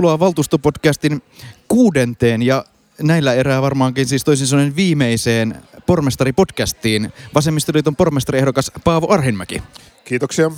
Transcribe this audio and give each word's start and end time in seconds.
tervetuloa 0.00 0.18
valtuustopodcastin 0.18 1.22
kuudenteen 1.68 2.42
ja 2.42 2.64
näillä 3.02 3.34
erää 3.34 3.62
varmaankin 3.62 4.06
siis 4.06 4.24
toisin 4.24 4.46
sanoen 4.46 4.76
viimeiseen 4.76 5.62
pormestaripodcastiin 5.86 7.12
Vasemmistoliiton 7.34 7.96
pormestariehdokas 7.96 8.70
Paavo 8.84 9.12
Arhinmäki. 9.12 9.62
Kiitoksia. 10.04 10.50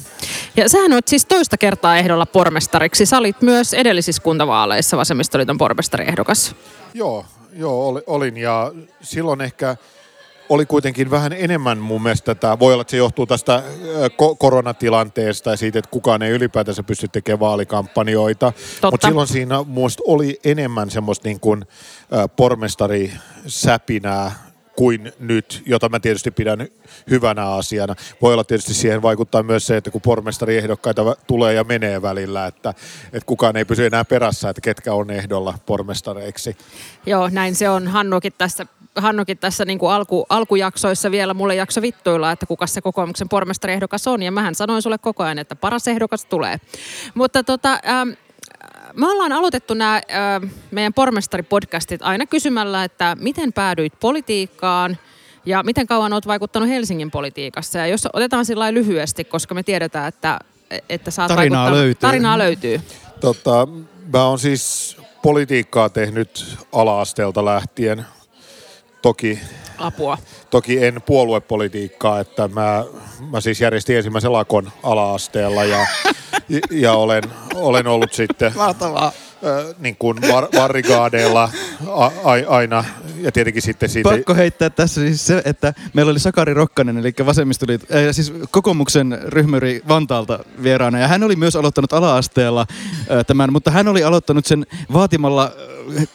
Ja 0.57 0.69
sähän 0.69 0.93
olet 0.93 1.09
siis 1.09 1.27
toista 1.27 1.57
kertaa 1.57 1.97
ehdolla 1.97 2.27
pormestariksi. 2.27 3.07
Sä 3.07 3.19
olit 3.19 3.43
myös 3.43 3.75
edellisissä 3.75 4.23
kuntavaaleissa 4.23 4.97
Vasemmistoliiton 4.97 5.59
pormestariehdokas. 5.59 6.55
Joo, 6.95 7.25
joo 7.53 8.03
olin 8.07 8.37
ja 8.37 8.73
silloin 9.01 9.41
ehkä 9.41 9.77
oli 10.49 10.67
kuitenkin 10.67 11.11
vähän 11.11 11.33
enemmän 11.33 11.79
mun 11.79 12.03
mielestä 12.03 12.35
tätä, 12.35 12.59
voi 12.59 12.73
olla, 12.73 12.81
että 12.81 12.91
se 12.91 12.97
johtuu 12.97 13.27
tästä 13.27 13.63
ko- 14.09 14.37
koronatilanteesta 14.39 15.51
ja 15.51 15.57
siitä, 15.57 15.79
että 15.79 15.91
kukaan 15.91 16.23
ei 16.23 16.31
ylipäätänsä 16.31 16.83
pysty 16.83 17.09
tekemään 17.09 17.41
vaalikampanjoita. 17.41 18.53
Mutta 18.91 19.07
silloin 19.07 19.29
siinä 19.29 19.63
mun 19.67 19.91
oli 20.07 20.41
enemmän 20.45 20.91
semmoista 20.91 21.29
niin 21.29 21.41
kuin, 21.41 21.65
pormestari-säpinää 22.37 24.33
kuin 24.77 25.13
nyt, 25.19 25.63
jota 25.67 25.89
mä 25.89 26.01
tietysti 26.01 26.31
pidän 26.31 26.69
hyvänä 27.11 27.47
asiana. 27.47 27.95
Voi 28.23 28.33
olla 28.33 28.45
tietysti 28.45 28.75
siihen 28.75 29.03
vaikuttaa 29.03 29.43
myös 29.43 29.67
se, 29.67 29.77
että 29.77 29.91
kun 29.91 30.01
pormestariehdokkaita 30.01 31.17
tulee 31.27 31.55
ja 31.55 31.65
menee 31.65 32.03
välillä, 32.03 32.47
että, 32.47 32.71
että 33.05 33.27
kukaan 33.27 33.57
ei 33.57 33.65
pysy 33.65 33.87
enää 33.87 34.05
perässä, 34.05 34.49
että 34.49 34.61
ketkä 34.61 34.95
on 34.95 35.11
ehdolla 35.11 35.59
pormestareiksi. 35.67 36.57
Joo, 37.07 37.29
näin 37.29 37.55
se 37.55 37.69
on. 37.69 37.89
Hannukin 37.89 38.33
tässä 38.39 38.67
Hannukin 38.97 39.39
tässä 39.39 39.65
niin 39.65 39.79
kuin 39.79 39.93
alku, 39.93 40.27
alkujaksoissa 40.29 41.11
vielä 41.11 41.35
mulle 41.35 41.55
jakso 41.55 41.83
vittuilla, 41.83 42.33
että 42.33 42.47
kuka 42.47 42.67
se 42.67 42.81
kokoomuksen 42.81 43.29
pormestariehdokas 43.29 44.07
on. 44.07 44.23
Ja 44.23 44.33
mähän 44.33 44.55
sanoin 44.55 44.83
sulle 44.83 44.99
koko 44.99 45.23
ajan, 45.23 45.39
että 45.39 45.57
paras 45.57 45.89
ehdokas 45.89 46.25
tulee. 46.25 46.61
Mutta 47.15 47.45
tota, 47.45 47.73
ähm, 47.73 48.09
me 48.95 49.11
ollaan 49.11 49.33
aloitettu 49.33 49.75
nämä 49.75 49.97
äh, 49.97 50.51
meidän 50.71 50.93
pormestaripodcastit 50.93 52.03
aina 52.03 52.27
kysymällä, 52.27 52.85
että 52.85 53.17
miten 53.21 53.53
päädyit 53.53 53.93
politiikkaan 54.01 54.97
ja 55.47 55.63
miten 55.63 55.87
kauan 55.87 56.13
olet 56.13 56.27
vaikuttanut 56.27 56.69
Helsingin 56.69 57.11
politiikassa. 57.11 57.79
Ja 57.79 57.87
jos 57.87 58.09
otetaan 58.13 58.45
sillä 58.45 58.75
lyhyesti, 58.75 59.25
koska 59.25 59.55
me 59.55 59.63
tiedetään, 59.63 60.09
että, 60.09 60.39
että 60.89 61.11
saat 61.11 61.29
tarinaa 61.29 61.73
löytyy. 61.73 61.95
Tarinaa 61.95 62.39
löytyy. 62.39 62.81
Tota, 63.21 63.69
mä 64.13 64.25
oon 64.25 64.39
siis 64.39 64.97
politiikkaa 65.23 65.89
tehnyt 65.89 66.57
ala-asteelta 66.73 67.45
lähtien. 67.45 68.07
Toki 69.03 69.39
apua? 69.79 70.19
Toki 70.51 70.85
en 70.85 71.03
puoluepolitiikkaa, 71.07 72.21
että 72.21 72.49
mä, 72.49 72.85
mä 73.31 73.41
siis 73.41 73.61
järjestin 73.61 73.97
ensimmäisen 73.97 74.33
lakon 74.33 74.73
ala-asteella 74.83 75.65
ja, 75.65 75.87
ja 76.71 76.93
olen, 76.93 77.23
olen 77.55 77.87
ollut 77.87 78.13
sitten... 78.13 78.53
Mahtavaa. 78.57 79.13
niin 79.79 79.97
kuin 79.97 80.19
var, 80.33 80.49
varrigaadeilla 80.55 81.51
a, 81.89 82.05
a, 82.05 82.13
aina, 82.49 82.85
ja 83.17 83.33
tietenkin 83.33 83.63
sitten 83.63 83.89
siitä... 83.89 84.11
Pakko 84.11 84.35
heittää 84.35 84.71
tässä 84.71 85.01
siis 85.01 85.27
se, 85.27 85.43
että 85.45 85.75
meillä 85.95 86.11
oli 86.11 86.21
Sakari 86.21 86.55
Rokkanen, 86.55 86.99
eli 86.99 87.13
vasemmistoliit, 87.27 87.83
äh, 87.83 87.99
siis 88.11 88.33
kokoomuksen 88.51 89.19
ryhmyri 89.25 89.83
Vantaalta 89.89 90.39
vieraana, 90.63 90.99
ja 90.99 91.09
hän 91.09 91.23
oli 91.23 91.37
myös 91.37 91.57
aloittanut 91.57 91.93
ala-asteella 91.93 92.67
äh, 92.71 93.27
tämän, 93.27 93.53
mutta 93.53 93.71
hän 93.71 93.89
oli 93.89 94.05
aloittanut 94.05 94.47
sen 94.47 94.67
vaatimalla 94.93 95.53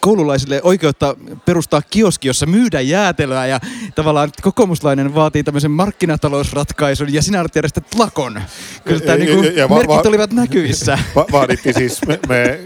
koululaisille 0.00 0.60
oikeutta 0.62 1.16
perustaa 1.44 1.82
kioski, 1.90 2.28
jossa 2.28 2.46
myydä 2.46 2.80
jäätelöä 2.80 3.46
ja 3.46 3.60
tavallaan 3.94 4.30
kokoomuslainen 4.42 5.14
vaatii 5.14 5.42
tämmöisen 5.42 5.70
markkinatalousratkaisun 5.70 7.12
ja 7.14 7.22
sinä 7.22 7.40
olet 7.40 7.56
järjestänyt 7.56 7.94
lakon. 7.94 8.42
Kyllä 8.84 9.00
tämä 9.00 9.18
niinku 9.18 9.42
merkit 9.74 9.88
va- 9.88 10.02
olivat 10.08 10.32
näkyvissä. 10.32 10.98
Va- 11.16 11.26
vaadittiin 11.32 11.74
siis, 11.74 12.00
me, 12.06 12.20
me 12.28 12.58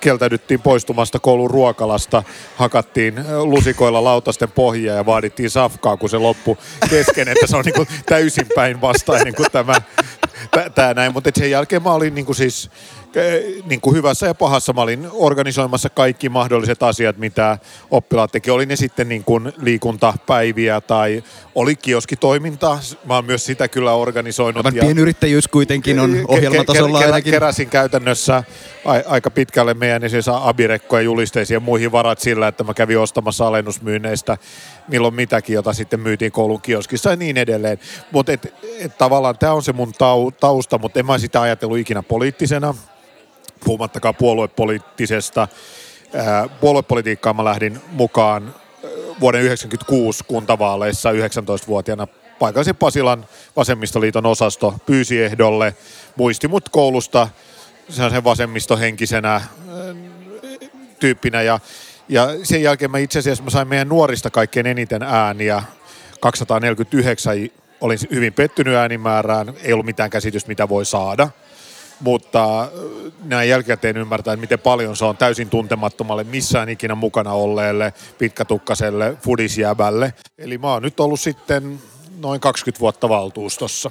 kieltäydyttiin 0.00 0.60
poistumasta 0.60 1.18
koulun 1.18 1.50
ruokalasta, 1.50 2.22
hakattiin 2.56 3.14
lusikoilla 3.42 4.04
lautasten 4.04 4.50
pohjia 4.50 4.94
ja 4.94 5.06
vaadittiin 5.06 5.50
safkaa, 5.50 5.96
kun 5.96 6.08
se 6.10 6.18
loppu 6.18 6.58
kesken, 6.90 7.28
että 7.28 7.46
se 7.46 7.56
on 7.56 7.64
niinku 7.64 7.86
täysin 8.06 8.46
päinvastainen 8.54 9.34
kuin 9.34 9.50
tämä, 9.52 9.74
tämä 10.74 10.94
näin. 10.94 11.12
Mutta 11.12 11.30
sen 11.34 11.50
jälkeen 11.50 11.82
mä 11.82 11.92
olin 11.92 12.14
niinku 12.14 12.34
siis 12.34 12.70
niin 13.64 13.80
kuin 13.80 13.96
hyvässä 13.96 14.26
ja 14.26 14.34
pahassa. 14.34 14.72
Mä 14.72 14.80
olin 14.80 15.08
organisoimassa 15.12 15.88
kaikki 15.88 16.28
mahdolliset 16.28 16.82
asiat, 16.82 17.18
mitä 17.18 17.58
oppilaat 17.90 18.32
teki. 18.32 18.50
Oli 18.50 18.66
ne 18.66 18.76
sitten 18.76 19.08
niin 19.08 19.24
kuin 19.24 19.52
liikuntapäiviä 19.56 20.80
tai 20.80 21.22
oli 21.54 21.76
kioskitoiminta. 21.76 22.78
Mä 23.04 23.14
oon 23.14 23.24
myös 23.24 23.46
sitä 23.46 23.68
kyllä 23.68 23.92
organisoinut. 23.92 24.66
Aivan 24.66 24.76
ja 24.76 24.82
pienyrittäjyys 24.82 25.48
kuitenkin 25.48 26.00
on 26.00 26.24
ohjelmatasolla 26.28 26.98
ke- 26.98 27.02
ke- 27.02 27.06
ainakin. 27.06 27.32
Keräsin 27.32 27.68
käytännössä 27.68 28.44
a- 28.84 29.08
aika 29.08 29.30
pitkälle 29.30 29.74
meidän 29.74 30.10
siis 30.10 30.28
abirekkoja, 30.28 31.02
julisteisiin 31.02 31.54
ja 31.54 31.60
muihin 31.60 31.92
varat 31.92 32.18
sillä, 32.18 32.48
että 32.48 32.64
mä 32.64 32.74
kävin 32.74 32.98
ostamassa 32.98 33.46
alennusmyynneistä 33.46 34.36
milloin 34.90 35.14
mitäkin, 35.14 35.54
jota 35.54 35.72
sitten 35.72 36.00
myytiin 36.00 36.32
koulun 36.32 36.62
kioskissa 36.62 37.10
ja 37.10 37.16
niin 37.16 37.36
edelleen. 37.36 37.78
Mutta 38.12 38.32
et, 38.32 38.54
et, 38.78 38.98
tavallaan 38.98 39.38
tämä 39.38 39.52
on 39.52 39.62
se 39.62 39.72
mun 39.72 39.92
tau, 39.92 40.30
tausta, 40.30 40.78
mutta 40.78 40.98
en 41.00 41.06
mä 41.06 41.18
sitä 41.18 41.40
ajatellut 41.40 41.78
ikinä 41.78 42.02
poliittisena 42.02 42.74
puhumattakaan 43.64 44.14
puoluepoliittisesta. 44.14 45.48
Puoluepolitiikkaan 46.60 47.36
mä 47.36 47.44
lähdin 47.44 47.80
mukaan 47.92 48.54
vuoden 49.20 49.40
1996 49.40 50.24
kuntavaaleissa 50.24 51.12
19-vuotiaana 51.12 52.06
paikallisen 52.38 52.76
Pasilan 52.76 53.26
vasemmistoliiton 53.56 54.26
osasto 54.26 54.74
pyysi 54.86 55.22
ehdolle, 55.22 55.74
muisti 56.16 56.48
mut 56.48 56.68
koulusta 56.68 57.28
sen 57.88 58.24
vasemmistohenkisenä 58.24 59.40
tyyppinä 61.00 61.42
ja, 61.42 61.60
ja 62.10 62.28
sen 62.42 62.62
jälkeen 62.62 62.90
mä 62.90 62.98
itse 62.98 63.18
asiassa 63.18 63.44
mä 63.44 63.50
sain 63.50 63.68
meidän 63.68 63.88
nuorista 63.88 64.30
kaikkein 64.30 64.66
eniten 64.66 65.02
ääniä, 65.02 65.62
249 66.20 67.34
olin 67.80 67.98
hyvin 68.10 68.32
pettynyt 68.32 68.74
äänimäärään, 68.74 69.54
ei 69.62 69.72
ollut 69.72 69.86
mitään 69.86 70.10
käsitystä 70.10 70.48
mitä 70.48 70.68
voi 70.68 70.86
saada 70.86 71.28
mutta 72.00 72.62
äh, 72.62 72.68
näin 73.24 73.48
jälkikäteen 73.48 73.96
ymmärtää, 73.96 74.34
että 74.34 74.40
miten 74.40 74.58
paljon 74.58 74.96
se 74.96 75.04
on 75.04 75.16
täysin 75.16 75.50
tuntemattomalle, 75.50 76.24
missään 76.24 76.68
ikinä 76.68 76.94
mukana 76.94 77.32
olleelle 77.32 77.92
pitkätukkaselle 78.18 79.16
fudisjäbälle. 79.22 80.14
Eli 80.38 80.58
mä 80.58 80.72
oon 80.72 80.82
nyt 80.82 81.00
ollut 81.00 81.20
sitten 81.20 81.80
noin 82.18 82.40
20 82.40 82.80
vuotta 82.80 83.08
valtuustossa. 83.08 83.90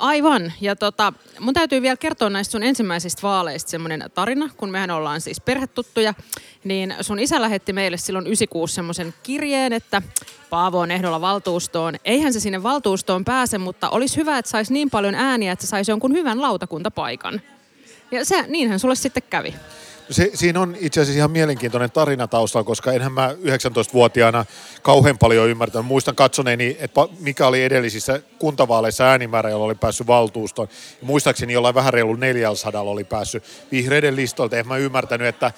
Aivan. 0.00 0.52
Ja 0.60 0.76
tota, 0.76 1.12
mun 1.40 1.54
täytyy 1.54 1.82
vielä 1.82 1.96
kertoa 1.96 2.30
näistä 2.30 2.52
sun 2.52 2.62
ensimmäisistä 2.62 3.22
vaaleista 3.22 3.70
semmoinen 3.70 4.04
tarina, 4.14 4.50
kun 4.56 4.70
mehän 4.70 4.90
ollaan 4.90 5.20
siis 5.20 5.40
perhetuttuja. 5.40 6.14
Niin 6.64 6.94
sun 7.00 7.18
isä 7.18 7.40
lähetti 7.40 7.72
meille 7.72 7.96
silloin 7.96 8.26
96 8.26 8.74
semmoisen 8.74 9.14
kirjeen, 9.22 9.72
että 9.72 10.02
Paavo 10.50 10.80
on 10.80 10.90
ehdolla 10.90 11.20
valtuustoon. 11.20 11.94
Eihän 12.04 12.32
se 12.32 12.40
sinne 12.40 12.62
valtuustoon 12.62 13.24
pääse, 13.24 13.58
mutta 13.58 13.90
olisi 13.90 14.16
hyvä, 14.16 14.38
että 14.38 14.50
saisi 14.50 14.72
niin 14.72 14.90
paljon 14.90 15.14
ääniä, 15.14 15.52
että 15.52 15.66
saisi 15.66 15.90
jonkun 15.90 16.12
hyvän 16.12 16.42
lautakuntapaikan. 16.42 17.40
Ja 18.10 18.24
se, 18.24 18.44
niinhän 18.48 18.78
sulle 18.78 18.94
sitten 18.94 19.22
kävi. 19.30 19.54
Se, 20.10 20.30
siinä 20.34 20.60
on 20.60 20.76
itse 20.80 21.00
asiassa 21.00 21.18
ihan 21.18 21.30
mielenkiintoinen 21.30 21.90
tarina 21.90 22.26
taustalla, 22.26 22.64
koska 22.64 22.92
enhän 22.92 23.12
mä 23.12 23.30
19-vuotiaana 23.32 24.44
kauhean 24.82 25.18
paljon 25.18 25.48
ymmärtänyt. 25.48 25.86
Muistan 25.86 26.14
katsoneeni, 26.14 26.76
että 26.80 27.00
mikä 27.20 27.46
oli 27.46 27.64
edellisissä 27.64 28.20
kuntavaaleissa 28.38 29.04
äänimäärä, 29.04 29.50
jolla 29.50 29.64
oli 29.64 29.74
päässyt 29.74 30.06
valtuustoon. 30.06 30.68
Muistaakseni 31.02 31.52
jollain 31.52 31.74
vähän 31.74 31.92
reilu 31.92 32.14
400 32.14 32.82
oli 32.82 33.04
päässyt 33.04 33.44
vihreiden 33.72 34.16
listoilta. 34.16 34.56
En 34.56 34.68
mä 34.68 34.76
ymmärtänyt, 34.76 35.28
että 35.28 35.52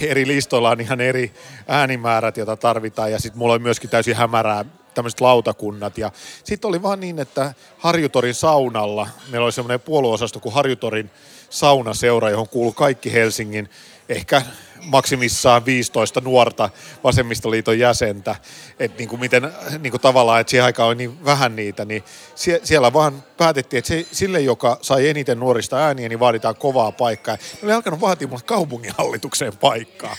eri 0.00 0.26
listoilla 0.26 0.70
on 0.70 0.80
ihan 0.80 1.00
eri 1.00 1.32
äänimäärät, 1.68 2.36
joita 2.36 2.56
tarvitaan. 2.56 3.12
Ja 3.12 3.18
sitten 3.18 3.38
mulla 3.38 3.52
oli 3.52 3.62
myöskin 3.62 3.90
täysin 3.90 4.16
hämärää 4.16 4.64
tämmöiset 4.94 5.20
lautakunnat. 5.20 5.98
Ja 5.98 6.10
sitten 6.44 6.68
oli 6.68 6.82
vaan 6.82 7.00
niin, 7.00 7.18
että 7.18 7.54
Harjutorin 7.78 8.34
saunalla, 8.34 9.08
meillä 9.30 9.44
oli 9.44 9.52
semmoinen 9.52 9.80
puolueosasto 9.80 10.40
kuin 10.40 10.54
Harjutorin 10.54 11.10
saunaseura, 11.50 12.30
johon 12.30 12.48
kuuluu 12.48 12.72
kaikki 12.72 13.12
Helsingin 13.12 13.68
ehkä 14.08 14.42
maksimissaan 14.84 15.64
15 15.64 16.20
nuorta 16.20 16.70
vasemmistoliiton 17.04 17.78
jäsentä. 17.78 18.36
Että 18.78 18.98
niin 18.98 19.08
kuin 19.08 19.20
miten 19.20 19.52
niin 19.78 19.90
kuin 19.90 20.00
tavallaan, 20.00 20.40
että 20.40 20.50
siihen 20.50 20.64
aikaan 20.64 20.86
oli 20.86 20.94
niin 20.94 21.24
vähän 21.24 21.56
niitä, 21.56 21.84
niin 21.84 22.04
sie, 22.34 22.60
siellä 22.64 22.92
vaan 22.92 23.24
päätettiin, 23.36 23.78
että 23.78 23.88
se, 23.88 24.06
sille, 24.12 24.40
joka 24.40 24.78
sai 24.82 25.08
eniten 25.08 25.40
nuorista 25.40 25.76
ääniä, 25.76 26.08
niin 26.08 26.20
vaaditaan 26.20 26.56
kovaa 26.56 26.92
paikkaa. 26.92 27.34
Ne 27.34 27.58
oli 27.62 27.72
alkanut 27.72 28.00
vaatia 28.00 28.28
mulle 28.28 28.42
kaupunginhallitukseen 28.46 29.56
paikkaa. 29.56 30.16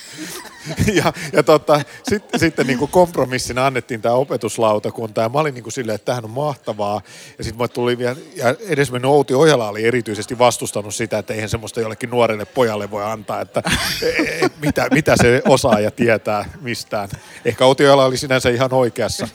ja 0.93 1.13
ja 1.33 1.43
tota, 1.43 1.81
sitten, 2.03 2.39
sitten 2.39 2.67
niin 2.67 2.79
kuin 2.79 2.91
kompromissina 2.91 3.65
annettiin 3.65 4.01
tämä 4.01 4.15
opetuslautakunta, 4.15 5.21
ja 5.21 5.29
mä 5.29 5.39
olin 5.39 5.53
niin 5.53 5.63
kuin 5.63 5.73
silleen, 5.73 5.95
että 5.95 6.05
tämähän 6.05 6.25
on 6.25 6.31
mahtavaa. 6.31 7.01
Ja 7.37 7.43
sitten 7.43 7.57
mulle 7.57 7.67
tuli 7.67 7.97
vielä, 7.97 8.15
ja 8.35 8.55
edesmennyt 8.59 9.11
Outi 9.11 9.33
Ojala 9.33 9.69
oli 9.69 9.85
erityisesti 9.85 10.37
vastustanut 10.37 10.95
sitä, 10.95 11.17
että 11.17 11.33
eihän 11.33 11.49
semmoista 11.49 11.81
jollekin 11.81 12.09
nuorelle 12.09 12.45
pojalle 12.45 12.91
voi 12.91 13.03
antaa, 13.03 13.41
että 13.41 13.63
et, 14.41 14.54
mitä, 14.61 14.87
mitä 14.91 15.15
se 15.21 15.41
osaa 15.47 15.79
ja 15.79 15.91
tietää 15.91 16.49
mistään. 16.61 17.09
Ehkä 17.45 17.65
Outi 17.65 17.83
Ojala 17.83 18.05
oli 18.05 18.17
sinänsä 18.17 18.49
ihan 18.49 18.73
oikeassa. 18.73 19.27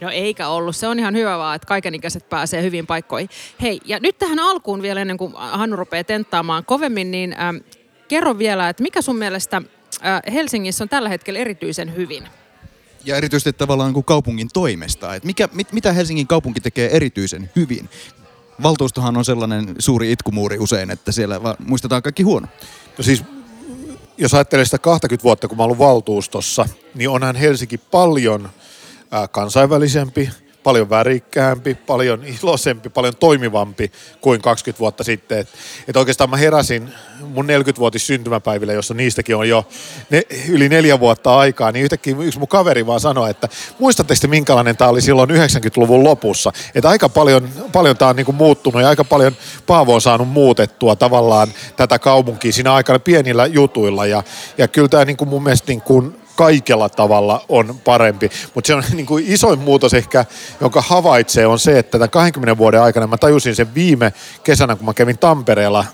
No 0.00 0.10
eikä 0.10 0.48
ollut. 0.48 0.76
Se 0.76 0.88
on 0.88 0.98
ihan 0.98 1.14
hyvä 1.14 1.38
vaan, 1.38 1.56
että 1.56 1.66
kaikenikäiset 1.66 2.28
pääsee 2.28 2.62
hyvin 2.62 2.86
paikkoihin. 2.86 3.28
Hei, 3.62 3.80
ja 3.84 4.00
nyt 4.00 4.18
tähän 4.18 4.38
alkuun 4.38 4.82
vielä 4.82 5.00
ennen 5.00 5.18
kuin 5.18 5.32
Hannu 5.36 5.76
rupeaa 5.76 6.04
tenttaamaan 6.04 6.64
kovemmin, 6.64 7.10
niin 7.10 7.40
ähm, 7.40 7.56
kerro 8.08 8.38
vielä, 8.38 8.68
että 8.68 8.82
mikä 8.82 9.02
sun 9.02 9.16
mielestä 9.16 9.56
äh, 9.56 10.32
Helsingissä 10.32 10.84
on 10.84 10.88
tällä 10.88 11.08
hetkellä 11.08 11.40
erityisen 11.40 11.96
hyvin? 11.96 12.28
Ja 13.04 13.16
erityisesti 13.16 13.52
tavallaan 13.52 13.92
kuin 13.92 14.04
kaupungin 14.04 14.48
toimesta. 14.52 15.14
Että 15.14 15.26
mikä, 15.26 15.48
mit, 15.52 15.72
mitä 15.72 15.92
Helsingin 15.92 16.26
kaupunki 16.26 16.60
tekee 16.60 16.96
erityisen 16.96 17.50
hyvin? 17.56 17.88
Valtuustohan 18.62 19.16
on 19.16 19.24
sellainen 19.24 19.74
suuri 19.78 20.12
itkumuuri 20.12 20.58
usein, 20.58 20.90
että 20.90 21.12
siellä 21.12 21.40
muistetaan 21.66 22.02
kaikki 22.02 22.22
huono. 22.22 22.46
No 22.98 23.04
siis, 23.04 23.24
jos 24.18 24.34
ajattelee 24.34 24.64
sitä 24.64 24.78
20 24.78 25.24
vuotta, 25.24 25.48
kun 25.48 25.56
mä 25.56 25.64
ollut 25.64 25.78
valtuustossa, 25.78 26.68
niin 26.94 27.08
onhan 27.08 27.36
Helsinki 27.36 27.78
paljon 27.78 28.48
kansainvälisempi, 29.30 30.30
paljon 30.64 30.90
värikkäämpi, 30.90 31.74
paljon 31.74 32.24
iloisempi, 32.24 32.88
paljon 32.88 33.16
toimivampi 33.16 33.92
kuin 34.20 34.40
20 34.40 34.80
vuotta 34.80 35.04
sitten. 35.04 35.38
Et, 35.38 35.48
et 35.88 35.96
oikeastaan 35.96 36.30
mä 36.30 36.36
heräsin 36.36 36.92
mun 37.20 37.46
40-vuotis 37.46 38.06
syntymäpäiville, 38.06 38.72
jossa 38.72 38.94
niistäkin 38.94 39.36
on 39.36 39.48
jo 39.48 39.66
ne, 40.10 40.22
yli 40.48 40.68
neljä 40.68 41.00
vuotta 41.00 41.38
aikaa, 41.38 41.72
niin 41.72 41.82
yhtäkkiä 41.82 42.16
yksi 42.18 42.38
mun 42.38 42.48
kaveri 42.48 42.86
vaan 42.86 43.00
sanoi, 43.00 43.30
että 43.30 43.48
muistatteko 43.78 44.18
te 44.20 44.26
minkälainen 44.26 44.76
tämä 44.76 44.90
oli 44.90 45.00
silloin 45.00 45.30
90-luvun 45.30 46.04
lopussa? 46.04 46.52
Että 46.74 46.88
aika 46.88 47.08
paljon, 47.08 47.48
paljon 47.72 47.96
tämä 47.96 48.08
on 48.08 48.16
niinku 48.16 48.32
muuttunut 48.32 48.82
ja 48.82 48.88
aika 48.88 49.04
paljon 49.04 49.36
Paavo 49.66 49.94
on 49.94 50.00
saanut 50.00 50.28
muutettua 50.28 50.96
tavallaan 50.96 51.48
tätä 51.76 51.98
kaupunkia 51.98 52.52
siinä 52.52 52.74
aikana 52.74 52.98
pienillä 52.98 53.46
jutuilla 53.46 54.06
ja, 54.06 54.22
ja 54.58 54.68
kyllä 54.68 54.88
tämä 54.88 55.04
niinku 55.04 55.24
mun 55.24 55.42
mielestä 55.42 55.72
niinku 55.72 56.12
kaikella 56.36 56.88
tavalla 56.88 57.44
on 57.48 57.80
parempi. 57.84 58.30
Mutta 58.54 58.66
se 58.66 58.74
on 58.74 58.82
niin 58.92 59.06
kuin 59.06 59.24
isoin 59.26 59.58
muutos 59.58 59.94
ehkä, 59.94 60.24
jonka 60.60 60.82
havaitsee, 60.82 61.46
on 61.46 61.58
se, 61.58 61.78
että 61.78 61.98
tämän 61.98 62.10
20 62.10 62.58
vuoden 62.58 62.82
aikana 62.82 63.06
mä 63.06 63.16
tajusin 63.16 63.54
sen 63.54 63.74
viime 63.74 64.12
kesänä, 64.44 64.76
kun 64.76 64.86
mä 64.86 64.94
kävin 64.94 65.18
Tampereella 65.18 65.84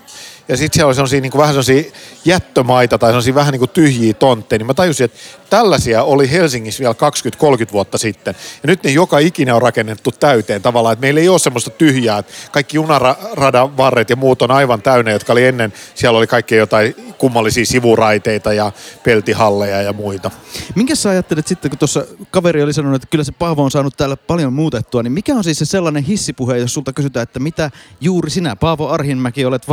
ja 0.51 0.57
sitten 0.57 0.77
siellä 0.77 0.87
oli 0.87 0.95
sellaisia, 0.95 1.21
niin 1.21 1.31
kuin, 1.31 1.39
vähän 1.39 1.53
sellaisia 1.53 1.91
jättömaita 2.25 2.97
tai 2.97 3.09
sellaisia 3.09 3.35
vähän 3.35 3.51
niin 3.51 3.59
kuin 3.59 3.69
tyhjiä 3.69 4.13
tontteja, 4.13 4.57
niin 4.57 4.67
mä 4.67 4.73
tajusin, 4.73 5.05
että 5.05 5.17
tällaisia 5.49 6.03
oli 6.03 6.31
Helsingissä 6.31 6.81
vielä 6.81 6.95
20-30 7.67 7.71
vuotta 7.71 7.97
sitten. 7.97 8.35
Ja 8.63 8.67
nyt 8.67 8.83
ne 8.83 8.91
joka 8.91 9.19
ikinä 9.19 9.55
on 9.55 9.61
rakennettu 9.61 10.11
täyteen 10.11 10.61
tavallaan, 10.61 10.93
että 10.93 11.01
meillä 11.01 11.21
ei 11.21 11.29
ole 11.29 11.39
semmoista 11.39 11.69
tyhjää, 11.69 12.17
että 12.17 12.33
kaikki 12.51 12.77
junaradan 12.77 13.77
varret 13.77 14.09
ja 14.09 14.15
muut 14.15 14.41
on 14.41 14.51
aivan 14.51 14.81
täynnä, 14.81 15.11
jotka 15.11 15.33
oli 15.33 15.45
ennen, 15.45 15.73
siellä 15.95 16.17
oli 16.17 16.27
kaikki 16.27 16.55
jotain 16.55 16.95
kummallisia 17.17 17.65
sivuraiteita 17.65 18.53
ja 18.53 18.71
peltihalleja 19.03 19.81
ja 19.81 19.93
muita. 19.93 20.31
Minkä 20.75 20.95
sä 20.95 21.09
ajattelet 21.09 21.47
sitten, 21.47 21.71
kun 21.71 21.79
tuossa 21.79 22.05
kaveri 22.31 22.63
oli 22.63 22.73
sanonut, 22.73 22.95
että 22.95 23.11
kyllä 23.11 23.23
se 23.23 23.31
Paavo 23.31 23.63
on 23.63 23.71
saanut 23.71 23.97
täällä 23.97 24.17
paljon 24.17 24.53
muutettua, 24.53 25.03
niin 25.03 25.13
mikä 25.13 25.35
on 25.35 25.43
siis 25.43 25.59
se 25.59 25.65
sellainen 25.65 26.03
hissipuhe, 26.03 26.57
jos 26.57 26.73
sulta 26.73 26.93
kysytään, 26.93 27.23
että 27.23 27.39
mitä 27.39 27.71
juuri 28.01 28.29
sinä, 28.29 28.55
Paavo 28.55 28.87
Arhinmäki, 28.87 29.45
olet 29.45 29.67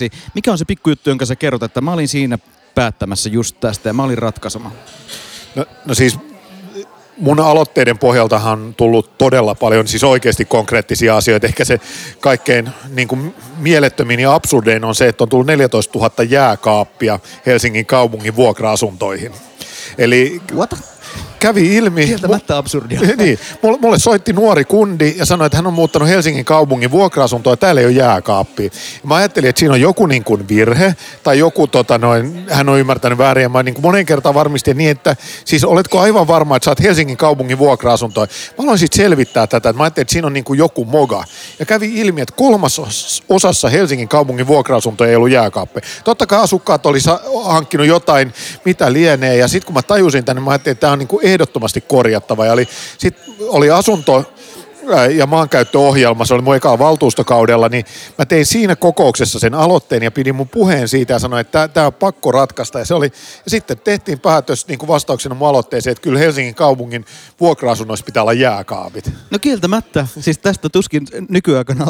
valtuustotyölläsi, 0.00 0.30
mikä 0.34 0.52
on 0.52 0.58
se 0.58 0.64
pikkujuttu, 0.64 1.10
jonka 1.10 1.26
sä 1.26 1.36
kerrot, 1.36 1.62
että 1.62 1.80
mä 1.80 1.92
olin 1.92 2.08
siinä 2.08 2.38
päättämässä 2.74 3.28
just 3.28 3.56
tästä 3.60 3.88
ja 3.88 3.92
mä 3.92 4.04
olin 4.04 4.18
ratkaisemaan? 4.18 4.74
No, 5.54 5.64
no 5.84 5.94
siis 5.94 6.18
mun 7.18 7.40
aloitteiden 7.40 7.98
pohjaltahan 7.98 8.62
on 8.62 8.74
tullut 8.74 9.18
todella 9.18 9.54
paljon 9.54 9.88
siis 9.88 10.04
oikeasti 10.04 10.44
konkreettisia 10.44 11.16
asioita. 11.16 11.46
Ehkä 11.46 11.64
se 11.64 11.80
kaikkein 12.20 12.70
niin 12.88 13.08
kuin 13.08 13.34
mielettömin 13.58 14.20
ja 14.20 14.34
absurdein 14.34 14.84
on 14.84 14.94
se, 14.94 15.08
että 15.08 15.24
on 15.24 15.28
tullut 15.28 15.46
14 15.46 15.98
000 15.98 16.10
jääkaappia 16.28 17.20
Helsingin 17.46 17.86
kaupungin 17.86 18.36
vuokra-asuntoihin. 18.36 19.32
Eli 19.98 20.40
What? 20.54 20.70
Kävi 21.40 21.76
ilmi... 21.76 22.06
Kieltämättä 22.06 22.58
absurdia. 22.58 23.00
niin, 23.16 23.38
mulle, 23.80 23.98
soitti 23.98 24.32
nuori 24.32 24.64
kundi 24.64 25.14
ja 25.16 25.24
sanoi, 25.24 25.46
että 25.46 25.58
hän 25.58 25.66
on 25.66 25.72
muuttanut 25.72 26.08
Helsingin 26.08 26.44
kaupungin 26.44 26.90
vuokra-asuntoa 26.90 27.52
ja 27.52 27.56
täällä 27.56 27.80
ei 27.80 27.86
ole 27.86 27.92
jääkaappia. 27.92 28.70
Mä 29.04 29.14
ajattelin, 29.14 29.50
että 29.50 29.60
siinä 29.60 29.74
on 29.74 29.80
joku 29.80 30.06
niin 30.06 30.24
kuin 30.24 30.48
virhe 30.48 30.94
tai 31.22 31.38
joku, 31.38 31.66
tota 31.66 31.98
noin, 31.98 32.46
hän 32.50 32.68
on 32.68 32.78
ymmärtänyt 32.78 33.18
väärin 33.18 33.42
ja 33.42 33.48
mä 33.48 33.62
niin 33.62 33.74
kuin 33.74 33.82
monen 33.82 34.06
kertaan 34.06 34.34
varmistin 34.34 34.76
niin, 34.76 34.90
että 34.90 35.16
siis 35.44 35.64
oletko 35.64 36.00
aivan 36.00 36.26
varma, 36.26 36.56
että 36.56 36.64
sä 36.64 36.70
oot 36.70 36.82
Helsingin 36.82 37.16
kaupungin 37.16 37.58
vuokra-asuntoa. 37.58 38.26
Mä 38.58 38.64
aloin 38.64 38.78
sitten 38.78 39.04
selvittää 39.04 39.46
tätä, 39.46 39.68
että 39.68 39.78
mä 39.78 39.84
ajattelin, 39.84 40.02
että 40.02 40.12
siinä 40.12 40.26
on 40.26 40.32
niin 40.32 40.44
kuin 40.44 40.58
joku 40.58 40.84
moga. 40.84 41.24
Ja 41.58 41.66
kävi 41.66 42.00
ilmi, 42.00 42.20
että 42.20 42.34
kolmas 42.36 42.80
osassa 43.28 43.68
Helsingin 43.68 44.08
kaupungin 44.08 44.46
vuokra-asuntoja 44.46 45.10
ei 45.10 45.16
ollut 45.16 45.30
jääkaappeja. 45.30 45.86
Totta 46.04 46.26
kai 46.26 46.40
asukkaat 46.40 46.86
oli 46.86 46.98
hankkinut 47.44 47.86
jotain, 47.86 48.32
mitä 48.64 48.92
lienee 48.92 49.36
ja 49.36 49.48
sitten 49.48 49.66
kun 49.66 49.74
mä 49.74 49.82
tajusin 49.82 50.24
tänne, 50.24 50.42
mä 50.42 50.50
ajattelin, 50.50 50.72
että 50.72 50.80
tämä 50.80 50.92
on 50.92 50.98
niin 50.98 51.08
kuin 51.08 51.26
ehdottomasti 51.32 51.80
korjattava. 51.80 52.46
Ja 52.46 52.52
oli, 52.52 52.68
sit 52.98 53.16
oli 53.40 53.70
asunto 53.70 54.32
ja 55.16 55.26
maankäyttöohjelma, 55.26 56.24
se 56.24 56.34
oli 56.34 56.42
mun 56.42 56.56
ekaa 56.56 56.78
valtuustokaudella, 56.78 57.68
niin 57.68 57.84
mä 58.18 58.26
tein 58.26 58.46
siinä 58.46 58.76
kokouksessa 58.76 59.38
sen 59.38 59.54
aloitteen 59.54 60.02
ja 60.02 60.10
pidin 60.10 60.34
mun 60.34 60.48
puheen 60.48 60.88
siitä 60.88 61.12
ja 61.12 61.18
sanoin, 61.18 61.40
että 61.40 61.68
tämä 61.68 61.86
on 61.86 61.92
pakko 61.92 62.32
ratkaista. 62.32 62.78
Ja, 62.78 62.84
se 62.84 62.94
oli, 62.94 63.06
ja 63.44 63.50
sitten 63.50 63.78
tehtiin 63.78 64.20
päätös 64.20 64.68
niin 64.68 64.78
kuin 64.78 64.88
vastauksena 64.88 65.34
mun 65.34 65.48
aloitteeseen, 65.48 65.92
että 65.92 66.02
kyllä 66.02 66.18
Helsingin 66.18 66.54
kaupungin 66.54 67.04
vuokra-asunnoissa 67.40 68.04
pitää 68.04 68.22
olla 68.22 68.32
jääkaapit. 68.32 69.12
No 69.30 69.38
kieltämättä. 69.38 70.06
Siis 70.20 70.38
tästä 70.38 70.68
tuskin 70.68 71.06
nykyaikana 71.28 71.86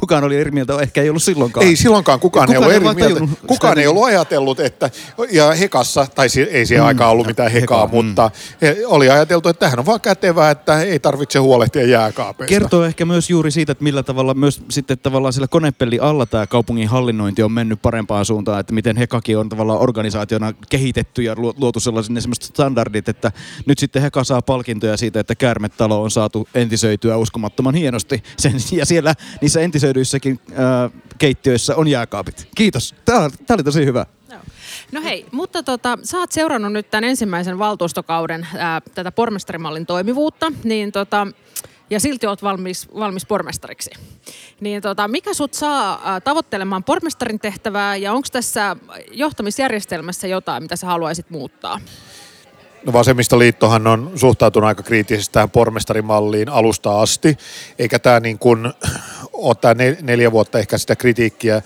kukaan 0.00 0.24
oli 0.24 0.36
eri 0.36 0.50
mieltä, 0.50 0.78
ehkä 0.82 1.02
ei 1.02 1.08
ollut 1.08 1.22
silloinkaan. 1.22 1.66
Ei 1.66 1.76
silloinkaan 1.76 2.20
kukaan, 2.20 2.46
kukaan 2.46 2.70
ei 2.70 2.78
ollut 2.78 3.00
eri 3.00 3.14
mieltä. 3.14 3.36
Kukaan 3.46 3.78
ei 3.78 3.86
ollut 3.86 4.04
ajatellut, 4.04 4.60
että, 4.60 4.90
ja 5.30 5.50
Hekassa, 5.52 6.06
tai 6.14 6.26
ei 6.50 6.66
siihen 6.66 6.84
mm, 6.84 6.88
aikaan 6.88 7.10
ollut 7.10 7.26
mitään 7.26 7.50
Hekaa, 7.50 7.80
heka, 7.80 7.92
mutta 7.92 8.30
mm. 8.60 8.68
oli 8.86 9.10
ajateltu, 9.10 9.48
että 9.48 9.60
tähän 9.60 9.78
on 9.78 9.86
vaan 9.86 10.00
kätevää, 10.00 10.50
että 10.50 10.82
ei 10.82 10.98
tarvitse 10.98 11.38
huolehtia 11.38 11.86
jääkaapeista. 11.96 12.50
Kertoo 12.50 12.84
ehkä 12.84 13.04
myös 13.04 13.30
juuri 13.30 13.50
siitä, 13.50 13.72
että 13.72 13.84
millä 13.84 14.02
tavalla 14.02 14.34
myös 14.34 14.62
sitten 14.70 14.98
tavallaan 14.98 15.32
sillä 15.32 15.48
konepelli 15.48 15.98
alla 16.00 16.26
tämä 16.26 16.46
kaupungin 16.46 16.88
hallinnointi 16.88 17.42
on 17.42 17.52
mennyt 17.52 17.82
parempaan 17.82 18.24
suuntaan, 18.24 18.60
että 18.60 18.74
miten 18.74 18.96
Hekakin 18.96 19.38
on 19.38 19.48
tavallaan 19.48 19.80
organisaationa 19.80 20.52
kehitetty 20.70 21.22
ja 21.22 21.34
luotu 21.36 21.80
sellaisen 21.80 22.22
semmoiset 22.22 22.44
standardit, 22.44 23.08
että 23.08 23.32
nyt 23.66 23.78
sitten 23.78 24.02
Heka 24.02 24.24
saa 24.24 24.42
palkintoja 24.42 24.96
siitä, 24.96 25.20
että 25.20 25.34
Käärmetalo 25.34 26.02
on 26.02 26.10
saatu 26.10 26.48
entisöityä 26.54 27.16
uskomattoman 27.16 27.74
hienosti. 27.74 28.22
Sen, 28.36 28.52
ja 28.72 28.86
siellä 28.86 29.14
niissä 29.40 29.60
entisöidyissäkin 29.60 30.40
äh, 30.50 30.90
keittiöissä 31.18 31.76
on 31.76 31.88
jääkaapit. 31.88 32.48
Kiitos. 32.54 32.94
Tämä, 33.04 33.30
tämä 33.46 33.56
oli 33.56 33.64
tosi 33.64 33.84
hyvä. 33.84 34.06
No 34.92 35.02
hei, 35.02 35.26
mutta 35.32 35.62
tota, 35.62 35.98
sä 36.02 36.18
oot 36.18 36.32
seurannut 36.32 36.72
nyt 36.72 36.90
tämän 36.90 37.04
ensimmäisen 37.04 37.58
valtuustokauden 37.58 38.46
ää, 38.56 38.80
tätä 38.94 39.12
pormestarimallin 39.12 39.86
toimivuutta, 39.86 40.52
niin 40.64 40.92
tota, 40.92 41.26
ja 41.90 42.00
silti 42.00 42.26
olet 42.26 42.42
valmis, 42.42 42.88
valmis 42.98 43.26
pormestariksi. 43.26 43.90
Niin 44.60 44.82
tota, 44.82 45.08
mikä 45.08 45.34
sut 45.34 45.54
saa 45.54 46.20
tavoittelemaan 46.20 46.84
pormestarin 46.84 47.38
tehtävää 47.38 47.96
ja 47.96 48.12
onko 48.12 48.28
tässä 48.32 48.76
johtamisjärjestelmässä 49.10 50.26
jotain, 50.26 50.62
mitä 50.62 50.76
sä 50.76 50.86
haluaisit 50.86 51.30
muuttaa? 51.30 51.80
No 52.86 52.92
vasemmistoliittohan 52.92 53.86
on 53.86 54.12
suhtautunut 54.14 54.68
aika 54.68 54.82
kriittisesti 54.82 55.32
tähän 55.32 55.50
pormestarimalliin 55.50 56.48
alusta 56.48 57.00
asti, 57.00 57.38
eikä 57.78 57.98
tämä 57.98 58.20
niin 58.20 58.38
kuin 58.38 58.72
ole 59.32 59.54
tämä 59.54 59.74
neljä 60.02 60.32
vuotta 60.32 60.58
ehkä 60.58 60.78
sitä 60.78 60.96
kritiikkiä 60.96 61.62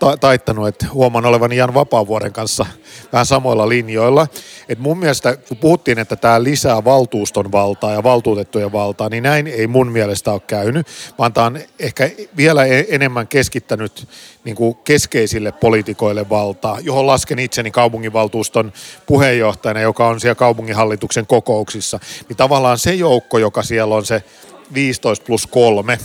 ta- 0.00 0.16
taittanut, 0.16 0.68
että 0.68 0.86
huomaan 0.92 1.26
olevani 1.26 1.56
Jan 1.56 1.74
Vapaavuoren 1.74 2.32
kanssa 2.32 2.66
vähän 3.12 3.26
samoilla 3.26 3.68
linjoilla. 3.68 4.26
Et 4.68 4.78
mun 4.78 4.98
mielestä, 4.98 5.36
kun 5.36 5.56
puhuttiin, 5.56 5.98
että 5.98 6.16
tämä 6.16 6.42
lisää 6.42 6.84
valtuuston 6.84 7.52
valtaa 7.52 7.92
ja 7.92 8.02
valtuutettujen 8.02 8.72
valtaa, 8.72 9.08
niin 9.08 9.22
näin 9.22 9.46
ei 9.46 9.66
mun 9.66 9.92
mielestä 9.92 10.32
ole 10.32 10.40
käynyt, 10.46 10.86
vaan 11.18 11.32
tämä 11.32 11.46
on 11.46 11.58
ehkä 11.78 12.10
vielä 12.36 12.64
e-, 12.64 12.86
enemmän 12.88 13.28
keskittänyt 13.28 14.08
niin 14.44 14.56
kuin 14.56 14.74
keskeisille 14.84 15.52
poliitikoille 15.52 16.28
valtaa, 16.28 16.78
johon 16.80 17.06
lasken 17.06 17.38
itseni 17.38 17.70
kaupunginvaltuuston 17.70 18.72
puheenjohtajana, 19.06 19.80
joka 19.80 20.08
on 20.08 20.20
siellä 20.20 20.34
kaupunginhallituksen 20.34 21.26
kokouksissa. 21.26 22.00
Niin 22.28 22.36
tavallaan 22.36 22.78
se 22.78 22.94
joukko, 22.94 23.38
joka 23.38 23.62
siellä 23.62 23.94
on 23.94 24.06
se 24.06 24.22
15 24.74 25.24
plus 25.24 25.46
3, 25.46 25.98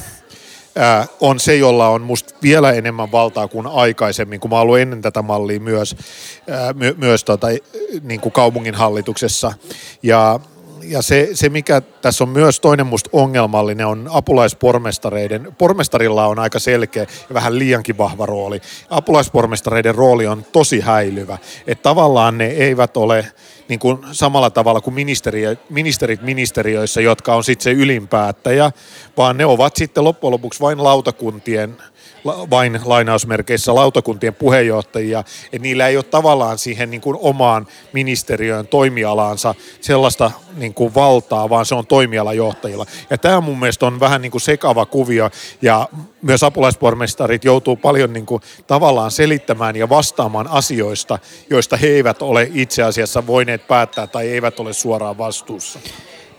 ää, 0.75 1.05
on 1.19 1.39
se, 1.39 1.55
jolla 1.55 1.87
on 1.89 2.01
musta 2.01 2.33
vielä 2.41 2.71
enemmän 2.71 3.11
valtaa 3.11 3.47
kuin 3.47 3.67
aikaisemmin, 3.67 4.39
kun 4.39 4.49
mä 4.49 4.59
ollut 4.59 4.79
ennen 4.79 5.01
tätä 5.01 5.21
mallia 5.21 5.59
myös, 5.59 5.95
ää, 6.49 6.73
my, 6.73 6.95
myös 6.97 7.23
tota, 7.23 7.47
niin 8.01 8.21
kuin 8.21 8.33
kaupunginhallituksessa. 8.33 9.53
Ja 10.03 10.39
ja 10.87 11.01
se, 11.01 11.29
se, 11.33 11.49
mikä 11.49 11.81
tässä 11.81 12.23
on 12.23 12.29
myös 12.29 12.59
toinen 12.59 12.87
musta 12.87 13.09
ongelmallinen, 13.13 13.87
on 13.87 14.07
apulaispormestareiden. 14.11 15.55
Pormestarilla 15.57 16.27
on 16.27 16.39
aika 16.39 16.59
selkeä 16.59 17.03
ja 17.03 17.33
vähän 17.33 17.59
liiankin 17.59 17.97
vahva 17.97 18.25
rooli. 18.25 18.61
Apulaispormestareiden 18.89 19.95
rooli 19.95 20.27
on 20.27 20.45
tosi 20.51 20.79
häilyvä. 20.79 21.37
Että 21.67 21.83
tavallaan 21.83 22.37
ne 22.37 22.45
eivät 22.45 22.97
ole 22.97 23.27
niin 23.67 23.79
kuin 23.79 23.97
samalla 24.11 24.49
tavalla 24.49 24.81
kuin 24.81 24.93
ministerit 25.69 26.21
ministeriöissä, 26.21 27.01
jotka 27.01 27.35
on 27.35 27.43
sitten 27.43 27.63
se 27.63 27.71
ylinpäättäjä, 27.71 28.71
vaan 29.17 29.37
ne 29.37 29.45
ovat 29.45 29.75
sitten 29.75 30.03
loppujen 30.03 30.31
lopuksi 30.31 30.59
vain 30.59 30.83
lautakuntien 30.83 31.77
vain 32.25 32.79
lainausmerkeissä 32.85 33.75
lautakuntien 33.75 34.35
puheenjohtajia, 34.35 35.19
että 35.19 35.59
niillä 35.59 35.87
ei 35.87 35.97
ole 35.97 36.03
tavallaan 36.03 36.57
siihen 36.57 36.91
niin 36.91 37.01
kuin 37.01 37.17
omaan 37.21 37.67
ministeriöön 37.93 38.67
toimialaansa 38.67 39.55
sellaista 39.81 40.31
niin 40.57 40.73
kuin 40.73 40.95
valtaa, 40.95 41.49
vaan 41.49 41.65
se 41.65 41.75
on 41.75 41.87
toimialajohtajilla. 41.87 42.85
Ja 43.09 43.17
tämä 43.17 43.41
mun 43.41 43.59
mielestä 43.59 43.85
on 43.85 43.99
vähän 43.99 44.21
niin 44.21 44.31
kuin 44.31 44.41
sekava 44.41 44.85
kuvio 44.85 45.29
ja 45.61 45.89
myös 46.21 46.43
apulaispormestarit 46.43 47.45
joutuu 47.45 47.75
paljon 47.75 48.13
niin 48.13 48.25
kuin 48.25 48.41
tavallaan 48.67 49.11
selittämään 49.11 49.75
ja 49.75 49.89
vastaamaan 49.89 50.47
asioista, 50.47 51.19
joista 51.49 51.77
he 51.77 51.87
eivät 51.87 52.21
ole 52.21 52.49
itse 52.53 52.83
asiassa 52.83 53.27
voineet 53.27 53.67
päättää 53.67 54.07
tai 54.07 54.27
eivät 54.27 54.59
ole 54.59 54.73
suoraan 54.73 55.17
vastuussa. 55.17 55.79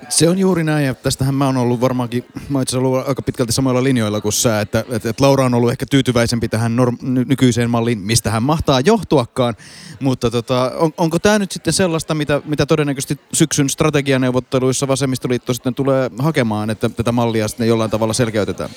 Se 0.08 0.28
on 0.28 0.38
juuri 0.38 0.64
näin, 0.64 0.86
ja 0.86 0.94
tästähän 0.94 1.34
mä 1.34 1.46
oon 1.46 1.56
ollut 1.56 1.80
varmaankin, 1.80 2.24
mä 2.48 2.62
itse 2.62 2.78
ollut 2.78 3.08
aika 3.08 3.22
pitkälti 3.22 3.52
samoilla 3.52 3.82
linjoilla 3.82 4.20
kuin 4.20 4.32
sä, 4.32 4.60
että, 4.60 4.84
että, 4.90 5.10
että 5.10 5.24
Laura 5.24 5.44
on 5.44 5.54
ollut 5.54 5.70
ehkä 5.70 5.86
tyytyväisempi 5.90 6.48
tähän 6.48 6.76
norm, 6.76 6.98
nykyiseen 7.02 7.70
malliin, 7.70 7.98
mistä 7.98 8.30
hän 8.30 8.42
mahtaa 8.42 8.80
johtuakaan, 8.80 9.54
mutta 10.00 10.30
tota, 10.30 10.72
on, 10.76 10.92
onko 10.96 11.18
tämä 11.18 11.38
nyt 11.38 11.52
sitten 11.52 11.72
sellaista, 11.72 12.14
mitä, 12.14 12.40
mitä 12.44 12.66
todennäköisesti 12.66 13.20
syksyn 13.32 13.68
strategianeuvotteluissa 13.68 14.88
vasemmistoliitto 14.88 15.54
sitten 15.54 15.74
tulee 15.74 16.10
hakemaan, 16.18 16.70
että 16.70 16.88
tätä 16.88 17.12
mallia 17.12 17.48
sitten 17.48 17.68
jollain 17.68 17.90
tavalla 17.90 18.12
selkeytetään? 18.12 18.70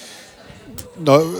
No, 1.05 1.33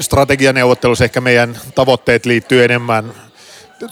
strategianeuvottelussa 0.00 1.04
ehkä 1.04 1.20
meidän 1.20 1.58
tavoitteet 1.74 2.26
liittyy 2.26 2.64
enemmän 2.64 3.12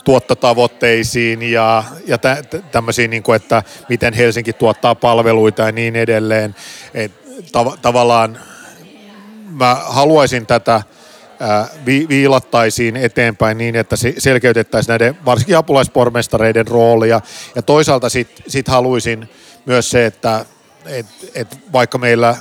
tuottotavoitteisiin 0.04 1.42
ja, 1.42 1.84
ja 2.06 2.18
tä, 2.18 2.42
tämmöisiin, 2.72 3.10
niin 3.10 3.22
kuin, 3.22 3.36
että 3.36 3.62
miten 3.88 4.14
Helsinki 4.14 4.52
tuottaa 4.52 4.94
palveluita 4.94 5.62
ja 5.62 5.72
niin 5.72 5.96
edelleen. 5.96 6.54
Et, 6.94 7.12
tav- 7.52 7.78
tavallaan 7.82 8.38
mä 9.50 9.76
haluaisin 9.84 10.46
tätä 10.46 10.82
viilattaisiin 11.86 12.96
eteenpäin 12.96 13.58
niin, 13.58 13.76
että 13.76 13.96
se 13.96 14.14
selkeytettäisiin 14.18 14.92
näiden 14.92 15.18
varsinkin 15.24 15.56
apulaispormestareiden 15.56 16.66
roolia. 16.66 17.20
Ja 17.54 17.62
toisaalta 17.62 18.08
sitten 18.08 18.44
sit 18.48 18.68
haluaisin 18.68 19.30
myös 19.66 19.90
se, 19.90 20.06
että 20.06 20.44
et, 20.86 21.06
et 21.34 21.58
vaikka 21.72 21.98
meillä 21.98 22.36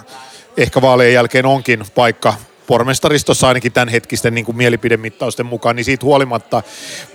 ehkä 0.57 0.81
vaalien 0.81 1.13
jälkeen 1.13 1.45
onkin 1.45 1.85
paikka 1.95 2.33
pormestaristossa 2.67 3.47
ainakin 3.47 3.71
tämän 3.71 3.89
hetkisten 3.89 4.33
niin 4.33 4.45
kuin 4.45 4.57
mielipidemittausten 4.57 5.45
mukaan, 5.45 5.75
niin 5.75 5.85
siitä 5.85 6.05
huolimatta 6.05 6.63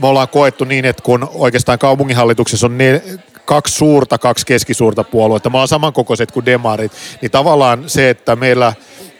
me 0.02 0.08
ollaan 0.08 0.28
koettu 0.28 0.64
niin, 0.64 0.84
että 0.84 1.02
kun 1.02 1.30
oikeastaan 1.34 1.78
kaupunginhallituksessa 1.78 2.66
on 2.66 2.78
ne, 2.78 3.02
kaksi 3.44 3.74
suurta, 3.74 4.18
kaksi 4.18 4.46
keskisuurta 4.46 5.04
puoluetta, 5.04 5.50
mä 5.50 5.58
oon 5.58 5.68
samankokoiset 5.68 6.32
kuin 6.32 6.46
demarit, 6.46 6.92
niin 7.22 7.30
tavallaan 7.30 7.84
se, 7.86 8.10
että 8.10 8.36
meillä 8.36 8.72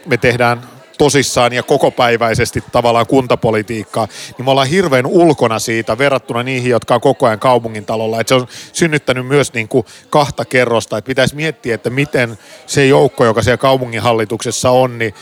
me 0.06 0.16
tehdään 0.16 0.77
tosissaan 0.98 1.52
ja 1.52 1.62
kokopäiväisesti 1.62 2.64
tavallaan 2.72 3.06
kuntapolitiikkaa, 3.06 4.08
niin 4.38 4.44
me 4.44 4.50
ollaan 4.50 4.68
hirveän 4.68 5.06
ulkona 5.06 5.58
siitä 5.58 5.98
verrattuna 5.98 6.42
niihin, 6.42 6.70
jotka 6.70 6.94
on 6.94 7.00
koko 7.00 7.26
ajan 7.26 7.38
kaupungin 7.38 7.84
talolla. 7.84 8.20
Että 8.20 8.28
se 8.28 8.34
on 8.34 8.46
synnyttänyt 8.72 9.26
myös 9.26 9.52
niin 9.52 9.68
kuin 9.68 9.86
kahta 10.10 10.44
kerrosta, 10.44 10.98
että 10.98 11.08
pitäisi 11.08 11.36
miettiä, 11.36 11.74
että 11.74 11.90
miten 11.90 12.38
se 12.66 12.86
joukko, 12.86 13.24
joka 13.24 13.42
siellä 13.42 13.56
kaupunginhallituksessa 13.56 14.70
on, 14.70 14.98
niin 14.98 15.14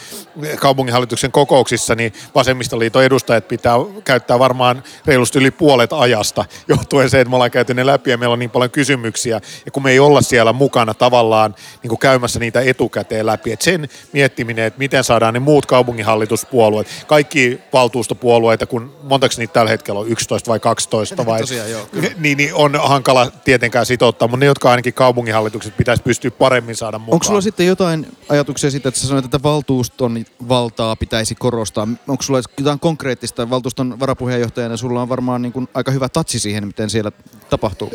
kaupunginhallituksen 0.61 1.33
kokouksissa, 1.33 1.95
niin 1.95 2.13
vasemmistoliiton 2.35 3.05
edustajat 3.05 3.49
pitää 3.49 3.77
käyttää 4.05 4.39
varmaan 4.39 4.83
reilusti 5.07 5.39
yli 5.39 5.51
puolet 5.51 5.93
ajasta, 5.93 6.45
johtuen 6.69 7.11
se, 7.11 7.21
että 7.21 7.31
me 7.31 7.37
ollaan 7.37 7.51
käyty 7.51 7.75
ne 7.75 7.87
läpi 7.87 8.11
ja 8.11 8.19
meillä 8.19 8.33
on 8.33 8.39
niin 8.39 8.51
paljon 8.51 8.71
kysymyksiä, 8.71 9.41
ja 9.65 9.71
kun 9.71 9.83
me 9.83 9.91
ei 9.91 9.99
olla 9.99 10.23
siellä 10.23 10.53
mukana 10.53 10.95
tavallaan 10.95 11.55
niin 11.83 11.89
kuin 11.89 11.99
käymässä 11.99 12.39
niitä 12.39 12.61
etukäteen 12.61 13.27
läpi, 13.27 13.53
että 13.53 13.65
sen 13.65 13.89
miettiminen, 14.13 14.65
että 14.65 14.79
miten 14.79 15.05
saadaan 15.05 15.35
ne 15.35 15.41
muut 15.41 15.66
kaupunginhallituspuolueet, 15.67 16.87
kaikki 17.07 17.61
valtuustopuolueita, 17.73 18.67
kun 18.67 18.97
montako 19.03 19.35
niitä 19.39 19.53
tällä 19.53 19.71
hetkellä 19.71 20.01
on, 20.01 20.09
11 20.09 20.51
vai 20.51 20.61
12 20.61 21.27
vai, 21.27 21.41
Tosiaan, 21.41 21.71
joo, 21.71 21.89
niin, 22.19 22.37
niin, 22.37 22.55
on 22.55 22.81
hankala 22.83 23.31
tietenkään 23.45 23.87
sitouttaa, 23.87 24.29
mutta 24.29 24.41
ne, 24.41 24.47
jotka 24.47 24.71
ainakin 24.71 24.95
kaupunginhallitukset 24.95 25.77
pitäisi 25.77 26.03
pystyä 26.03 26.31
paremmin 26.31 26.77
saada 26.77 26.99
mukaan. 26.99 27.15
Onko 27.15 27.25
sulla 27.25 27.41
sitten 27.41 27.67
jotain 27.67 28.07
ajatuksia 28.29 28.71
siitä, 28.71 28.89
että 28.89 29.01
sä 29.01 29.07
sanoit, 29.07 29.25
että 29.25 29.43
valtuuston 29.43 30.25
valtaa 30.49 30.97
pitäisi 30.97 31.35
korostaa? 31.35 31.89
Onko 32.09 32.23
sulla 32.23 32.41
jotain 32.59 32.81
konkreettista 32.81 33.51
valtuuston 33.51 34.01
varapuheenjohtajana? 34.01 34.77
Sulla 34.77 35.03
on 35.03 35.09
varmaan 35.09 35.43
niin 35.43 35.53
kuin 35.53 35.69
aika 35.75 35.91
hyvä 35.91 36.09
tatsi 36.09 36.39
siihen, 36.39 36.67
miten 36.67 36.91
siellä 36.91 37.13
tapahtuu. 37.51 37.93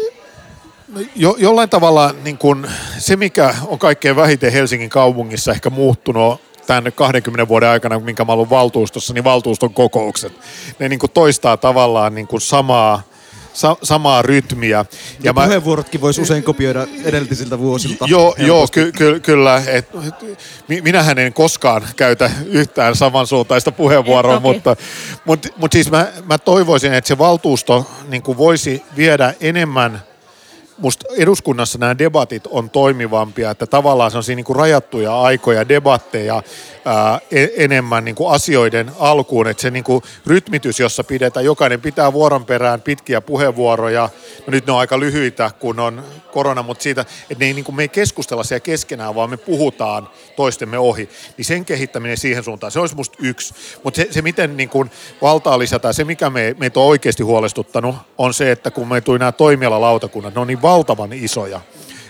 Jo, 1.16 1.36
jollain 1.40 1.70
tavalla 1.70 2.16
niin 2.24 2.38
kun, 2.38 2.68
se, 2.98 3.16
mikä 3.16 3.56
on 3.68 3.80
kaikkein 3.80 4.16
vähiten 4.16 4.52
Helsingin 4.52 4.90
kaupungissa 4.90 5.52
ehkä 5.52 5.70
muuttunut 5.70 6.42
tämän 6.68 6.94
20 6.96 7.48
vuoden 7.48 7.70
aikana, 7.70 8.00
minkä 8.00 8.26
mä 8.26 8.32
olen 8.34 8.50
valtuustossa, 8.50 9.14
niin 9.14 9.24
valtuuston 9.24 9.74
kokoukset. 9.74 10.34
Ne 10.80 10.90
niin 10.90 11.00
kuin 11.00 11.12
toistaa 11.12 11.58
tavallaan 11.58 12.16
niin 12.16 12.28
kuin 12.28 12.42
samaa, 12.42 13.02
sa, 13.54 13.78
samaa 13.84 14.22
rytmiä. 14.22 14.78
Ja, 14.78 14.86
ja 15.24 15.34
mä, 15.34 15.44
puheenvuorotkin 15.44 16.02
voisi 16.02 16.22
usein 16.22 16.44
kopioida 16.44 16.88
edellisiltä 17.04 17.60
vuosilta. 17.60 18.06
Joo, 18.10 18.36
joo 18.38 18.68
ky, 18.68 18.92
ky, 18.92 19.20
kyllä. 19.20 19.64
Et, 19.68 19.90
minähän 20.68 21.20
en 21.20 21.34
koskaan 21.34 21.88
käytä 21.96 22.32
yhtään 22.46 22.96
samansuuntaista 22.96 23.72
puheenvuoroa, 23.72 24.40
mutta, 24.40 24.76
mutta, 25.26 25.50
mutta 25.58 25.76
siis 25.76 25.92
mä, 25.92 26.08
mä 26.26 26.38
toivoisin, 26.38 26.94
että 26.94 27.08
se 27.08 27.18
valtuusto 27.18 27.92
niin 28.08 28.22
kuin 28.22 28.38
voisi 28.38 28.84
viedä 28.96 29.34
enemmän– 29.40 30.02
musta 30.82 31.06
eduskunnassa 31.18 31.78
nämä 31.78 31.98
debatit 31.98 32.48
on 32.48 32.70
toimivampia, 32.70 33.52
että 33.52 33.68
tavallaan 33.68 34.12
se 34.12 34.18
on 34.18 34.24
siinä 34.24 34.36
niin 34.36 34.46
kuin 34.46 34.56
rajattuja 34.56 35.22
aikoja, 35.22 35.70
debatteja 35.70 36.44
ää, 36.86 37.20
e, 37.32 37.48
enemmän 37.58 38.06
niin 38.06 38.16
kuin 38.16 38.34
asioiden 38.34 38.92
alkuun, 39.00 39.48
että 39.48 39.62
se 39.62 39.72
niin 39.72 39.84
kuin 39.84 40.04
rytmitys, 40.26 40.80
jossa 40.80 41.04
pidetään, 41.04 41.46
jokainen 41.46 41.82
pitää 41.82 42.14
vuoron 42.14 42.46
perään 42.46 42.82
pitkiä 42.82 43.22
puheenvuoroja, 43.22 44.10
no 44.48 44.52
nyt 44.52 44.66
ne 44.66 44.74
on 44.74 44.80
aika 44.80 45.00
lyhyitä, 45.00 45.52
kun 45.60 45.80
on 45.80 46.04
korona, 46.32 46.64
mutta 46.64 46.84
siitä, 46.84 47.02
että 47.02 47.46
ne 47.46 47.54
niin 47.54 47.66
kuin, 47.66 47.76
me 47.76 47.82
ei 47.82 47.90
keskustella 47.90 48.44
siellä 48.44 48.60
keskenään, 48.60 49.16
vaan 49.16 49.30
me 49.30 49.38
puhutaan 49.38 50.10
toistemme 50.36 50.78
ohi, 50.78 51.10
niin 51.38 51.46
sen 51.46 51.66
kehittäminen 51.66 52.18
siihen 52.18 52.44
suuntaan, 52.44 52.72
se 52.72 52.80
olisi 52.80 52.96
musta 52.96 53.18
yksi, 53.22 53.54
mutta 53.84 53.98
se, 53.98 54.08
se 54.12 54.22
miten 54.22 54.58
niin 54.58 54.70
kuin 54.70 54.92
valtaa 55.22 55.60
lisätään, 55.60 55.94
se 55.94 56.04
mikä 56.04 56.30
me, 56.30 56.56
meitä 56.60 56.80
on 56.80 56.86
oikeasti 56.86 57.24
huolestuttanut, 57.24 57.96
on 58.18 58.34
se, 58.34 58.52
että 58.52 58.72
kun 58.72 58.88
me 58.88 59.02
tuli 59.02 59.20
nämä 59.20 59.32
toimialalautakunnat, 59.32 60.36
ne 60.36 60.42
on 60.42 60.48
niin 60.48 60.62
valtavan 60.72 61.14
isoja. 61.14 61.62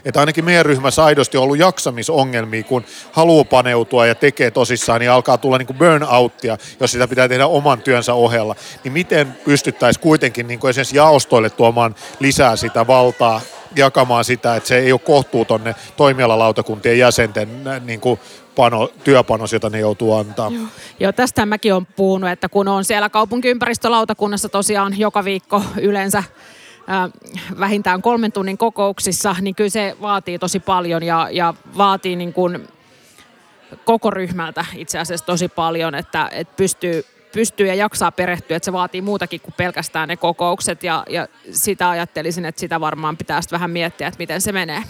Että 0.06 0.20
ainakin 0.20 0.46
meidän 0.46 0.66
ryhmässä 0.66 1.06
aidosti 1.06 1.38
on 1.38 1.44
ollut 1.44 1.58
jaksamisongelmia, 1.58 2.64
kun 2.64 2.86
haluaa 3.12 3.44
paneutua 3.44 4.06
ja 4.06 4.16
tekee 4.16 4.52
tosissaan, 4.52 5.00
niin 5.00 5.12
alkaa 5.12 5.38
tulla 5.38 5.58
niin 5.58 5.68
kuin 5.68 5.78
burnouttia, 5.78 6.58
jos 6.80 6.92
sitä 6.92 7.08
pitää 7.08 7.28
tehdä 7.28 7.48
oman 7.48 7.82
työnsä 7.82 8.14
ohella. 8.14 8.56
Niin 8.84 8.94
miten 8.94 9.38
pystyttäisiin 9.46 10.02
kuitenkin 10.02 10.48
niin 10.48 10.60
kuin 10.60 10.70
esimerkiksi 10.70 10.98
jaostoille 10.98 11.50
tuomaan 11.50 11.96
lisää 12.20 12.56
sitä 12.56 12.88
valtaa, 12.88 13.42
jakamaan 13.76 14.26
sitä, 14.26 14.56
että 14.56 14.68
se 14.68 14.78
ei 14.78 14.92
ole 14.92 15.00
kohtuuton 15.00 15.64
ne 15.64 15.76
toimialalautakuntien 15.98 17.00
jäsenten 17.00 17.50
niin 17.86 18.00
kuin 18.00 18.20
pano, 18.56 18.90
työpanos, 19.04 19.54
jota 19.54 19.70
ne 19.70 19.80
joutuu 19.80 20.14
antaa. 20.14 20.52
Joo. 20.56 20.64
Joo, 21.00 21.12
tästä 21.12 21.46
mäkin 21.46 21.74
olen 21.74 21.88
puhunut, 21.96 22.30
että 22.30 22.50
kun 22.50 22.68
on 22.68 22.86
siellä 22.86 23.10
kaupunkiympäristölautakunnassa 23.10 24.50
tosiaan 24.50 25.00
joka 25.00 25.26
viikko 25.26 25.64
yleensä 25.82 26.24
vähintään 27.60 28.02
kolmen 28.02 28.32
tunnin 28.32 28.58
kokouksissa, 28.58 29.36
niin 29.42 29.56
kyllä 29.56 29.70
se 29.70 29.98
vaatii 30.02 30.40
tosi 30.40 30.60
paljon 30.60 31.04
ja, 31.04 31.28
ja 31.32 31.54
vaatii 31.78 32.16
niin 32.16 32.34
kuin 32.34 32.68
koko 33.86 34.12
ryhmältä 34.12 34.66
itse 34.76 35.00
asiassa 35.00 35.26
tosi 35.26 35.48
paljon, 35.48 35.96
että, 35.96 36.30
että 36.32 36.54
pystyy, 36.58 37.06
pystyy 37.34 37.68
ja 37.68 37.76
jaksaa 37.76 38.12
perehtyä, 38.12 38.58
että 38.58 38.66
se 38.66 38.74
vaatii 38.74 39.02
muutakin 39.02 39.42
kuin 39.42 39.54
pelkästään 39.58 40.08
ne 40.10 40.18
kokoukset 40.18 40.84
ja, 40.84 41.04
ja 41.10 41.28
sitä 41.52 41.90
ajattelisin, 41.90 42.46
että 42.46 42.60
sitä 42.60 42.80
varmaan 42.80 43.18
pitää 43.18 43.42
vähän 43.52 43.72
miettiä, 43.72 44.08
että 44.08 44.18
miten 44.18 44.42
se 44.42 44.52
menee. 44.52 44.84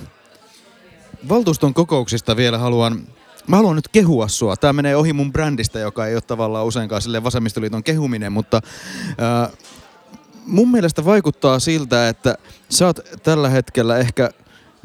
Valtuuston 1.29 1.74
kokouksista 1.74 2.36
vielä 2.36 2.57
haluan 2.57 3.07
Mä 3.48 3.55
haluan 3.55 3.75
nyt 3.75 3.88
kehua 3.88 4.27
sua. 4.27 4.57
Tämä 4.57 4.74
menee 4.74 4.95
ohi 4.95 5.13
mun 5.13 5.33
brändistä, 5.33 5.79
joka 5.79 6.07
ei 6.07 6.15
ole 6.15 6.21
tavallaan 6.21 6.65
useinkaan 6.65 7.01
sille 7.01 7.24
vasemmistoliiton 7.24 7.83
kehuminen, 7.83 8.31
mutta 8.31 8.62
äh, 9.07 9.51
mun 10.51 10.72
mielestä 10.72 11.05
vaikuttaa 11.05 11.60
siltä, 11.60 12.10
että 12.10 12.36
sä 12.70 12.86
oot 12.86 13.00
tällä 13.24 13.50
hetkellä 13.50 13.98
ehkä 13.98 14.29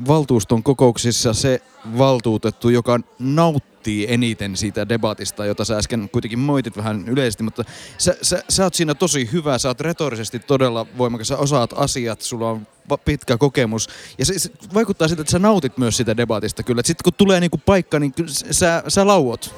valtuuston 0.09 0.63
kokouksissa 0.63 1.35
se 1.35 1.63
valtuutettu, 1.99 2.69
joka 2.69 3.01
nauttii 3.19 4.07
eniten 4.13 4.57
siitä 4.57 4.89
debatista, 4.89 5.47
jota 5.47 5.65
sä 5.65 5.77
äsken 5.77 6.09
kuitenkin 6.13 6.39
moitit 6.39 6.77
vähän 6.77 7.09
yleisesti, 7.09 7.43
mutta 7.43 7.65
sä, 7.99 8.17
sä, 8.23 8.43
sä 8.49 8.65
oot 8.65 8.75
siinä 8.75 8.95
tosi 8.95 9.29
hyvä, 9.33 9.59
sä 9.59 9.69
oot 9.69 9.81
retorisesti 9.81 10.39
todella 10.39 10.87
voimakas, 10.99 11.29
sä 11.29 11.37
osaat 11.37 11.71
asiat, 11.77 12.23
sulla 12.23 12.51
on 12.51 12.67
pitkä 13.05 13.39
kokemus. 13.39 13.89
Ja 14.19 14.27
se, 14.27 14.39
se 14.39 14.51
vaikuttaa 14.75 15.09
siltä, 15.09 15.21
että 15.21 15.33
sä 15.33 15.39
nautit 15.39 15.79
myös 15.79 15.97
sitä 15.97 16.17
debatista 16.17 16.63
kyllä. 16.63 16.83
Sitten 16.85 17.05
kun 17.05 17.13
tulee 17.15 17.41
niinku 17.41 17.59
paikka, 17.59 17.99
niin 17.99 18.15
sä, 18.51 18.83
sä 18.89 19.07
lauot. 19.07 19.55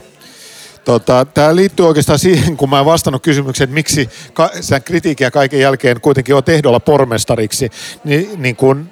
Tota, 0.88 1.26
Tämä 1.34 1.56
liittyy 1.56 1.86
oikeastaan 1.86 2.18
siihen, 2.18 2.56
kun 2.56 2.70
mä 2.70 2.78
en 2.78 2.84
vastannut 2.84 3.22
kysymykseen, 3.22 3.68
että 3.68 3.74
miksi 3.74 4.08
ka- 4.32 4.50
sen 4.60 4.82
kritiikkiä 4.82 5.30
kaiken 5.30 5.60
jälkeen 5.60 6.00
kuitenkin 6.00 6.34
on 6.34 6.44
tehdolla 6.44 6.80
pormestariksi, 6.80 7.70
niin, 8.04 8.30
niin, 8.36 8.56
kun, 8.56 8.90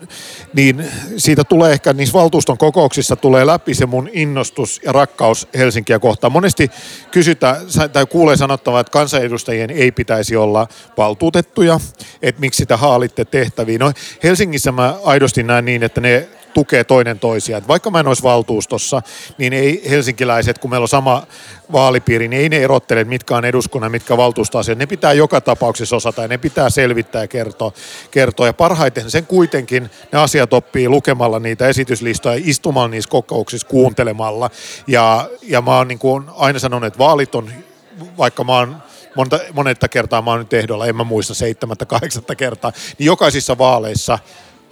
niin 0.55 0.85
siitä 1.17 1.45
tulee 1.45 1.73
ehkä 1.73 1.93
niissä 1.93 2.13
valtuuston 2.19 2.59
kokouksissa 2.59 3.17
tulee 3.17 3.47
läpi 3.47 3.75
se 3.75 3.87
mun 3.87 4.11
innostus 4.13 4.81
ja 4.85 4.93
rakkaus 4.93 5.49
Helsinkiä 5.55 5.99
kohtaan. 5.99 6.33
Monesti 6.33 6.71
kysytään 7.11 7.57
tai 7.93 8.07
kuulee 8.07 8.37
sanottavaa, 8.37 8.81
että 8.81 8.91
kansanedustajien 8.91 9.71
ei 9.71 9.93
pitäisi 9.93 10.37
olla 10.37 10.69
valtuutettuja, 10.97 11.81
että 12.23 12.41
miksi 12.41 12.59
sitä 12.59 12.77
haalitte 12.77 13.25
tehtäviin. 13.25 13.81
No 13.81 13.93
Helsingissä 14.23 14.73
mä 14.73 14.95
aidosti 15.05 15.43
näen 15.43 15.65
niin, 15.65 15.83
että 15.83 16.01
ne 16.01 16.29
tukee 16.57 16.85
toinen 16.85 17.19
toisiaan. 17.19 17.69
Vaikka 17.69 17.91
mä 17.91 18.01
en 18.01 18.09
olisi 18.09 18.23
valtuustossa, 18.23 19.03
niin 19.39 19.53
ei 19.53 19.83
helsinkiläiset, 19.91 20.59
kun 20.59 20.71
meillä 20.71 20.85
on 20.85 20.89
sama 20.89 21.27
vaalipiiri, 21.73 22.29
niin 22.29 22.43
ei 22.43 22.49
ne 22.49 22.57
erottele, 22.57 23.05
mitkä 23.05 23.37
on 23.37 23.45
eduskunnan, 23.45 23.91
mitkä 23.91 24.17
valtuustoasiat. 24.17 24.79
Ne 24.79 24.87
pitää 24.87 25.13
joka 25.13 25.41
tapauksessa 25.41 25.97
osata 25.97 26.23
ja 26.23 26.29
ne 26.29 26.39
pitää 26.39 26.71
selvittää 26.71 27.23
ja 27.23 27.29
kertoa. 27.29 27.73
kertoa. 28.11 28.47
Ja 28.47 28.53
parhaiten 28.53 29.11
sen 29.11 29.27
kuitenkin 29.27 29.91
ne 30.13 30.19
asiat 30.19 30.53
oppii 30.53 30.89
lukemalla 30.89 31.39
niitä 31.39 31.69
esityslistoja, 31.69 32.41
istumalla 32.45 32.89
niissä 32.89 33.11
kokouksissa, 33.11 33.69
kuuntelemalla. 33.69 34.51
Ja, 34.87 35.29
ja 35.43 35.63
mä 35.63 35.77
oon 35.77 35.89
niin 35.89 35.99
kuin 35.99 36.25
aina 36.37 36.59
sanonut, 36.59 36.87
että 36.87 36.99
vaalit 36.99 37.35
on, 37.35 37.51
vaikka 38.19 38.45
mä 38.45 38.59
oon 38.59 38.77
monta, 39.17 39.41
monetta 39.53 39.89
kertaa 39.89 40.23
mä 40.23 40.31
oon 40.31 40.41
nyt 40.41 40.53
ehdolla, 40.53 40.87
en 40.87 40.97
mä 40.97 41.05
muista 41.05 41.35
seitsemättä, 41.35 41.87
kahdeksatta 41.87 42.35
kertaa, 42.35 42.73
niin 42.99 43.07
jokaisissa 43.07 43.59
vaaleissa 43.59 44.19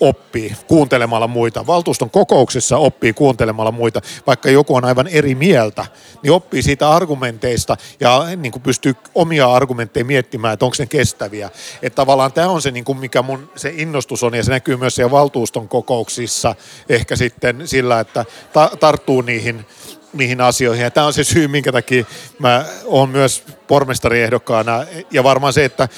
oppii 0.01 0.57
kuuntelemalla 0.67 1.27
muita. 1.27 1.67
Valtuuston 1.67 2.11
kokouksessa 2.11 2.77
oppii 2.77 3.13
kuuntelemalla 3.13 3.73
muita, 3.73 4.01
vaikka 4.27 4.51
joku 4.51 4.75
on 4.75 4.85
aivan 4.85 5.09
eri 5.09 5.35
mieltä, 5.35 5.87
niin 6.23 6.33
oppii 6.33 6.63
siitä 6.63 6.91
argumenteista 6.91 7.77
ja 8.01 8.25
niin 8.37 8.53
kuin 8.53 8.63
pystyy 8.63 8.95
omia 9.15 9.53
argumentteja 9.53 10.05
miettimään, 10.05 10.53
että 10.55 10.65
onko 10.65 10.77
ne 10.79 10.87
kestäviä. 10.87 11.51
Että 11.83 11.97
tavallaan 11.97 12.33
tämä 12.33 12.49
on 12.49 12.63
se, 12.63 12.71
niin 12.71 12.85
kuin 12.85 12.99
mikä 12.99 13.23
mun 13.23 13.51
se 13.57 13.73
innostus 13.77 14.23
on 14.23 14.35
ja 14.35 14.43
se 14.43 14.51
näkyy 14.51 14.77
myös 14.77 14.95
siellä 14.95 15.11
valtuuston 15.11 15.69
kokouksissa 15.69 16.55
ehkä 16.89 17.17
sitten 17.17 17.69
sillä, 17.69 18.01
että 18.01 18.25
ta- 18.53 18.71
tarttuu 18.81 19.23
niihin 19.23 19.67
niihin 20.13 20.41
asioihin. 20.41 20.85
Ja 20.85 20.91
tämä 20.91 21.07
on 21.07 21.13
se 21.13 21.25
syy, 21.25 21.49
minkä 21.49 21.73
takia 21.73 22.05
mä 22.39 22.65
oon 22.85 23.09
myös 23.09 23.45
pormestariehdokkaana. 23.67 24.85
Ja 25.11 25.25
varmaan 25.25 25.53
se, 25.53 25.65
että 25.65 25.89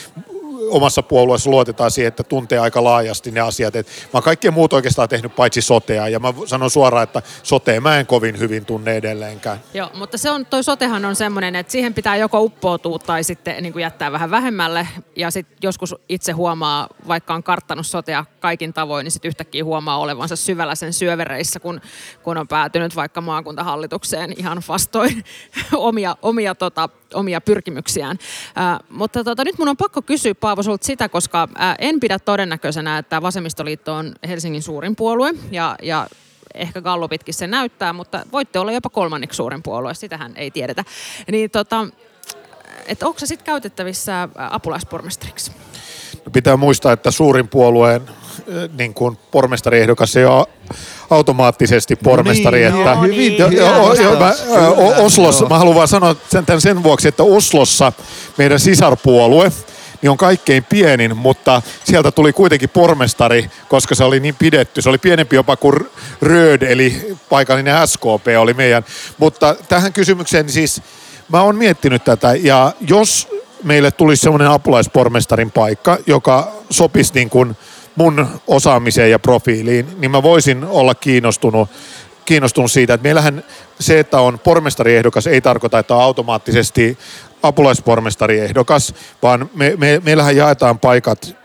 omassa 0.71 1.03
puolueessa 1.03 1.51
luotetaan 1.51 1.91
siihen, 1.91 2.09
että 2.09 2.23
tuntee 2.23 2.59
aika 2.59 2.85
laajasti 2.85 3.31
ne 3.31 3.41
asiat. 3.41 3.77
Et 3.77 3.87
mä 3.87 4.11
oon 4.13 4.23
kaikkea 4.23 4.51
muut 4.51 4.73
oikeastaan 4.73 5.09
tehnyt 5.09 5.37
paitsi 5.37 5.63
sotea, 5.63 6.09
ja 6.09 6.21
mä 6.21 6.35
sanon 6.47 6.71
suoraan, 6.71 7.05
että 7.05 7.23
sotea 7.43 7.81
mä 7.81 7.99
en 7.99 8.07
kovin 8.07 8.39
hyvin 8.39 8.65
tunne 8.65 8.97
edelleenkään. 8.97 9.61
Joo, 9.75 9.91
mutta 9.95 10.19
se 10.19 10.31
on, 10.31 10.47
toi 10.47 10.65
sotehan 10.65 11.05
on 11.05 11.17
semmoinen, 11.17 11.57
että 11.57 11.73
siihen 11.73 11.95
pitää 11.95 12.17
joko 12.17 12.41
uppoutua 12.41 12.99
tai 12.99 13.25
sitten 13.25 13.63
niin 13.63 13.73
kuin 13.73 13.83
jättää 13.83 14.13
vähän 14.13 14.31
vähemmälle, 14.31 14.89
ja 15.17 15.31
sitten 15.31 15.57
joskus 15.63 15.95
itse 16.09 16.33
huomaa, 16.33 16.89
vaikka 17.09 17.35
on 17.35 17.43
karttanut 17.43 17.87
sotea 17.87 18.25
kaikin 18.41 18.73
tavoin, 18.73 19.05
niin 19.05 19.13
sitten 19.13 19.29
yhtäkkiä 19.29 19.65
huomaa 19.65 19.99
olevansa 19.99 20.37
syvällä 20.37 20.75
sen 20.75 20.93
syövereissä, 20.93 21.61
kun, 21.61 21.81
kun 22.23 22.39
on 22.39 22.49
päätynyt 22.49 22.97
vaikka 22.97 23.21
maakuntahallitukseen 23.21 24.35
ihan 24.37 24.63
vastoin 24.69 25.25
omia, 25.75 26.17
omia, 26.23 26.55
tota, 26.55 26.89
omia 27.15 27.41
pyrkimyksiään. 27.41 28.19
Äh, 28.59 28.79
mutta 28.91 29.25
tota, 29.25 29.45
nyt 29.45 29.59
mun 29.59 29.69
on 29.69 29.77
pakko 29.77 30.03
kysyä 30.03 30.35
Paavo 30.35 30.63
sulta 30.63 30.87
sitä, 30.87 31.09
koska 31.09 31.49
äh, 31.61 31.75
en 31.79 32.01
pidä 32.01 32.19
todennäköisenä, 32.19 32.99
että 32.99 33.23
Vasemmistoliitto 33.23 33.95
on 33.95 34.15
Helsingin 34.29 34.63
suurin 34.63 34.97
puolue 34.97 35.35
ja, 35.51 35.77
ja 35.83 36.07
ehkä 36.55 36.81
Gallupitkin 36.81 37.35
se 37.35 37.47
näyttää, 37.47 37.93
mutta 37.93 38.27
voitte 38.33 38.59
olla 38.59 38.73
jopa 38.73 38.89
kolmanneksi 38.89 39.37
suurin 39.37 39.63
puolue, 39.63 39.95
sitähän 39.95 40.33
ei 40.37 40.51
tiedetä. 40.51 40.85
Niin 41.31 41.51
tota, 41.51 41.87
että 42.87 43.07
onko 43.07 43.19
se 43.19 43.27
sitten 43.27 43.47
käytettävissä 43.47 44.29
apulaispormestariksi? 44.35 45.53
Pitää 46.33 46.57
muistaa, 46.57 46.93
että 46.93 47.11
suurin 47.11 47.49
puolueen 47.49 48.03
niin 48.79 48.95
kuin 48.95 49.19
pormestariehdokas 49.31 50.17
ei 50.17 50.25
ole 50.25 50.47
automaattisesti 51.11 51.97
pormestari. 51.97 52.71
No 52.71 52.77
niin, 52.77 52.89
että, 52.89 53.07
niin, 53.07 53.39
jo, 53.39 53.49
jo, 53.49 53.93
jo, 53.93 54.19
mä, 54.19 54.35
O- 54.77 55.05
Oslossa, 55.05 55.45
joo. 55.45 55.49
mä 55.49 55.59
haluan 55.59 55.77
vaan 55.77 55.89
sanoa 55.89 56.17
sen, 56.31 56.47
tämän 56.47 56.61
sen 56.61 56.83
vuoksi, 56.83 57.09
että 57.09 57.23
Oslossa 57.23 57.93
meidän 58.37 58.61
sisarpuolue 58.61 59.53
niin 60.03 60.11
on 60.11 60.17
kaikkein 60.17 60.65
pienin, 60.65 61.17
mutta 61.17 61.63
sieltä 61.85 62.11
tuli 62.11 62.33
kuitenkin 62.33 62.69
pormestari, 62.69 63.51
koska 63.69 63.95
se 63.95 64.05
oli 64.05 64.21
niin 64.21 64.35
pidetty. 64.35 64.83
Se 64.83 64.89
oli 64.89 64.99
pienempi 64.99 65.37
jopa 65.37 65.57
kuin 65.57 65.75
Röd, 66.23 66.63
eli 66.63 67.17
paikallinen 67.29 67.89
SKP 67.89 68.27
oli 68.39 68.55
meidän. 68.55 68.85
Mutta 69.19 69.57
tähän 69.69 69.93
kysymykseen 69.93 70.47
niin 70.47 70.53
siis 70.53 70.83
mä 71.29 71.43
oon 71.43 71.57
miettinyt 71.57 72.05
tätä, 72.05 72.35
ja 72.35 72.73
jos 72.89 73.29
meille 73.63 73.91
tulisi 73.91 74.23
semmoinen 74.23 74.49
apulaispormestarin 74.49 75.51
paikka, 75.51 75.99
joka 76.07 76.53
sopisi 76.71 77.15
niin 77.15 77.31
kuin 77.31 77.57
mun 77.97 78.27
osaamiseen 78.47 79.11
ja 79.11 79.19
profiiliin, 79.19 79.87
niin 79.99 80.11
mä 80.11 80.23
voisin 80.23 80.65
olla 80.65 80.95
kiinnostunut, 80.95 81.69
kiinnostunut 82.25 82.73
siitä, 82.73 82.95
että 82.95 83.03
meillähän 83.03 83.45
se, 83.81 83.99
että 83.99 84.21
on 84.21 84.39
pormestariehdokas, 84.39 85.27
ei 85.27 85.41
tarkoita, 85.41 85.79
että 85.79 85.95
on 85.95 86.03
automaattisesti 86.03 86.99
apulaispormestariehdokas, 87.43 88.95
vaan 89.23 89.51
me, 89.55 89.75
me, 89.77 90.01
meillähän 90.05 90.37
jaetaan 90.37 90.79
paikat 90.79 91.37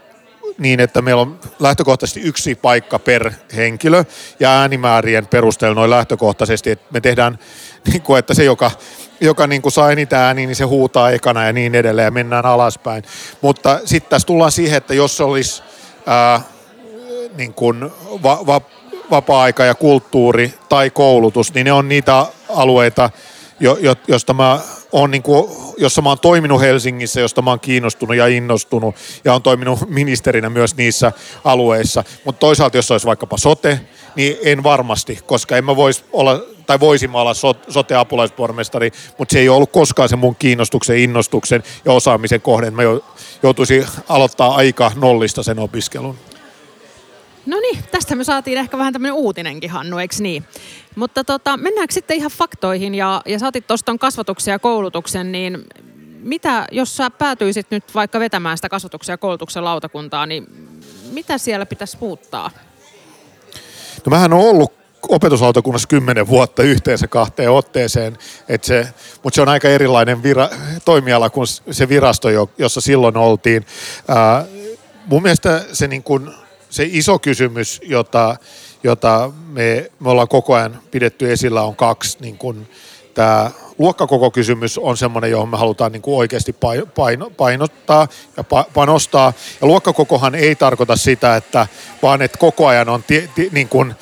niin, 0.58 0.80
että 0.80 1.02
meillä 1.02 1.22
on 1.22 1.40
lähtökohtaisesti 1.60 2.20
yksi 2.20 2.56
paikka 2.56 3.00
per 3.00 3.32
henkilö 3.56 4.04
ja 4.40 4.60
äänimäärien 4.60 5.28
perusteella 5.28 5.76
noin 5.76 5.90
lähtökohtaisesti, 5.90 6.72
että 6.72 6.86
me 6.94 7.02
tehdään 7.02 7.40
niin 7.92 8.02
kuin, 8.02 8.20
että 8.20 8.34
se, 8.34 8.44
joka, 8.44 8.72
joka 9.22 9.48
niin 9.48 9.62
kuin 9.62 9.72
saa 9.72 9.92
eniten 9.92 10.20
ääniä, 10.20 10.48
niin 10.48 10.56
se 10.56 10.64
huutaa 10.64 11.12
ekana 11.12 11.46
ja 11.46 11.54
niin 11.54 11.76
edelleen 11.76 12.06
ja 12.06 12.12
mennään 12.12 12.46
alaspäin. 12.46 13.04
Mutta 13.42 13.80
sitten 13.86 14.10
tässä 14.10 14.26
tullaan 14.26 14.52
siihen, 14.52 14.78
että 14.78 14.94
jos 14.94 15.22
olisi 15.22 15.64
ää, 16.06 16.42
niin 17.38 17.54
kuin 17.54 17.92
va, 18.24 18.40
va, 18.46 18.62
vapaa-aika 19.12 19.66
ja 19.66 19.76
kulttuuri 19.76 20.54
tai 20.70 20.90
koulutus, 20.90 21.54
niin 21.54 21.66
ne 21.66 21.72
on 21.72 21.90
niitä 21.90 22.26
alueita, 22.50 23.10
jo, 23.60 23.78
jo, 23.82 23.96
josta 24.08 24.34
mä 24.34 24.60
on 24.92 25.12
niin 25.12 25.24
kuin, 25.24 25.52
jossa 25.78 26.02
mä 26.02 26.10
oon 26.10 26.20
toiminut 26.20 26.62
Helsingissä, 26.62 27.22
josta 27.22 27.42
mä 27.42 27.50
oon 27.50 27.60
kiinnostunut 27.60 28.16
ja 28.16 28.28
innostunut 28.28 28.96
ja 29.26 29.34
on 29.34 29.42
toiminut 29.42 29.90
ministerinä 30.00 30.50
myös 30.50 30.76
niissä 30.78 31.12
alueissa. 31.44 32.04
Mutta 32.26 32.40
toisaalta, 32.40 32.78
jos 32.78 32.92
olisi 32.92 33.08
vaikkapa 33.08 33.38
sote, 33.38 33.80
niin 34.16 34.38
en 34.44 34.64
varmasti, 34.64 35.20
koska 35.26 35.58
en 35.58 35.66
mä 35.66 35.76
vois 35.76 36.06
olla, 36.14 36.40
tai 36.72 36.80
voisin 36.80 37.12
mä 37.12 37.22
olla 37.22 37.34
so- 37.34 37.56
sote-apulaispormestari, 37.70 38.92
mutta 39.18 39.34
se 39.34 39.40
ei 39.40 39.50
ole 39.50 39.56
ollut 39.56 39.72
koskaan 39.72 40.10
se 40.10 40.16
mun 40.16 40.36
kiinnostuksen, 40.36 40.98
innostuksen 40.98 41.64
ja 41.86 41.92
osaamisen 41.92 42.42
kohde. 42.42 42.72
Mä 42.72 42.84
jo- 42.84 43.06
joutuisin 43.44 43.86
aloittaa 44.10 44.56
aika 44.56 44.92
nollista 44.96 45.44
sen 45.44 45.60
opiskelun. 45.60 46.16
No 47.46 47.60
niin, 47.60 47.84
tästä 47.92 48.16
me 48.16 48.24
saatiin 48.24 48.58
ehkä 48.58 48.78
vähän 48.78 48.94
tämmöinen 48.94 49.14
uutinenkin, 49.14 49.70
Hannu, 49.70 49.98
eikö 49.98 50.16
niin? 50.20 50.46
Mutta 50.96 51.24
tota, 51.24 51.58
mennäänkö 51.58 51.94
sitten 51.94 52.18
ihan 52.18 52.32
faktoihin, 52.32 52.96
ja, 52.96 53.22
ja 53.26 53.40
saatit 53.40 53.68
tuosta 53.68 53.98
kasvatuksen 54.00 54.52
ja 54.52 54.60
koulutuksen, 54.60 55.32
niin 55.32 55.66
mitä, 56.20 56.68
jos 56.72 56.98
sä 56.98 57.10
päätyisit 57.10 57.68
nyt 57.72 57.96
vaikka 57.96 58.20
vetämään 58.20 58.58
sitä 58.58 58.70
kasvatuksen 58.70 59.14
ja 59.14 59.18
koulutuksen 59.18 59.64
lautakuntaa, 59.64 60.26
niin 60.26 60.48
mitä 61.12 61.38
siellä 61.38 61.66
pitäisi 61.66 61.98
muuttaa? 62.02 62.52
No 64.06 64.10
mähän 64.10 64.34
on 64.34 64.40
ollut 64.40 64.81
opetuslautakunnassa 65.10 65.88
kymmenen 65.88 66.28
vuotta 66.28 66.64
yhteensä 66.64 67.08
kahteen 67.08 67.52
otteeseen, 67.52 68.18
et 68.50 68.64
se, 68.64 68.88
mutta 69.24 69.36
se 69.36 69.42
on 69.42 69.50
aika 69.50 69.68
erilainen 69.68 70.24
vira, 70.24 70.50
toimiala 70.86 71.30
kuin 71.30 71.48
se 71.72 71.90
virasto, 71.90 72.30
jo- 72.30 72.50
jossa 72.58 72.82
silloin 72.82 73.18
oltiin. 73.18 73.66
Ää, 74.08 74.46
mun 75.06 75.22
mielestä 75.22 75.66
se, 75.74 75.88
niin 75.88 76.04
kun, 76.04 76.34
se 76.70 76.88
iso 76.92 77.20
kysymys, 77.20 77.82
jota, 77.84 78.36
jota 78.84 79.32
me, 79.48 79.92
me 80.00 80.10
ollaan 80.10 80.28
koko 80.28 80.54
ajan 80.56 80.80
pidetty 80.92 81.32
esillä, 81.32 81.62
on 81.62 81.76
kaksi. 81.76 82.18
Niin 82.22 82.38
kun, 82.38 82.68
tämä 83.14 83.52
luokkakokokysymys 83.78 84.78
on 84.78 84.98
semmoinen, 84.98 85.32
johon 85.32 85.50
me 85.50 85.58
halutaan 85.58 85.92
niin 85.92 86.02
kuin 86.02 86.18
oikeasti 86.18 86.52
pai- 86.54 86.88
paino, 86.96 87.30
painottaa 87.30 88.08
ja 88.38 88.44
pa- 88.44 88.72
panostaa. 88.74 89.34
Ja 89.62 89.68
luokkakokohan 89.68 90.36
ei 90.36 90.56
tarkoita 90.56 90.96
sitä, 90.96 91.36
että 91.36 91.68
vaan 92.02 92.22
että 92.22 92.38
koko 92.38 92.68
ajan 92.68 92.90
on 92.90 93.04
tie, 93.04 93.30
tie, 93.36 93.50
niin 93.52 93.70
kuin, 93.70 93.92
että 93.92 94.02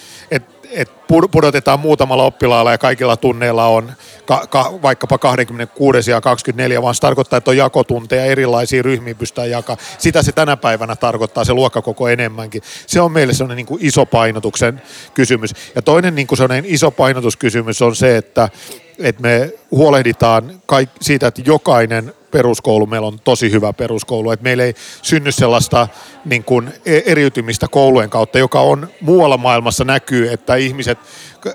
et 0.72 0.90
pu- 0.90 1.28
pudotetaan 1.32 1.80
muutamalla 1.80 2.24
oppilaalla 2.24 2.72
ja 2.72 2.78
kaikilla 2.78 3.18
tunneilla 3.18 3.66
on 3.68 3.92
ka- 4.26 4.48
ka- 4.50 4.74
vaikkapa 4.82 5.18
26 5.18 6.12
ja 6.12 6.22
24, 6.22 6.82
vaan 6.82 6.96
se 6.96 7.02
tarkoittaa, 7.02 7.38
että 7.38 7.52
on 7.52 7.58
jakotunteja 7.58 8.26
erilaisiin 8.26 8.86
ryhmiin 8.86 9.18
pystytään 9.18 9.50
jakaa. 9.50 9.78
Sitä 9.98 10.24
se 10.24 10.32
tänä 10.32 10.58
päivänä 10.58 10.96
tarkoittaa, 10.96 11.44
se 11.44 11.54
luokkakoko 11.54 12.08
enemmänkin. 12.08 12.62
Se 12.88 13.02
on 13.02 13.12
meille 13.12 13.34
sellainen 13.34 13.58
niin 13.58 13.66
kuin 13.66 13.86
iso 13.86 14.06
painotuksen 14.06 14.82
kysymys. 15.14 15.54
Ja 15.76 15.82
toinen 15.82 16.16
niin 16.16 16.28
kuin 16.28 16.38
sellainen 16.38 16.66
iso 16.68 16.92
painotuskysymys 16.92 17.82
on 17.82 17.96
se, 17.96 18.18
että, 18.18 18.50
että 19.00 19.22
me 19.22 19.54
huolehditaan 19.72 20.62
kaik- 20.66 20.90
siitä, 21.02 21.28
että 21.28 21.42
jokainen 21.46 22.14
peruskoulu, 22.32 22.86
meillä 22.86 23.08
on 23.08 23.20
tosi 23.24 23.52
hyvä 23.52 23.74
peruskoulu, 23.74 24.32
että 24.32 24.44
meillä 24.44 24.64
ei 24.64 24.74
synny 25.02 25.32
sellaista 25.32 25.88
niin 26.26 26.44
kuin 26.44 26.74
e- 26.86 27.02
eriytymistä 27.06 27.68
koulujen 27.68 28.10
kautta, 28.10 28.40
joka 28.40 28.62
on 28.62 28.88
muualla 29.02 29.38
maailmassa 29.38 29.84
näkyy, 29.84 30.32
että 30.32 30.56
ihmiset, 30.56 30.98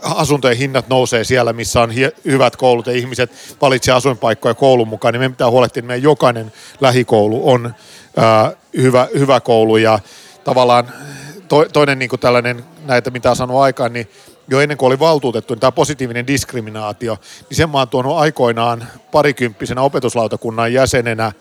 asuntojen 0.02 0.56
hinnat 0.56 0.88
nousee 0.88 1.24
siellä, 1.24 1.52
missä 1.52 1.80
on 1.80 1.90
hyvät 2.24 2.56
koulut 2.56 2.86
ja 2.86 2.92
ihmiset 2.92 3.30
valitsee 3.60 3.94
asuinpaikkoja 3.94 4.54
koulun 4.54 4.88
mukaan, 4.88 5.14
niin 5.14 5.20
meidän 5.20 5.32
pitää 5.32 5.50
huolehtia, 5.50 5.80
että 5.80 5.86
meidän 5.86 6.02
jokainen 6.02 6.52
lähikoulu 6.80 7.50
on 7.50 7.74
ää, 8.16 8.52
hyvä, 8.76 9.08
hyvä 9.18 9.40
koulu. 9.40 9.76
Ja 9.76 9.98
tavallaan 10.44 10.92
to, 11.48 11.64
toinen 11.72 11.98
niin 11.98 12.08
kuin 12.08 12.20
tällainen, 12.20 12.64
näitä 12.84 13.10
mitä 13.10 13.30
on 13.30 13.36
sanonut 13.36 13.62
aikaan, 13.62 13.92
niin 13.92 14.08
jo 14.48 14.60
ennen 14.60 14.78
kuin 14.78 14.86
oli 14.86 14.98
valtuutettu, 14.98 15.54
niin 15.54 15.60
tämä 15.60 15.72
positiivinen 15.72 16.26
diskriminaatio, 16.26 17.18
niin 17.50 17.56
sen 17.56 17.70
mä 17.70 17.78
oon 17.78 17.88
tuonut 17.88 18.16
aikoinaan 18.16 18.86
parikymppisenä 19.12 19.80
opetuslautakunnan 19.80 20.72
jäsenenä. 20.72 21.32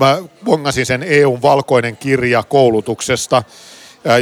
Mä 0.00 0.18
bongasin 0.44 0.86
sen 0.86 1.02
EUn 1.02 1.42
valkoinen 1.42 1.96
kirja 1.96 2.42
koulutuksesta 2.42 3.42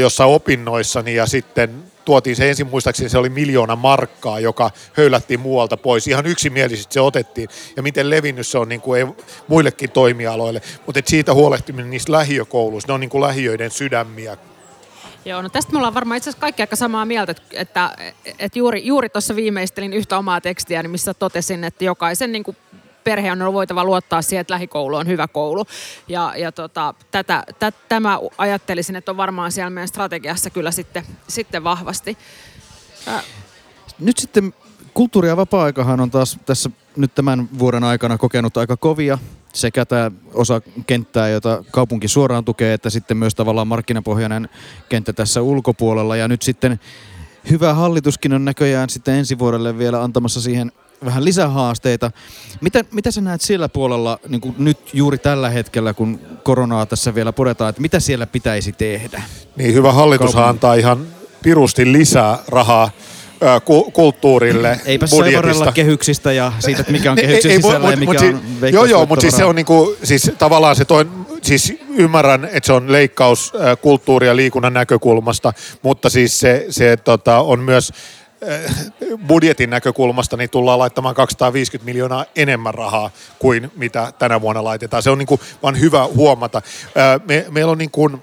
jossa 0.00 0.24
opinnoissani 0.24 1.14
ja 1.14 1.26
sitten 1.26 1.84
tuotiin 2.04 2.36
se 2.36 2.48
ensin 2.48 2.66
muistaakseni 2.66 3.10
se 3.10 3.18
oli 3.18 3.28
miljoona 3.28 3.76
markkaa, 3.76 4.40
joka 4.40 4.70
höylättiin 4.92 5.40
muualta 5.40 5.76
pois. 5.76 6.08
Ihan 6.08 6.26
yksimielisesti 6.26 6.94
se 6.94 7.00
otettiin 7.00 7.48
ja 7.76 7.82
miten 7.82 8.10
levinnyt 8.10 8.46
se 8.46 8.58
on 8.58 8.68
niin 8.68 8.80
kuin 8.80 9.00
ei, 9.00 9.06
muillekin 9.48 9.90
toimialoille. 9.90 10.62
Mutta 10.86 11.00
siitä 11.04 11.34
huolehtiminen 11.34 11.90
niissä 11.90 12.12
lähiökouluissa, 12.12 12.88
ne 12.88 12.94
on 12.94 13.00
niin 13.00 13.10
kuin 13.10 13.22
lähiöiden 13.22 13.70
sydämiä 13.70 14.36
Joo, 15.24 15.42
no 15.42 15.48
tästä 15.48 15.72
me 15.72 15.78
ollaan 15.78 15.94
varmaan 15.94 16.16
itse 16.16 16.30
asiassa 16.30 16.40
kaikki 16.40 16.62
aika 16.62 16.76
samaa 16.76 17.04
mieltä, 17.04 17.34
että, 17.52 17.96
että, 18.38 18.58
juuri, 18.58 18.86
juuri 18.86 19.08
tuossa 19.08 19.36
viimeistelin 19.36 19.92
yhtä 19.92 20.18
omaa 20.18 20.40
tekstiä, 20.40 20.82
missä 20.82 21.14
totesin, 21.14 21.64
että 21.64 21.84
jokaisen 21.84 22.32
niin 22.32 22.44
kuin 22.44 22.56
perhe 23.04 23.32
on 23.32 23.52
voitava 23.52 23.84
luottaa 23.84 24.22
siihen, 24.22 24.40
että 24.40 24.54
lähikoulu 24.54 24.96
on 24.96 25.06
hyvä 25.06 25.28
koulu. 25.28 25.64
Ja, 26.08 26.34
ja 26.36 26.52
tota, 26.52 26.94
tätä, 27.10 27.44
tä, 27.58 27.72
tämä 27.88 28.18
ajattelisin, 28.38 28.96
että 28.96 29.10
on 29.10 29.16
varmaan 29.16 29.52
siellä 29.52 29.70
meidän 29.70 29.88
strategiassa 29.88 30.50
kyllä 30.50 30.70
sitten, 30.70 31.04
sitten 31.28 31.64
vahvasti. 31.64 32.18
Äh. 33.08 33.24
Nyt 33.98 34.18
sitten 34.18 34.54
kulttuuri- 34.94 35.28
ja 35.28 35.36
vapaa-aikahan 35.36 36.00
on 36.00 36.10
taas 36.10 36.38
tässä 36.46 36.70
nyt 36.96 37.14
tämän 37.14 37.48
vuoden 37.58 37.84
aikana 37.84 38.18
kokenut 38.18 38.56
aika 38.56 38.76
kovia 38.76 39.18
sekä 39.52 39.84
tämä 39.84 40.10
osa 40.34 40.60
kenttää, 40.86 41.28
jota 41.28 41.64
kaupunki 41.70 42.08
suoraan 42.08 42.44
tukee, 42.44 42.72
että 42.72 42.90
sitten 42.90 43.16
myös 43.16 43.34
tavallaan 43.34 43.68
markkinapohjainen 43.68 44.48
kenttä 44.88 45.12
tässä 45.12 45.42
ulkopuolella. 45.42 46.16
Ja 46.16 46.28
nyt 46.28 46.42
sitten 46.42 46.80
hyvä 47.50 47.74
hallituskin 47.74 48.32
on 48.32 48.44
näköjään 48.44 48.90
sitten 48.90 49.14
ensi 49.14 49.38
vuodelle 49.38 49.78
vielä 49.78 50.02
antamassa 50.02 50.40
siihen 50.40 50.72
vähän 51.04 51.24
lisähaasteita. 51.24 52.10
Mitä, 52.60 52.84
mitä 52.92 53.10
sä 53.10 53.20
näet 53.20 53.40
sillä 53.40 53.68
puolella 53.68 54.18
niin 54.28 54.40
kuin 54.40 54.54
nyt 54.58 54.78
juuri 54.92 55.18
tällä 55.18 55.50
hetkellä, 55.50 55.94
kun 55.94 56.20
koronaa 56.42 56.86
tässä 56.86 57.14
vielä 57.14 57.32
puretaan, 57.32 57.70
että 57.70 57.82
mitä 57.82 58.00
siellä 58.00 58.26
pitäisi 58.26 58.72
tehdä? 58.72 59.22
Niin, 59.56 59.74
hyvä 59.74 59.92
hallitus 59.92 60.36
antaa 60.36 60.74
ihan 60.74 61.06
pirusti 61.42 61.92
lisää 61.92 62.38
rahaa 62.48 62.90
ku, 63.64 63.90
kulttuurille 63.90 64.80
Eipä 64.84 65.06
budjetista. 65.10 65.72
kehyksistä 65.72 66.32
ja 66.32 66.52
siitä, 66.58 66.80
että 66.80 66.92
mikä 66.92 67.10
on 67.10 67.16
kehyksen 67.16 67.50
ei, 67.50 67.62
sisällä 67.62 67.86
ei, 67.86 67.92
ja 67.92 67.96
mikä 67.96 68.12
mut, 68.12 68.34
on 68.62 68.72
Joo, 68.72 68.84
joo, 68.84 69.06
mutta 69.06 69.20
siis 69.20 69.36
se 69.36 69.44
on 69.44 69.54
niinku, 69.54 69.96
siis 70.04 70.32
tavallaan 70.38 70.76
se 70.76 70.84
toin, 70.84 71.10
siis 71.42 71.74
ymmärrän, 71.88 72.44
että 72.44 72.66
se 72.66 72.72
on 72.72 72.92
leikkaus 72.92 73.52
kulttuuri- 73.80 74.26
ja 74.26 74.36
liikunnan 74.36 74.72
näkökulmasta, 74.72 75.52
mutta 75.82 76.10
siis 76.10 76.40
se, 76.40 76.66
se 76.70 76.96
tota, 76.96 77.38
on 77.38 77.60
myös 77.60 77.92
budjetin 79.26 79.70
näkökulmasta 79.70 80.36
niin 80.36 80.50
tullaan 80.50 80.78
laittamaan 80.78 81.14
250 81.14 81.84
miljoonaa 81.84 82.24
enemmän 82.36 82.74
rahaa 82.74 83.10
kuin 83.38 83.72
mitä 83.76 84.12
tänä 84.18 84.40
vuonna 84.40 84.64
laitetaan. 84.64 85.02
Se 85.02 85.10
on 85.10 85.18
niin 85.18 85.26
kuin 85.26 85.40
vaan 85.62 85.80
hyvä 85.80 86.04
huomata. 86.04 86.62
Me, 87.28 87.46
meillä 87.50 87.72
on 87.72 87.78
niin 87.78 87.90
kuin, 87.90 88.22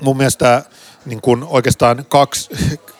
mun 0.00 0.16
mielestä 0.16 0.62
niin 1.04 1.20
kuin 1.20 1.44
oikeastaan 1.44 2.04
kaksi, 2.08 2.50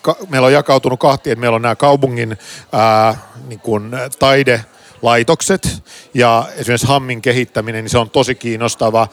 ka, 0.02 0.16
meillä 0.28 0.46
on 0.46 0.52
jakautunut 0.52 1.00
kahtiin, 1.00 1.32
että 1.32 1.40
meillä 1.40 1.56
on 1.56 1.62
nämä 1.62 1.76
kaupungin 1.76 2.38
ää, 2.72 3.14
niin 3.48 3.60
kuin 3.60 3.90
taide, 4.18 4.64
laitokset 5.02 5.82
ja 6.14 6.44
esimerkiksi 6.56 6.86
Hammin 6.86 7.22
kehittäminen, 7.22 7.84
niin 7.84 7.90
se 7.90 7.98
on 7.98 8.10
tosi 8.10 8.34
kiinnostava, 8.34 9.08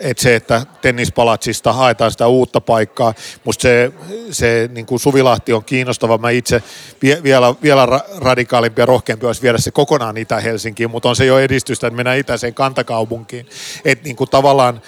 että 0.00 0.22
se, 0.22 0.36
että 0.36 0.66
tennispalatsista 0.82 1.72
haetaan 1.72 2.10
sitä 2.10 2.26
uutta 2.26 2.60
paikkaa. 2.60 3.14
Musta 3.44 3.62
se, 3.62 3.92
se 4.30 4.68
niin 4.72 4.86
kuin 4.86 5.00
Suvilahti 5.00 5.52
on 5.52 5.64
kiinnostava. 5.64 6.18
Mä 6.18 6.30
itse 6.30 6.62
vielä, 7.02 7.54
vielä 7.62 7.88
radikaalimpi 8.18 8.82
ja 8.82 8.86
rohkeampi 8.86 9.26
olisi 9.26 9.42
viedä 9.42 9.58
se 9.58 9.70
kokonaan 9.70 10.16
Itä-Helsinkiin, 10.16 10.90
mutta 10.90 11.08
on 11.08 11.16
se 11.16 11.26
jo 11.26 11.38
edistystä, 11.38 11.86
että 11.86 11.96
mennään 11.96 12.18
itäiseen 12.18 12.54
kantakaupunkiin. 12.54 13.46
Että 13.84 14.04
niin 14.04 14.16
kuin 14.16 14.30
tavallaan 14.30 14.82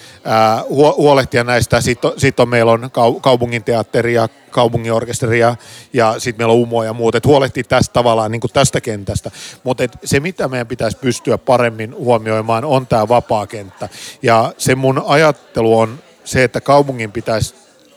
huolehtia 0.97 1.45
näistä, 1.45 1.81
sitten 1.81 2.13
sit 2.17 2.41
on, 2.41 2.49
meillä 2.49 2.73
on 2.73 2.91
kaupunginteatteri 3.21 4.15
ja 4.15 4.29
kaupunginorkesteri 4.51 5.39
ja, 5.39 5.57
ja 5.93 6.15
sitten 6.19 6.41
meillä 6.41 6.53
on 6.53 6.59
UMO 6.59 6.85
ja 6.85 6.93
muut, 6.93 7.15
että 7.15 7.29
huolehtii 7.29 7.65
tästä 7.65 7.93
tavallaan 7.93 8.33
niin 8.33 8.41
kuin 8.41 8.53
tästä 8.53 8.81
kentästä. 8.81 9.31
Mutta 9.65 9.85
se, 10.05 10.21
mitä 10.21 10.49
meidän 10.49 10.67
pitäisi 10.67 10.97
pystyä 10.97 11.39
paremmin 11.39 11.95
huomioimaan, 11.95 12.65
on 12.65 12.87
tämä 12.87 13.09
vapaa 13.09 13.47
kenttä. 13.47 13.89
Ja 14.23 14.53
se 14.59 14.75
mun 14.75 15.03
ajattelu 15.07 15.79
on 15.79 15.99
se, 16.25 16.45
että 16.45 16.61
kaupungin 16.61 17.13
pitäisi 17.13 17.55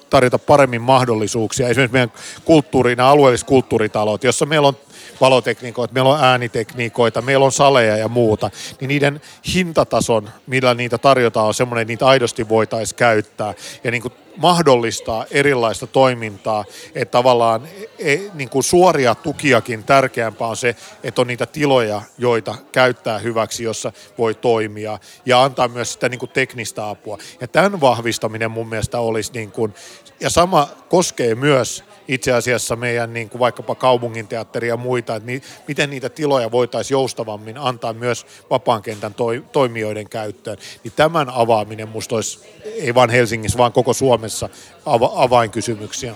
tarjota 0.09 0.39
paremmin 0.39 0.81
mahdollisuuksia. 0.81 1.67
Esimerkiksi 1.67 1.93
meidän 1.93 2.11
kulttuuri, 2.45 2.95
nämä 2.95 3.09
alueelliset 3.09 3.47
kulttuuritalot, 3.47 4.23
jossa 4.23 4.45
meillä 4.45 4.67
on 4.67 4.77
valotekniikoita, 5.21 5.93
meillä 5.93 6.09
on 6.09 6.23
äänitekniikoita, 6.23 7.21
meillä 7.21 7.45
on 7.45 7.51
saleja 7.51 7.97
ja 7.97 8.07
muuta, 8.07 8.49
niin 8.79 8.87
niiden 8.87 9.21
hintatason, 9.53 10.29
millä 10.47 10.73
niitä 10.73 10.97
tarjotaan, 10.97 11.47
on 11.47 11.53
semmoinen, 11.53 11.81
että 11.81 11.91
niitä 11.91 12.07
aidosti 12.07 12.49
voitaisiin 12.49 12.97
käyttää 12.97 13.53
ja 13.83 13.91
niin 13.91 14.01
kuin 14.01 14.13
mahdollistaa 14.37 15.25
erilaista 15.31 15.87
toimintaa, 15.87 16.65
että 16.95 17.11
tavallaan 17.11 17.67
e, 17.99 18.17
niin 18.33 18.49
kuin 18.49 18.63
suoria 18.63 19.15
tukiakin 19.15 19.83
tärkeämpää 19.83 20.47
on 20.47 20.57
se, 20.57 20.75
että 21.03 21.21
on 21.21 21.27
niitä 21.27 21.45
tiloja, 21.45 22.01
joita 22.17 22.55
käyttää 22.71 23.19
hyväksi, 23.19 23.63
jossa 23.63 23.91
voi 24.17 24.35
toimia 24.35 24.99
ja 25.25 25.43
antaa 25.43 25.67
myös 25.67 25.93
sitä 25.93 26.09
niin 26.09 26.19
kuin 26.19 26.29
teknistä 26.29 26.89
apua. 26.89 27.17
Ja 27.41 27.47
tämän 27.47 27.81
vahvistaminen 27.81 28.51
mun 28.51 28.69
mielestä 28.69 28.99
olisi, 28.99 29.33
niin 29.33 29.51
kuin, 29.51 29.73
ja 30.19 30.29
sama 30.29 30.67
koskee 30.89 31.35
myös 31.35 31.83
itse 32.11 32.31
asiassa 32.31 32.75
meidän 32.75 33.13
niin 33.13 33.29
kuin 33.29 33.39
vaikkapa 33.39 33.75
kaupunginteatteri 33.75 34.67
ja 34.67 34.77
muita, 34.77 35.15
että 35.15 35.27
ni, 35.27 35.41
miten 35.67 35.89
niitä 35.89 36.09
tiloja 36.09 36.51
voitaisiin 36.51 36.95
joustavammin 36.95 37.57
antaa 37.57 37.93
myös 37.93 38.25
vapaan 38.49 38.81
kentän 38.81 39.13
toi, 39.13 39.43
toimijoiden 39.51 40.09
käyttöön. 40.09 40.57
Niin 40.83 40.93
tämän 40.95 41.29
avaaminen 41.29 41.89
musta 41.89 42.15
olisi, 42.15 42.39
ei 42.63 42.95
vain 42.95 43.09
Helsingissä, 43.09 43.57
vaan 43.57 43.73
koko 43.73 43.93
Suomessa 43.93 44.49
ava, 44.85 45.11
avainkysymyksiä. 45.15 46.15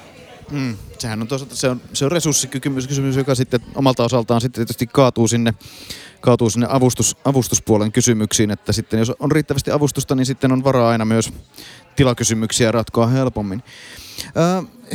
Mm, 0.51 0.77
sehän 0.99 1.21
on 1.21 1.27
toisaalta, 1.27 1.55
se 1.55 1.69
on, 1.69 1.81
se 1.93 2.05
on 2.05 2.11
resurssikysymys, 2.11 2.87
kysymys, 2.87 3.15
joka 3.15 3.35
sitten 3.35 3.59
omalta 3.75 4.03
osaltaan 4.03 4.41
sitten 4.41 4.59
tietysti 4.65 4.87
kaatuu 4.87 5.27
sinne, 5.27 5.53
kaatuu 6.21 6.49
sinne 6.49 6.67
avustus, 6.69 7.17
avustuspuolen 7.25 7.91
kysymyksiin, 7.91 8.51
että 8.51 8.71
sitten 8.73 8.99
jos 8.99 9.11
on 9.19 9.31
riittävästi 9.31 9.71
avustusta, 9.71 10.15
niin 10.15 10.25
sitten 10.25 10.51
on 10.51 10.63
varaa 10.63 10.89
aina 10.89 11.05
myös 11.05 11.33
tilakysymyksiä 11.95 12.71
ratkoa 12.71 13.07
helpommin. 13.07 13.63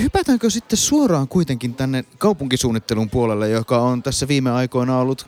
Hypätäänkö 0.03 0.51
sitten 0.51 0.79
suoraan 0.79 1.29
kuitenkin 1.29 1.75
tänne 1.75 2.05
kaupunkisuunnittelun 2.19 3.11
puolelle, 3.11 3.49
joka 3.49 3.79
on 3.79 4.03
tässä 4.03 4.29
viime 4.29 4.51
aikoina 4.51 4.99
ollut 4.99 5.27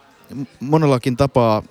monellakin 0.60 1.16
tapaa 1.16 1.62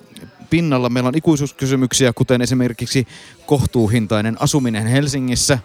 pinnalla. 0.50 0.90
Meillä 0.90 1.08
on 1.08 1.18
ikuisuuskysymyksiä, 1.18 2.14
kuten 2.14 2.42
esimerkiksi 2.42 3.08
kohtuuhintainen 3.46 4.38
asuminen 4.40 4.88
Helsingissä. 4.88 5.60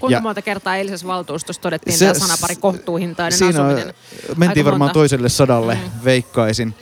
Kuinka 0.00 0.16
ja 0.16 0.20
monta 0.20 0.42
kertaa 0.42 0.76
eilisessä 0.76 1.06
valtuustossa 1.06 1.62
todettiin 1.62 1.98
se, 1.98 2.06
tämä 2.06 2.18
sanapari 2.18 2.56
kohtuuhintainen 2.56 3.38
siinä 3.38 3.64
asuminen? 3.64 3.94
Mentiin 4.36 4.50
aika 4.50 4.64
varmaan 4.64 4.88
monta. 4.88 4.92
toiselle 4.92 5.28
sadalle, 5.28 5.74
mm. 5.74 6.04
veikkaisin. 6.04 6.74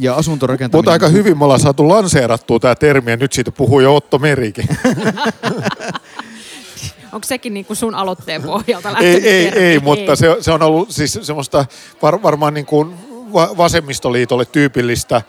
Ja 0.00 0.14
asuntorakentaminen... 0.14 0.78
Mutta 0.78 0.92
aika 0.92 1.08
hyvin 1.08 1.38
me 1.38 1.44
ollaan 1.44 1.60
saatu 1.60 1.88
lanseerattua 1.88 2.58
tämä 2.58 2.74
termi 2.74 3.10
ja 3.10 3.16
nyt 3.16 3.32
siitä 3.32 3.52
puhuu 3.52 3.80
jo 3.80 3.96
Otto 3.96 4.18
Merikin. 4.18 4.68
Onko 7.14 7.26
sekin 7.26 7.54
niin 7.54 7.66
kuin 7.66 7.76
sun 7.76 7.94
aloitteen 7.94 8.42
pohjalta 8.42 8.92
lähtenyt? 8.92 9.24
Ei, 9.24 9.30
ei, 9.30 9.48
ei, 9.48 9.78
mutta 9.78 10.16
se, 10.16 10.36
se 10.40 10.52
on 10.52 10.62
ollut 10.62 10.90
siis 10.90 11.18
semmoista 11.22 11.66
var, 12.02 12.22
varmaan 12.22 12.54
niin 12.54 12.66
kuin 12.66 12.94
vasemmistoliitolle 13.56 14.44
tyypillistä 14.44 15.22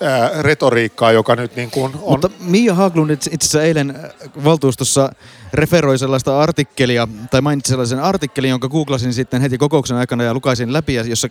ää, 0.00 0.30
retoriikkaa, 0.42 1.12
joka 1.12 1.36
nyt 1.36 1.56
niin 1.56 1.70
kuin 1.70 1.92
on... 2.02 2.10
Mutta 2.10 2.30
Mia 2.40 2.74
Haglund 2.74 3.10
itse 3.10 3.30
asiassa 3.30 3.62
eilen 3.62 3.98
valtuustossa 4.44 5.12
referoi 5.54 5.98
sellaista 5.98 6.40
artikkelia, 6.40 7.08
tai 7.30 7.40
mainitsi 7.40 7.70
sellaisen 7.70 8.00
artikkelin, 8.00 8.50
jonka 8.50 8.68
googlasin 8.68 9.14
sitten 9.14 9.42
heti 9.42 9.58
kokouksen 9.58 9.96
aikana 9.96 10.24
ja 10.24 10.34
lukaisin 10.34 10.72
läpi, 10.72 10.94
jossa 10.94 11.28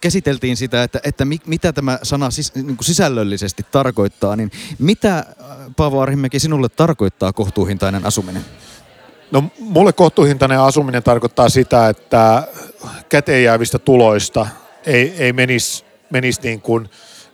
käsiteltiin 0.00 0.56
sitä, 0.56 0.82
että, 0.82 1.00
että 1.04 1.24
mi, 1.24 1.38
mitä 1.46 1.72
tämä 1.72 1.98
sana 2.02 2.30
sis, 2.30 2.54
niin 2.54 2.66
kuin 2.66 2.84
sisällöllisesti 2.84 3.66
tarkoittaa. 3.70 4.36
Niin 4.36 4.50
mitä, 4.78 5.24
Paavo 5.76 6.00
Arhimäki, 6.00 6.38
sinulle 6.38 6.68
tarkoittaa 6.68 7.32
kohtuuhintainen 7.32 8.06
asuminen? 8.06 8.44
No 9.34 9.44
mulle 9.58 9.92
kohtuuhintainen 9.92 10.60
asuminen 10.60 11.02
tarkoittaa 11.02 11.48
sitä, 11.48 11.88
että 11.88 12.48
käteen 13.08 13.44
jäävistä 13.44 13.78
tuloista 13.78 14.46
ei, 14.86 15.14
ei 15.18 15.32
menisi 15.32 15.84
menis 16.10 16.42
niin 16.42 16.60
kuin, 16.60 16.88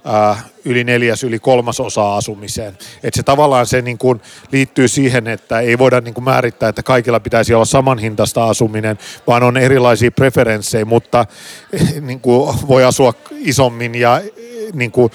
äh, 0.07 0.45
yli 0.65 0.85
neljäs, 0.85 1.25
yli 1.25 1.39
kolmas 1.39 1.81
osa 1.81 2.17
asumiseen. 2.17 2.79
Et 3.03 3.15
se 3.15 3.23
tavallaan 3.23 3.67
se 3.67 3.83
niin 3.83 3.99
kuin 3.99 4.21
liittyy 4.53 4.89
siihen, 4.89 5.27
että 5.27 5.61
ei 5.61 5.79
voida 5.79 6.01
niin 6.01 6.15
kuin 6.15 6.25
määrittää, 6.25 6.69
että 6.69 6.83
kaikilla 6.83 7.21
pitäisi 7.21 7.55
olla 7.55 7.65
samanhintaista 7.65 8.45
asuminen, 8.45 8.99
vaan 9.27 9.43
on 9.43 9.57
erilaisia 9.57 10.11
preferenssejä, 10.11 10.85
mutta 10.85 11.27
niin 12.01 12.21
kuin 12.21 12.55
voi 12.69 12.85
asua 12.85 13.15
isommin 13.31 13.95
ja 13.95 14.21
niin 14.73 14.91
kuin, 14.91 15.13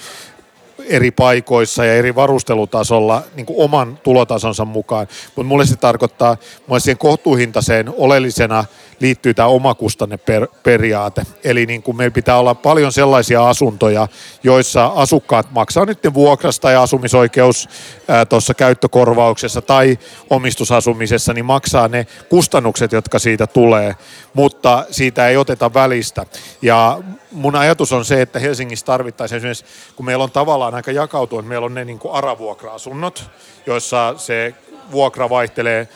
eri 0.80 1.12
paikoissa 1.12 1.86
ja 1.86 1.94
eri 1.94 2.16
varustelutasolla 2.16 3.24
niin 3.36 3.46
kuin 3.46 3.64
oman 3.64 4.00
tulotasonsa 4.04 4.66
mukaan. 4.66 5.08
Mutta 5.26 5.48
mulle 5.48 5.66
se 5.66 5.76
tarkoittaa, 5.76 6.38
mulle 6.68 6.80
siihen 6.80 6.98
kohtuuhintaiseen 6.98 7.94
oleellisena 7.98 8.66
liittyy 9.00 9.34
tämä 9.34 9.48
omakustanneperiaate. 9.48 11.22
Eli 11.44 11.66
niin 11.66 11.84
kuin 11.84 11.98
meillä 11.98 12.14
pitää 12.14 12.40
olla 12.40 12.56
paljon 12.56 12.92
sellaisia 12.92 13.50
asuntoja, 13.50 14.08
joissa 14.44 14.86
asukkaat 14.86 15.52
maksaa 15.52 15.86
nyt 15.86 16.00
vuokrasta 16.14 16.72
ja 16.72 16.82
asumisoikeus 16.82 17.70
tuossa 18.30 18.54
käyttökorvauksessa 18.54 19.62
tai 19.62 20.00
omistusasumisessa, 20.30 21.34
niin 21.34 21.46
maksaa 21.46 21.88
ne 21.88 22.08
kustannukset, 22.30 22.92
jotka 22.92 23.20
siitä 23.20 23.48
tulee, 23.48 23.96
mutta 24.34 24.86
siitä 24.92 25.28
ei 25.28 25.38
oteta 25.38 25.74
välistä. 25.74 26.26
Ja 26.62 27.00
mun 27.32 27.56
ajatus 27.56 27.92
on 27.92 28.06
se, 28.06 28.22
että 28.22 28.40
Helsingissä 28.40 28.86
tarvittaisiin 28.86 29.38
esimerkiksi, 29.38 29.66
kun 29.96 30.06
meillä 30.06 30.24
on 30.24 30.32
tavallaan 30.32 30.65
aika 30.74 30.92
jakautunut, 30.92 31.44
että 31.44 31.50
meillä 31.50 31.66
on 31.66 31.74
ne 31.74 31.86
niin 31.86 32.00
kuin 32.00 32.14
aravuokra-asunnot, 32.14 33.24
joissa 33.66 34.14
se 34.18 34.54
vuokra 34.92 35.30
vaihtelee 35.30 35.88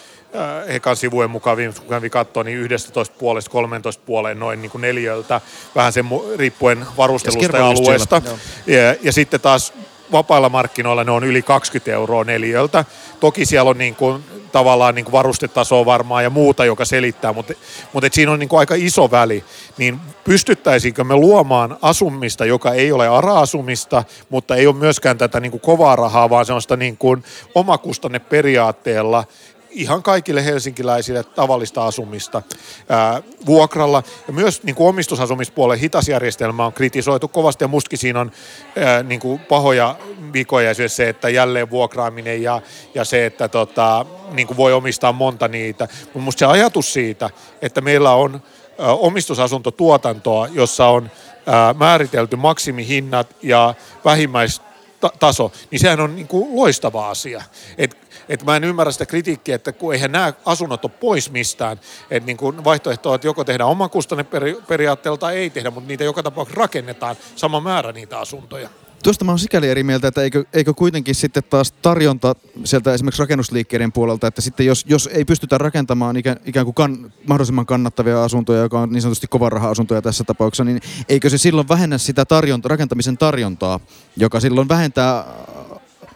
Hekan 0.74 0.96
sivujen 0.96 1.30
mukaan 1.30 1.58
kun 1.80 1.90
kävin 1.90 2.12
katsoa, 2.12 2.44
niin 2.44 2.58
11 2.58 3.16
puolesta 3.20 3.52
13 3.52 4.04
puoleen 4.06 4.40
noin 4.40 4.62
niin 4.62 4.72
kuin 4.72 4.82
neljöltä, 4.82 5.42
vähän 5.76 5.94
sen 5.94 6.06
riippuen 6.38 6.86
varustelusta 6.98 7.58
ja 7.58 7.68
alueesta. 7.68 8.22
Ja, 8.68 8.96
ja 9.02 9.14
sitten 9.14 9.42
taas 9.42 9.74
vapailla 10.12 10.50
markkinoilla 10.50 11.04
ne 11.04 11.12
on 11.12 11.24
yli 11.24 11.42
20 11.42 11.92
euroa 11.92 12.24
neljöltä. 12.24 12.86
Toki 13.20 13.46
siellä 13.46 13.70
on 13.70 13.78
niin 13.78 13.96
kuin, 13.96 14.24
tavallaan 14.52 14.96
niin 14.96 15.06
kuin 15.06 15.12
varustetasoa 15.12 15.86
varmaan 15.86 16.24
ja 16.24 16.30
muuta, 16.30 16.66
joka 16.66 16.86
selittää, 16.86 17.34
mutta, 17.34 17.54
mutta 17.94 18.08
et 18.08 18.14
siinä 18.14 18.32
on 18.32 18.40
niin 18.40 18.50
kuin 18.50 18.60
aika 18.60 18.76
iso 18.76 19.12
väli. 19.12 19.44
Niin 19.78 20.00
pystyttäisiinkö 20.24 21.04
me 21.04 21.16
luomaan 21.16 21.78
asumista, 21.82 22.46
joka 22.46 22.72
ei 22.74 22.92
ole 22.92 23.08
ara-asumista, 23.08 24.04
mutta 24.30 24.56
ei 24.56 24.68
ole 24.68 24.76
myöskään 24.76 25.18
tätä 25.18 25.40
niin 25.40 25.52
kuin 25.52 25.62
kovaa 25.62 25.96
rahaa, 25.96 26.30
vaan 26.30 26.46
sellaista 26.46 26.78
niin 26.78 26.98
kuin 26.98 27.24
omakustanne 27.56 28.20
periaatteella 28.20 29.24
ihan 29.70 30.04
kaikille 30.04 30.46
helsinkiläisille 30.46 31.24
tavallista 31.24 31.86
asumista 31.86 32.42
ää, 32.90 33.22
vuokralla. 33.46 34.04
Ja 34.28 34.34
myös 34.34 34.64
niin 34.64 34.76
kuin 34.76 34.90
omistusasumispuolen 34.90 35.80
hitasjärjestelmä 35.80 36.66
on 36.66 36.74
kritisoitu 36.74 37.28
kovasti 37.28 37.64
ja 37.64 37.68
mustakin 37.68 38.00
siinä 38.00 38.20
on 38.20 38.32
ää, 38.76 39.04
niin 39.04 39.20
kuin 39.20 39.40
pahoja 39.40 39.96
vikoja, 40.34 40.74
siis 40.74 40.96
se, 40.96 41.10
että 41.10 41.30
jälleen 41.30 41.70
vuokraaminen 41.70 42.44
ja, 42.44 42.62
ja 42.96 43.06
se, 43.06 43.26
että 43.26 43.48
tota, 43.48 44.06
niin 44.32 44.48
kuin 44.48 44.58
voi 44.58 44.74
omistaa 44.74 45.14
monta 45.14 45.48
niitä. 45.48 45.88
Mutta 46.04 46.20
musta 46.20 46.40
se 46.40 46.46
ajatus 46.46 46.94
siitä, 46.94 47.30
että 47.62 47.82
meillä 47.82 48.14
on 48.14 48.42
ää, 48.80 48.94
omistusasuntotuotantoa, 48.94 50.48
jossa 50.48 50.88
on 50.88 51.12
ää, 51.46 51.74
määritelty 51.74 52.36
maksimihinnat 52.36 53.36
ja 53.42 53.74
vähimmäistaso, 54.06 55.52
niin 55.72 55.80
sehän 55.80 56.00
on 56.00 56.16
niin 56.16 56.28
kuin 56.28 56.56
loistava 56.56 57.10
asia. 57.10 57.44
Et 57.78 58.09
että 58.30 58.46
mä 58.46 58.56
en 58.56 58.64
ymmärrä 58.64 58.92
sitä 58.92 59.06
kritiikkiä, 59.06 59.56
että 59.56 59.72
kun 59.72 59.94
eihän 59.94 60.12
nämä 60.12 60.34
asunnot 60.46 60.86
ole 60.86 60.92
pois 61.00 61.32
mistään. 61.32 61.80
Että 62.12 62.28
niin 62.28 62.38
kuin 62.38 62.64
vaihtoehto 62.64 63.10
on, 63.10 63.16
että 63.16 63.28
joko 63.28 63.44
tehdään 63.44 63.70
oman 63.70 63.90
kustanneperiaatteella 63.90 65.18
tai 65.18 65.38
ei 65.38 65.50
tehdä, 65.50 65.72
mutta 65.72 65.88
niitä 65.88 66.04
joka 66.04 66.24
tapauksessa 66.24 66.60
rakennetaan 66.60 67.16
sama 67.36 67.60
määrä 67.60 67.92
niitä 67.92 68.20
asuntoja. 68.20 68.70
Tuosta 69.04 69.26
mä 69.26 69.32
oon 69.32 69.40
sikäli 69.40 69.70
eri 69.70 69.84
mieltä, 69.84 70.08
että 70.08 70.22
eikö, 70.22 70.46
eikö 70.54 70.74
kuitenkin 70.74 71.16
sitten 71.16 71.44
taas 71.50 71.72
tarjonta 71.72 72.36
sieltä 72.64 72.94
esimerkiksi 72.94 73.22
rakennusliikkeiden 73.22 73.92
puolelta, 73.92 74.28
että 74.28 74.42
sitten 74.42 74.66
jos, 74.66 74.86
jos 74.88 75.10
ei 75.14 75.26
pystytä 75.26 75.58
rakentamaan 75.58 76.18
ikään, 76.18 76.38
ikään 76.46 76.66
kuin 76.66 76.76
kan, 76.76 77.14
mahdollisimman 77.28 77.66
kannattavia 77.66 78.24
asuntoja, 78.24 78.62
joka 78.62 78.80
on 78.80 78.90
niin 78.90 79.02
sanotusti 79.02 79.28
raha-asuntoja 79.50 80.02
tässä 80.02 80.24
tapauksessa, 80.24 80.64
niin 80.64 80.82
eikö 81.10 81.30
se 81.30 81.38
silloin 81.38 81.70
vähennä 81.70 81.98
sitä 81.98 82.26
tarjonta, 82.26 82.70
rakentamisen 82.70 83.18
tarjontaa, 83.18 83.80
joka 84.18 84.40
silloin 84.40 84.70
vähentää 84.70 85.26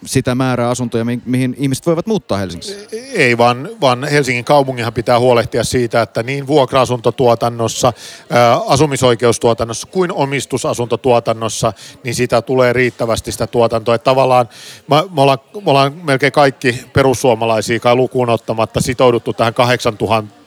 sitä 0.05 0.35
määrää 0.35 0.69
asuntoja, 0.69 1.05
mihin 1.25 1.55
ihmiset 1.57 1.85
voivat 1.85 2.07
muuttaa 2.07 2.37
Helsingissä? 2.37 2.75
Ei, 3.13 3.37
vaan, 3.37 3.69
vaan 3.81 4.03
Helsingin 4.03 4.45
kaupunginhan 4.45 4.93
pitää 4.93 5.19
huolehtia 5.19 5.63
siitä, 5.63 6.01
että 6.01 6.23
niin 6.23 6.47
vuokra-asuntotuotannossa, 6.47 7.93
asumisoikeustuotannossa 8.67 9.87
kuin 9.87 10.11
omistusasuntotuotannossa, 10.11 11.73
niin 12.03 12.15
sitä 12.15 12.41
tulee 12.41 12.73
riittävästi 12.73 13.31
sitä 13.31 13.47
tuotantoa. 13.47 13.95
Että 13.95 14.03
tavallaan 14.03 14.49
me, 14.87 14.95
me, 15.15 15.21
ollaan, 15.21 15.39
me 15.55 15.69
ollaan 15.71 15.93
melkein 16.03 16.31
kaikki 16.31 16.85
perussuomalaisia 16.93 17.79
kai 17.79 17.95
lukuun 17.95 18.29
ottamatta 18.29 18.81
sitouduttu 18.81 19.33
tähän 19.33 19.53
8000 19.53 20.42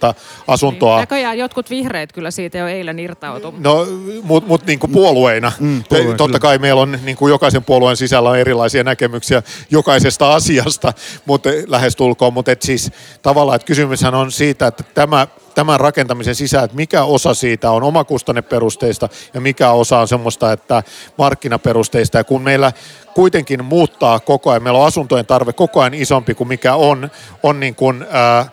asuntoa. 0.48 0.96
Niin, 0.96 1.00
näköjään 1.00 1.38
jotkut 1.38 1.70
vihreät 1.70 2.12
kyllä 2.12 2.30
siitä 2.30 2.58
jo 2.58 2.66
eilen 2.66 2.98
irtautu. 2.98 3.54
No, 3.58 3.86
mutta 4.22 4.48
mut 4.48 4.66
niin 4.66 4.78
kuin 4.78 4.92
puolueina. 4.92 5.52
Mm, 5.60 5.84
puolueen, 5.88 6.16
Totta 6.16 6.38
kai 6.38 6.58
meillä 6.58 6.82
on 6.82 6.98
niin 7.04 7.16
kuin 7.16 7.30
jokaisen 7.30 7.64
puolueen 7.64 7.96
sisällä 7.96 8.30
on 8.30 8.38
erilaisia 8.38 8.84
näkemyksiä 8.84 9.42
jokaisesta 9.70 10.34
asiasta, 10.34 10.92
mutta 11.26 11.48
lähestulkoon, 11.66 12.32
mutta 12.32 12.52
et 12.52 12.62
siis 12.62 12.92
tavallaan, 13.22 13.56
että 13.56 13.66
kysymyshän 13.66 14.14
on 14.14 14.32
siitä, 14.32 14.66
että 14.66 14.84
tämä 14.94 15.26
tämän 15.56 15.80
rakentamisen 15.80 16.34
sisään, 16.34 16.64
että 16.64 16.76
mikä 16.76 17.04
osa 17.04 17.34
siitä 17.34 17.70
on 17.70 17.82
omakustanneperusteista 17.82 19.08
ja 19.34 19.40
mikä 19.40 19.70
osa 19.70 19.98
on 19.98 20.08
semmoista, 20.08 20.52
että 20.52 20.82
markkinaperusteista. 21.18 22.18
Ja 22.18 22.24
kun 22.24 22.42
meillä 22.42 22.72
kuitenkin 23.14 23.64
muuttaa 23.64 24.20
koko 24.20 24.50
ajan, 24.50 24.62
meillä 24.62 24.78
on 24.78 24.86
asuntojen 24.86 25.26
tarve 25.26 25.52
koko 25.52 25.80
ajan 25.80 25.94
isompi 25.94 26.34
kuin 26.34 26.48
mikä 26.48 26.74
on, 26.74 27.10
on 27.42 27.60
niin 27.60 27.74
kuin, 27.74 28.06
ää, 28.10 28.46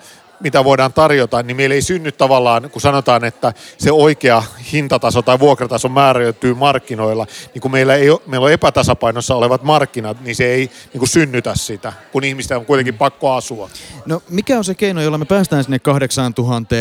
mitä 0.43 0.63
voidaan 0.63 0.93
tarjota, 0.93 1.43
niin 1.43 1.57
meillä 1.57 1.75
ei 1.75 1.81
synny 1.81 2.11
tavallaan, 2.11 2.69
kun 2.69 2.81
sanotaan, 2.81 3.25
että 3.25 3.53
se 3.77 3.91
oikea 3.91 4.43
hintataso 4.73 5.21
tai 5.21 5.39
vuokrataso 5.39 5.89
määräytyy 5.89 6.53
markkinoilla, 6.53 7.27
niin 7.53 7.61
kun 7.61 7.71
meillä, 7.71 7.95
ei 7.95 8.07
meillä 8.27 8.45
on 8.45 8.51
epätasapainossa 8.51 9.35
olevat 9.35 9.63
markkinat, 9.63 10.21
niin 10.21 10.35
se 10.35 10.45
ei 10.45 10.71
niin 10.93 10.99
kuin 10.99 11.09
synnytä 11.09 11.55
sitä, 11.55 11.93
kun 12.11 12.23
ihmisten 12.23 12.57
on 12.57 12.65
kuitenkin 12.65 12.97
pakko 12.97 13.33
asua. 13.33 13.69
No 14.05 14.21
mikä 14.29 14.57
on 14.57 14.63
se 14.63 14.75
keino, 14.75 15.01
jolla 15.01 15.17
me 15.17 15.25
päästään 15.25 15.63
sinne 15.63 15.79
8000? 15.79 16.75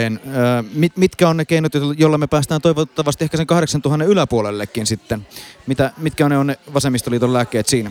Mit, 0.75 0.97
mitkä 0.97 1.29
on 1.29 1.37
ne 1.37 1.45
keinot, 1.45 1.73
joilla 1.97 2.19
me 2.19 2.27
päästään 2.27 2.61
toivottavasti 2.61 3.25
ehkä 3.25 3.37
sen 3.37 3.47
8000 3.47 4.05
yläpuolellekin 4.05 4.87
sitten? 4.87 5.27
Mitä, 5.67 5.91
mitkä 5.99 6.25
on 6.25 6.31
ne, 6.31 6.39
on 6.39 6.47
ne 6.47 6.59
vasemmistoliiton 6.75 7.33
lääkkeet 7.33 7.69
siinä? 7.69 7.91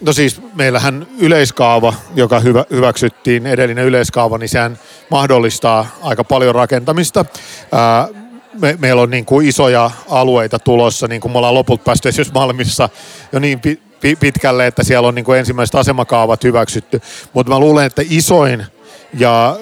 No 0.00 0.12
siis 0.12 0.40
meillähän 0.54 1.06
yleiskaava, 1.18 1.94
joka 2.14 2.40
hyvä, 2.40 2.64
hyväksyttiin, 2.70 3.46
edellinen 3.46 3.84
yleiskaava, 3.84 4.38
niin 4.38 4.48
sehän 4.48 4.78
mahdollistaa 5.10 5.86
aika 6.02 6.24
paljon 6.24 6.54
rakentamista. 6.54 7.24
Ää, 7.72 8.08
me, 8.60 8.76
meillä 8.80 9.02
on 9.02 9.10
niin 9.10 9.24
kuin 9.24 9.48
isoja 9.48 9.90
alueita 10.08 10.58
tulossa, 10.58 11.08
niin 11.08 11.20
kuin 11.20 11.32
me 11.32 11.38
ollaan 11.38 11.54
lopulta 11.54 11.84
päästy 11.84 12.08
esimerkiksi 12.08 12.34
Malmissa 12.34 12.88
jo 13.32 13.38
niin 13.38 13.60
pi, 13.60 14.16
pitkälle, 14.20 14.66
että 14.66 14.82
siellä 14.82 15.08
on 15.08 15.14
niin 15.14 15.24
kuin 15.24 15.38
ensimmäiset 15.38 15.74
asemakaavat 15.74 16.44
hyväksytty. 16.44 17.00
Mutta 17.32 17.52
mä 17.52 17.58
luulen, 17.58 17.86
että 17.86 18.02
isoin 18.10 18.66
ja 19.14 19.56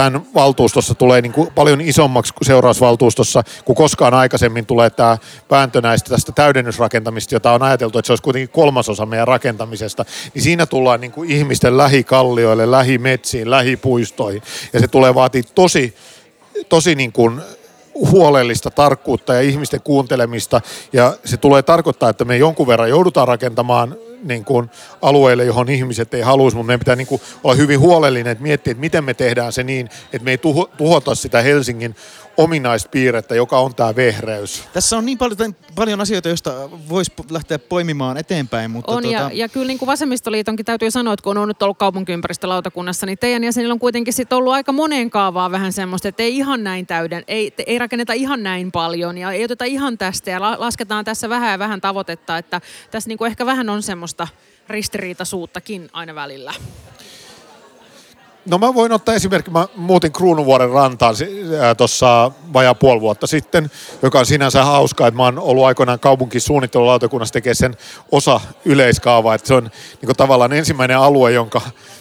tämän 0.00 0.22
valtuustossa 0.34 0.94
tulee 0.94 1.22
niin 1.22 1.32
kuin 1.32 1.52
paljon 1.54 1.80
isommaksi 1.80 2.34
kuin 2.34 2.46
seurausvaltuustossa, 2.46 3.42
kun 3.64 3.76
koskaan 3.76 4.14
aikaisemmin 4.14 4.66
tulee 4.66 4.90
tämä 4.90 5.18
vääntö 5.50 5.80
näistä 5.80 6.10
tästä 6.10 6.32
täydennysrakentamista, 6.32 7.34
jota 7.34 7.52
on 7.52 7.62
ajateltu, 7.62 7.98
että 7.98 8.06
se 8.06 8.12
olisi 8.12 8.22
kuitenkin 8.22 8.48
kolmasosa 8.48 9.06
meidän 9.06 9.28
rakentamisesta, 9.28 10.04
niin 10.34 10.42
siinä 10.42 10.66
tullaan 10.66 11.00
niin 11.00 11.12
kuin 11.12 11.30
ihmisten 11.30 11.76
lähikallioille, 11.76 12.70
lähimetsiin, 12.70 13.50
lähipuistoihin, 13.50 14.42
ja 14.72 14.80
se 14.80 14.88
tulee 14.88 15.14
vaatii 15.14 15.42
tosi, 15.42 15.94
tosi 16.68 16.94
niin 16.94 17.12
kuin 17.12 17.40
huolellista 17.94 18.70
tarkkuutta 18.70 19.34
ja 19.34 19.40
ihmisten 19.40 19.80
kuuntelemista. 19.80 20.60
Ja 20.92 21.16
se 21.24 21.36
tulee 21.36 21.62
tarkoittaa, 21.62 22.08
että 22.08 22.24
me 22.24 22.36
jonkun 22.36 22.66
verran 22.66 22.90
joudutaan 22.90 23.28
rakentamaan 23.28 23.96
niin 24.22 24.44
kuin 24.44 24.70
alueille, 25.02 25.44
johon 25.44 25.68
ihmiset 25.68 26.14
ei 26.14 26.20
haluaisi, 26.20 26.56
mutta 26.56 26.66
meidän 26.66 26.78
pitää 26.78 26.96
niin 26.96 27.06
kuin 27.06 27.20
olla 27.44 27.54
hyvin 27.54 27.80
huolellinen, 27.80 28.32
että 28.32 28.42
miettiä, 28.42 28.70
että 28.70 28.80
miten 28.80 29.04
me 29.04 29.14
tehdään 29.14 29.52
se 29.52 29.62
niin, 29.62 29.88
että 30.12 30.24
me 30.24 30.30
ei 30.30 30.38
tuho, 30.38 30.70
tuhota 30.76 31.14
sitä 31.14 31.42
Helsingin 31.42 31.94
ominaispiirrettä, 32.44 33.34
joka 33.34 33.58
on 33.58 33.74
tämä 33.74 33.96
vehreys. 33.96 34.64
Tässä 34.72 34.96
on 34.96 35.06
niin 35.06 35.18
paljon, 35.18 35.56
paljon 35.74 36.00
asioita, 36.00 36.28
joista 36.28 36.70
voisi 36.88 37.12
lähteä 37.30 37.58
poimimaan 37.58 38.16
eteenpäin. 38.16 38.70
Mutta 38.70 38.92
on, 38.92 39.02
tuota... 39.02 39.18
ja, 39.18 39.30
ja 39.32 39.48
kyllä 39.48 39.66
niin 39.66 39.78
kuin 39.78 39.86
Vasemmistoliitonkin 39.86 40.66
täytyy 40.66 40.90
sanoa, 40.90 41.14
että 41.14 41.24
kun 41.24 41.38
on 41.38 41.48
nyt 41.48 41.62
ollut 41.62 41.78
kaupunkiympäristölautakunnassa, 41.78 43.06
niin 43.06 43.18
teidän 43.18 43.44
jäsenillä 43.44 43.72
on 43.72 43.78
kuitenkin 43.78 44.12
sit 44.12 44.32
ollut 44.32 44.52
aika 44.52 44.72
moneen 44.72 45.10
kaavaa 45.10 45.50
vähän 45.50 45.72
semmoista, 45.72 46.08
että 46.08 46.22
ei 46.22 46.36
ihan 46.36 46.64
näin 46.64 46.86
täyden, 46.86 47.24
ei, 47.28 47.54
ei 47.66 47.78
rakenneta 47.78 48.12
ihan 48.12 48.42
näin 48.42 48.72
paljon 48.72 49.18
ja 49.18 49.32
ei 49.32 49.44
oteta 49.44 49.64
ihan 49.64 49.98
tästä 49.98 50.30
ja 50.30 50.40
lasketaan 50.40 51.04
tässä 51.04 51.28
vähän 51.28 51.52
ja 51.52 51.58
vähän 51.58 51.80
tavoitetta, 51.80 52.38
että 52.38 52.60
tässä 52.90 53.08
niin 53.08 53.18
kuin 53.18 53.26
ehkä 53.26 53.46
vähän 53.46 53.68
on 53.68 53.82
semmoista 53.82 54.28
ristiriitaisuuttakin 54.68 55.88
aina 55.92 56.14
välillä. 56.14 56.54
No 58.46 58.58
mä 58.58 58.74
voin 58.74 58.92
ottaa 58.92 59.14
esimerkki, 59.14 59.50
mä 59.50 59.66
muutin 59.76 60.12
Kruunuvuoren 60.12 60.70
rantaan 60.70 61.14
tuossa 61.76 62.30
vajaa 62.52 62.74
puoli 62.74 63.00
vuotta 63.00 63.26
sitten, 63.26 63.70
joka 64.02 64.18
on 64.18 64.26
sinänsä 64.26 64.64
hauskaa, 64.64 65.08
että 65.08 65.16
mä 65.16 65.24
oon 65.24 65.38
ollut 65.38 65.64
aikoinaan 65.64 66.00
kaupunkisuunnittelulautakunnassa 66.00 67.32
tekee 67.32 67.54
sen 67.54 67.76
osa 68.12 68.40
yleiskaavaa, 68.64 69.34
että 69.34 69.48
se 69.48 69.54
on 69.54 69.70
niin 70.02 70.16
tavallaan 70.16 70.52
ensimmäinen 70.52 70.98
alue, 70.98 71.32
jonka 71.32 71.60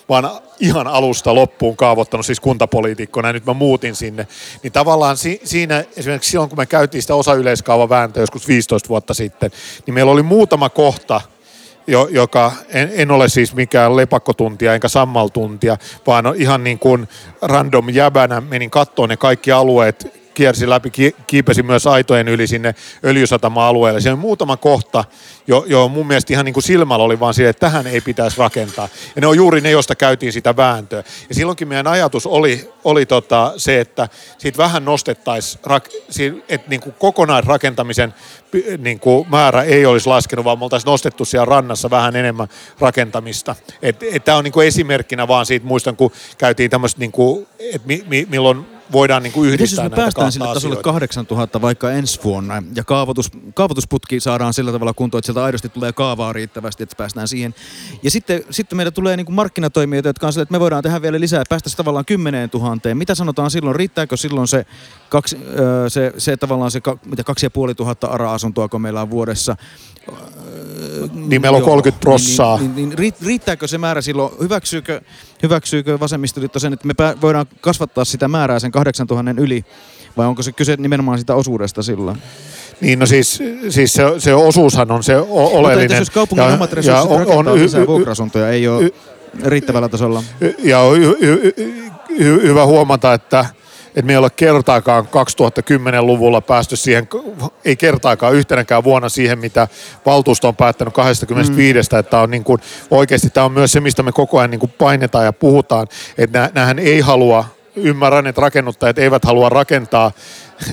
oon 0.10 0.30
ihan 0.60 0.88
alusta 0.88 1.36
loppuun 1.36 1.78
kaavoittanut, 1.78 2.26
siis 2.26 2.40
kuntapoliitikkona, 2.40 3.30
ja 3.30 3.34
nyt 3.34 3.46
mä 3.46 3.54
muutin 3.54 3.96
sinne. 3.96 4.28
Niin 4.64 4.74
tavallaan 4.74 5.18
si- 5.18 5.42
siinä, 5.44 5.84
esimerkiksi 5.98 6.32
silloin 6.32 6.50
kun 6.50 6.58
me 6.58 6.66
käytiin 6.66 7.02
sitä 7.02 7.16
osa 7.16 7.34
yleiskaavavääntöä 7.34 8.24
joskus 8.24 8.48
15 8.48 8.90
vuotta 8.90 9.14
sitten, 9.14 9.52
niin 9.86 9.94
meillä 9.94 10.12
oli 10.12 10.24
muutama 10.24 10.70
kohta, 10.70 11.22
jo, 11.90 12.08
joka 12.12 12.52
en, 12.70 12.92
en 12.94 13.12
ole 13.12 13.30
siis 13.30 13.56
mikään 13.56 13.96
lepakkotuntia 13.96 14.74
enkä 14.74 14.88
sammaltuntia, 14.88 15.78
vaan 16.08 16.26
ihan 16.36 16.64
niin 16.64 16.80
kuin 16.80 17.08
random 17.42 17.90
jäbänä 17.90 18.42
menin 18.42 18.70
kattoon 18.70 19.10
ne 19.10 19.18
kaikki 19.18 19.52
alueet, 19.52 20.19
kiersi 20.40 20.70
läpi, 20.70 20.92
kiipesi 21.28 21.64
myös 21.64 21.88
aitojen 21.88 22.28
yli 22.28 22.48
sinne 22.48 22.76
öljysatama-alueelle. 23.06 24.02
Siellä 24.02 24.16
on 24.16 24.20
muutama 24.20 24.58
kohta, 24.58 25.06
jo, 25.48 25.66
jo 25.68 25.88
mun 25.88 26.08
mielestä 26.08 26.34
ihan 26.34 26.46
niin 26.46 26.54
kuin 26.54 26.64
silmällä 26.64 27.06
oli 27.06 27.20
vaan 27.20 27.34
siihen, 27.34 27.50
että 27.50 27.60
tähän 27.60 27.88
ei 27.88 28.02
pitäisi 28.02 28.38
rakentaa. 28.38 28.90
Ja 29.16 29.22
ne 29.22 29.28
on 29.28 29.36
juuri 29.36 29.62
ne, 29.62 29.72
joista 29.72 29.96
käytiin 29.96 30.34
sitä 30.34 30.56
vääntöä. 30.56 31.04
Ja 31.30 31.36
silloinkin 31.36 31.68
meidän 31.68 31.88
ajatus 31.88 32.28
oli, 32.28 32.70
oli 32.84 33.06
tota 33.06 33.54
se, 33.58 33.80
että 33.80 34.10
siitä 34.38 34.58
vähän 34.58 34.86
nostettaisiin, 34.86 36.44
että 36.50 36.70
niin 36.70 36.82
kuin 36.82 36.96
kokonaisrakentamisen 37.00 38.14
niin 38.78 39.00
kuin 39.00 39.30
määrä 39.30 39.64
ei 39.64 39.86
olisi 39.86 40.10
laskenut, 40.10 40.46
vaan 40.46 40.60
me 40.60 40.66
oltaisiin 40.66 40.92
nostettu 40.92 41.26
siellä 41.26 41.46
rannassa 41.46 41.90
vähän 41.90 42.16
enemmän 42.16 42.48
rakentamista. 42.80 43.56
Tämä 44.26 44.38
on 44.38 44.44
niin 44.44 44.52
kuin 44.52 44.68
esimerkkinä 44.68 45.28
vaan 45.28 45.46
siitä, 45.46 45.66
muistan 45.66 45.96
kun 45.96 46.12
käytiin 46.38 46.70
tämmöistä, 46.70 47.00
niin 47.00 47.12
kuin, 47.12 47.48
että 47.60 47.88
mi, 47.88 48.04
mi, 48.08 48.28
milloin 48.30 48.79
voidaan 48.92 49.24
niin 49.24 49.34
kuin 49.34 49.50
yhdistää 49.50 49.86
Miten 49.86 49.98
jos 49.98 49.98
me 49.98 50.04
päästään 50.04 50.32
sille 50.32 50.54
tasolle 50.54 50.76
8000 50.76 51.62
vaikka 51.62 51.92
ensi 51.92 52.20
vuonna 52.24 52.64
ja 52.76 52.84
kaavoitus, 52.84 53.32
kaavoitusputki 53.54 54.20
saadaan 54.20 54.54
sillä 54.54 54.72
tavalla 54.72 54.94
kuntoon, 54.94 55.20
että 55.20 55.26
sieltä 55.26 55.44
aidosti 55.44 55.70
tulee 55.70 55.94
kaavaa 55.94 56.34
riittävästi, 56.34 56.84
että 56.84 56.96
päästään 56.96 57.28
siihen. 57.28 57.56
Ja 58.04 58.12
sitten, 58.12 58.44
sitten 58.50 58.78
meillä 58.78 58.92
tulee 58.92 59.18
niin 59.18 59.26
kuin 59.26 59.36
markkinatoimijoita, 59.36 60.10
jotka 60.10 60.28
on 60.28 60.34
sille, 60.34 60.44
että 60.44 60.52
me 60.52 60.60
voidaan 60.60 60.84
tehdä 60.84 61.02
vielä 61.02 61.20
lisää, 61.20 61.44
päästä 61.50 61.70
tavallaan 61.78 62.06
10 62.06 62.50
000. 62.54 62.78
Mitä 62.94 63.16
sanotaan 63.16 63.52
silloin? 63.52 63.76
Riittääkö 63.76 64.18
silloin 64.18 64.48
se, 64.48 64.66
kaksi, 65.10 65.38
se, 65.88 66.14
se 66.18 66.38
tavallaan 66.38 66.72
se 66.72 66.82
mitä 67.06 67.24
kaksi 67.24 67.46
ja 67.46 67.50
puoli 67.50 67.76
tuhatta 67.76 68.08
ARA-asuntoa, 68.08 68.70
kun 68.70 68.82
meillä 68.82 69.02
on 69.02 69.10
vuodessa? 69.10 69.56
Niin 71.14 71.42
meillä 71.42 71.58
on 71.58 71.64
30 71.64 72.02
prossaa. 72.02 72.58
Niin, 72.58 72.76
niin, 72.76 72.94
niin, 72.98 73.14
riittääkö 73.26 73.68
se 73.68 73.78
määrä 73.78 74.02
silloin? 74.02 74.32
Hyväksyykö, 74.42 75.02
hyväksyykö 75.44 76.00
vasemmistoliitto 76.00 76.60
sen, 76.60 76.74
että 76.74 76.88
me 76.88 76.94
voidaan 77.22 77.46
kasvattaa 77.62 78.06
sitä 78.06 78.28
määrää 78.28 78.60
sen 78.60 78.72
8000 78.72 79.42
yli? 79.42 79.66
Vai 80.18 80.28
onko 80.28 80.44
se 80.44 80.52
kyse 80.52 80.76
nimenomaan 80.78 81.20
sitä 81.20 81.36
osuudesta 81.36 81.84
silloin? 81.84 82.18
Niin 82.82 83.00
no 83.00 83.06
siis, 83.06 83.40
siis 83.70 83.94
se, 83.94 84.04
se 84.18 84.34
osuushan 84.34 84.92
on 84.92 85.04
se 85.04 85.18
oleellinen. 85.18 85.82
Mutta 85.82 85.96
jos 85.96 86.10
kaupungin 86.10 86.48
ja, 86.48 86.54
omat 86.54 86.74
resurssit 86.74 87.10
ja 87.10 87.16
on, 87.16 87.48
on 87.48 87.60
lisää 87.60 87.88
vuokra-asuntoja, 87.88 88.50
ei 88.50 88.68
ole 88.68 88.84
y, 88.84 88.90
riittävällä 89.46 89.90
tasolla. 89.90 90.24
Ja 90.60 90.80
on 90.80 90.98
hy, 90.98 91.18
hy, 91.22 91.54
hy, 92.20 92.42
hyvä 92.42 92.66
huomata, 92.66 93.14
että 93.14 93.46
että 93.90 94.02
me 94.02 94.14
ei 94.14 94.18
ole 94.18 94.30
kertaakaan 94.30 95.06
2010-luvulla 95.06 96.42
päästy 96.42 96.76
siihen, 96.76 97.10
ei 97.66 97.76
kertaakaan 97.76 98.36
yhtenäkään 98.36 98.84
vuonna 98.84 99.10
siihen, 99.10 99.40
mitä 99.40 99.68
valtuusto 100.06 100.48
on 100.48 100.56
päättänyt 100.56 100.94
25, 100.94 101.90
mm. 101.92 102.00
että 102.00 102.20
on 102.20 102.32
niin 102.32 102.44
kuin, 102.44 102.62
oikeasti 102.92 103.30
tämä 103.30 103.46
on 103.46 103.52
myös 103.52 103.72
se, 103.72 103.80
mistä 103.80 104.04
me 104.04 104.12
koko 104.12 104.40
ajan 104.40 104.52
niin 104.52 104.60
kuin 104.60 104.74
painetaan 104.78 105.26
ja 105.26 105.34
puhutaan, 105.34 105.88
että 106.18 106.50
näähän 106.56 106.80
ei 106.80 107.00
halua, 107.00 107.46
ymmärrän, 107.76 108.28
että 108.28 108.42
rakennuttajat 108.42 109.00
eivät 109.00 109.26
halua 109.26 109.50
rakentaa, 109.50 110.12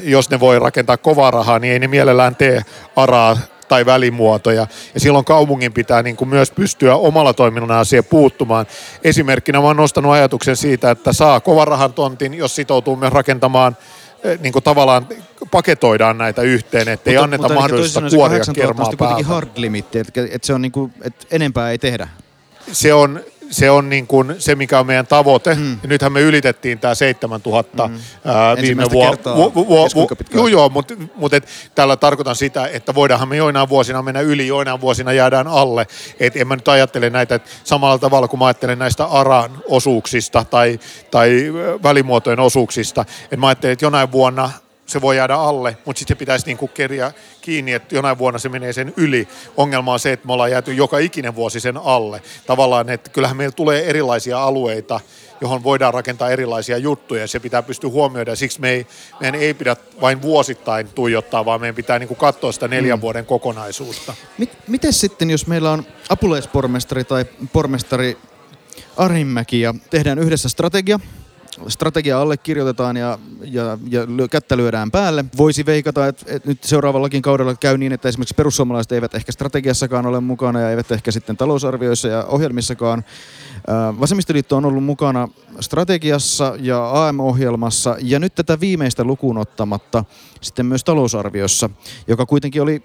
jos 0.02 0.30
ne 0.30 0.40
voi 0.40 0.58
rakentaa 0.58 0.96
kovaa 0.96 1.30
rahaa, 1.30 1.58
niin 1.58 1.72
ei 1.72 1.78
ne 1.78 1.88
mielellään 1.88 2.36
tee 2.36 2.62
araa 2.96 3.38
tai 3.68 3.86
välimuotoja. 3.86 4.66
Ja 4.94 5.00
silloin 5.00 5.24
kaupungin 5.24 5.72
pitää 5.72 6.02
niin 6.02 6.16
kuin 6.16 6.28
myös 6.28 6.50
pystyä 6.50 6.96
omalla 6.96 7.34
toiminnallaan 7.34 7.86
siihen 7.86 8.04
puuttumaan. 8.04 8.66
Esimerkkinä 9.04 9.60
mä 9.60 9.66
oon 9.66 9.76
nostanut 9.76 10.12
ajatuksen 10.12 10.56
siitä, 10.56 10.90
että 10.90 11.12
saa 11.12 11.40
kovan 11.40 11.68
rahan 11.68 11.92
tontin, 11.92 12.34
jos 12.34 12.54
sitoutuu 12.54 12.96
myös 12.96 13.12
rakentamaan 13.12 13.76
eh, 14.24 14.38
niin 14.40 14.52
kuin 14.52 14.62
tavallaan 14.62 15.06
paketoidaan 15.50 16.18
näitä 16.18 16.42
yhteen, 16.42 16.88
että 16.88 17.10
ei 17.10 17.16
anneta 17.16 17.42
mutta 17.42 17.54
mahdollisuutta 17.54 18.16
kuoria 18.16 18.44
kermaa 18.54 18.90
päältä. 18.98 19.24
hard 19.24 19.48
limit, 19.56 19.96
että, 19.96 20.22
että, 20.30 20.46
se 20.46 20.54
on 20.54 20.62
niin 20.62 20.72
kuin, 20.72 20.94
että 21.02 21.26
enempää 21.30 21.70
ei 21.70 21.78
tehdä. 21.78 22.08
Se 22.72 22.94
on, 22.94 23.20
se 23.50 23.70
on 23.70 23.88
niin 23.88 24.06
kuin 24.06 24.34
se, 24.38 24.54
mikä 24.54 24.80
on 24.80 24.86
meidän 24.86 25.06
tavoite. 25.06 25.54
Mm. 25.54 25.72
Ja 25.82 25.88
nythän 25.88 26.12
me 26.12 26.20
ylitettiin 26.20 26.78
tämä 26.78 26.94
7000 26.94 27.88
mm. 27.88 27.94
ää, 28.24 28.56
viime 28.56 28.84
vuonna. 28.92 29.36
Vu, 29.36 29.54
vu, 29.54 29.68
vu, 29.68 29.88
vu, 29.94 30.08
joo, 30.34 30.46
joo, 30.46 30.68
mutta 30.68 30.94
mut 31.14 31.32
tällä 31.74 31.96
tarkoitan 31.96 32.36
sitä, 32.36 32.66
että 32.66 32.94
voidaanhan 32.94 33.28
me 33.28 33.36
joinain 33.36 33.68
vuosina 33.68 34.02
mennä 34.02 34.20
yli, 34.20 34.46
joinain 34.46 34.80
vuosina 34.80 35.12
jäädään 35.12 35.46
alle. 35.46 35.86
Et 36.20 36.36
en 36.36 36.48
mä 36.48 36.56
nyt 36.56 36.68
ajattele 36.68 37.10
näitä 37.10 37.34
että 37.34 37.50
samalla 37.64 37.98
tavalla 37.98 38.28
kuin 38.28 38.38
mä 38.38 38.46
ajattelen 38.46 38.78
näistä 38.78 39.04
ARAN 39.04 39.50
osuuksista 39.68 40.44
tai, 40.44 40.80
tai 41.10 41.52
välimuotojen 41.82 42.40
osuuksista. 42.40 43.04
Et 43.30 43.40
mä 43.40 43.46
ajattelen, 43.46 43.72
että 43.72 43.84
jonain 43.84 44.12
vuonna 44.12 44.50
se 44.86 45.00
voi 45.00 45.16
jäädä 45.16 45.34
alle, 45.34 45.76
mutta 45.84 45.98
sitten 45.98 46.14
se 46.14 46.18
pitäisi 46.18 46.46
niinku 46.46 46.68
keriä 46.68 47.12
kiinni, 47.40 47.72
että 47.72 47.94
jonain 47.94 48.18
vuonna 48.18 48.38
se 48.38 48.48
menee 48.48 48.72
sen 48.72 48.94
yli. 48.96 49.28
Ongelma 49.56 49.92
on 49.92 50.00
se, 50.00 50.12
että 50.12 50.26
me 50.26 50.32
ollaan 50.32 50.50
jääty 50.50 50.74
joka 50.74 50.98
ikinen 50.98 51.34
vuosi 51.34 51.60
sen 51.60 51.76
alle. 51.76 52.22
Tavallaan, 52.46 52.90
että 52.90 53.10
kyllähän 53.10 53.36
meillä 53.36 53.52
tulee 53.52 53.84
erilaisia 53.84 54.42
alueita, 54.42 55.00
johon 55.40 55.62
voidaan 55.62 55.94
rakentaa 55.94 56.30
erilaisia 56.30 56.78
juttuja 56.78 57.20
ja 57.20 57.28
se 57.28 57.40
pitää 57.40 57.62
pystyä 57.62 57.90
huomioida. 57.90 58.36
Siksi 58.36 58.60
me 58.60 58.70
ei, 58.70 58.86
meidän 59.20 59.40
ei 59.40 59.54
pidä 59.54 59.76
vain 60.00 60.22
vuosittain 60.22 60.88
tuijottaa, 60.88 61.44
vaan 61.44 61.60
meidän 61.60 61.74
pitää 61.74 61.98
niin 61.98 62.08
kuin 62.08 62.18
katsoa 62.18 62.52
sitä 62.52 62.68
neljän 62.68 62.98
mm. 62.98 63.02
vuoden 63.02 63.26
kokonaisuutta. 63.26 64.14
Miten 64.66 64.92
sitten, 64.92 65.30
jos 65.30 65.46
meillä 65.46 65.70
on 65.70 65.86
apulaispormestari 66.08 67.04
tai 67.04 67.24
pormestari 67.52 68.18
Arhimäki 68.96 69.60
ja 69.60 69.74
tehdään 69.90 70.18
yhdessä 70.18 70.48
strategia, 70.48 71.00
strategia 71.68 72.20
allekirjoitetaan 72.20 72.96
ja, 72.96 73.18
ja, 73.44 73.78
ja 73.90 74.28
kättä 74.30 74.56
lyödään 74.56 74.90
päälle. 74.90 75.24
Voisi 75.36 75.66
veikata, 75.66 76.06
että, 76.06 76.24
että 76.28 76.48
nyt 76.48 76.64
seuraavallakin 76.64 77.22
kaudella 77.22 77.54
käy 77.54 77.78
niin, 77.78 77.92
että 77.92 78.08
esimerkiksi 78.08 78.34
perussuomalaiset 78.34 78.92
eivät 78.92 79.14
ehkä 79.14 79.32
strategiassakaan 79.32 80.06
ole 80.06 80.20
mukana 80.20 80.60
ja 80.60 80.70
eivät 80.70 80.92
ehkä 80.92 81.10
sitten 81.10 81.36
talousarvioissa 81.36 82.08
ja 82.08 82.24
ohjelmissakaan. 82.24 83.04
Vasemmistoliitto 84.00 84.56
on 84.56 84.64
ollut 84.64 84.84
mukana 84.84 85.28
strategiassa 85.60 86.54
ja 86.60 87.06
AM-ohjelmassa 87.06 87.96
ja 88.02 88.18
nyt 88.18 88.34
tätä 88.34 88.60
viimeistä 88.60 89.04
lukuun 89.04 89.38
ottamatta 89.38 90.04
sitten 90.40 90.66
myös 90.66 90.84
talousarviossa, 90.84 91.70
joka 92.08 92.26
kuitenkin 92.26 92.62
oli 92.62 92.82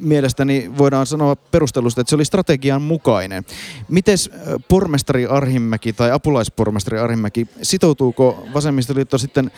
mielestäni, 0.00 0.70
voidaan 0.78 1.06
sanoa 1.06 1.36
perustelusta, 1.36 2.00
että 2.00 2.08
se 2.08 2.14
oli 2.16 2.24
strategian 2.24 2.82
mukainen. 2.82 3.44
Miten 3.88 4.18
pormestari 4.68 5.26
Arhimäki 5.26 5.92
tai 5.92 6.10
apulaispormestari 6.10 6.98
Arhimäki, 6.98 7.48
sitoutuuko 7.62 8.46
vasemmistoliitto 8.54 9.18
sitten 9.18 9.50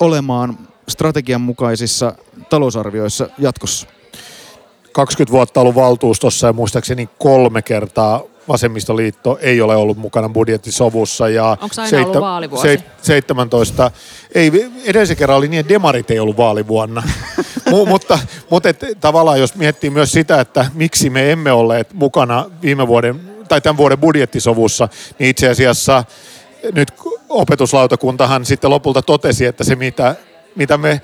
olemaan 0.00 0.58
strategian 0.88 1.40
mukaisissa 1.40 2.14
talousarvioissa 2.50 3.28
jatkossa? 3.38 3.86
20 4.92 5.32
vuotta 5.32 5.60
ollut 5.60 5.74
valtuustossa 5.74 6.46
ja 6.46 6.52
muistaakseni 6.52 7.08
kolme 7.18 7.62
kertaa 7.62 8.20
vasemmistoliitto 8.48 9.38
ei 9.40 9.60
ole 9.60 9.76
ollut 9.76 9.96
mukana 9.96 10.28
budjettisovussa. 10.28 11.28
Ja 11.28 11.56
Onko 11.60 11.74
aina 11.78 11.98
ollut 11.98 12.20
vaalivuosi? 12.20 12.68
Se, 12.68 12.84
17. 13.02 13.90
Ei, 14.34 14.70
edellisen 14.84 15.16
kerran 15.16 15.38
oli 15.38 15.48
niin, 15.48 15.60
että 15.60 15.74
demarit 15.74 16.10
ei 16.10 16.18
ollut 16.18 16.36
vaalivuonna. 16.36 17.02
M- 17.70 17.88
mutta 17.88 18.18
mutta 18.50 18.68
et, 18.68 18.80
tavallaan 19.00 19.40
jos 19.40 19.54
miettii 19.54 19.90
myös 19.90 20.12
sitä, 20.12 20.40
että 20.40 20.66
miksi 20.74 21.10
me 21.10 21.32
emme 21.32 21.52
olleet 21.52 21.92
mukana 21.92 22.50
viime 22.62 22.88
vuoden 22.88 23.20
tai 23.48 23.60
tämän 23.60 23.76
vuoden 23.76 23.98
budjettisovussa, 23.98 24.88
niin 25.18 25.30
itse 25.30 25.48
asiassa 25.48 26.04
nyt 26.72 26.92
opetuslautakuntahan 27.28 28.44
sitten 28.44 28.70
lopulta 28.70 29.02
totesi, 29.02 29.46
että 29.46 29.64
se 29.64 29.76
mitä, 29.76 30.16
mitä 30.56 30.78
me, 30.78 31.00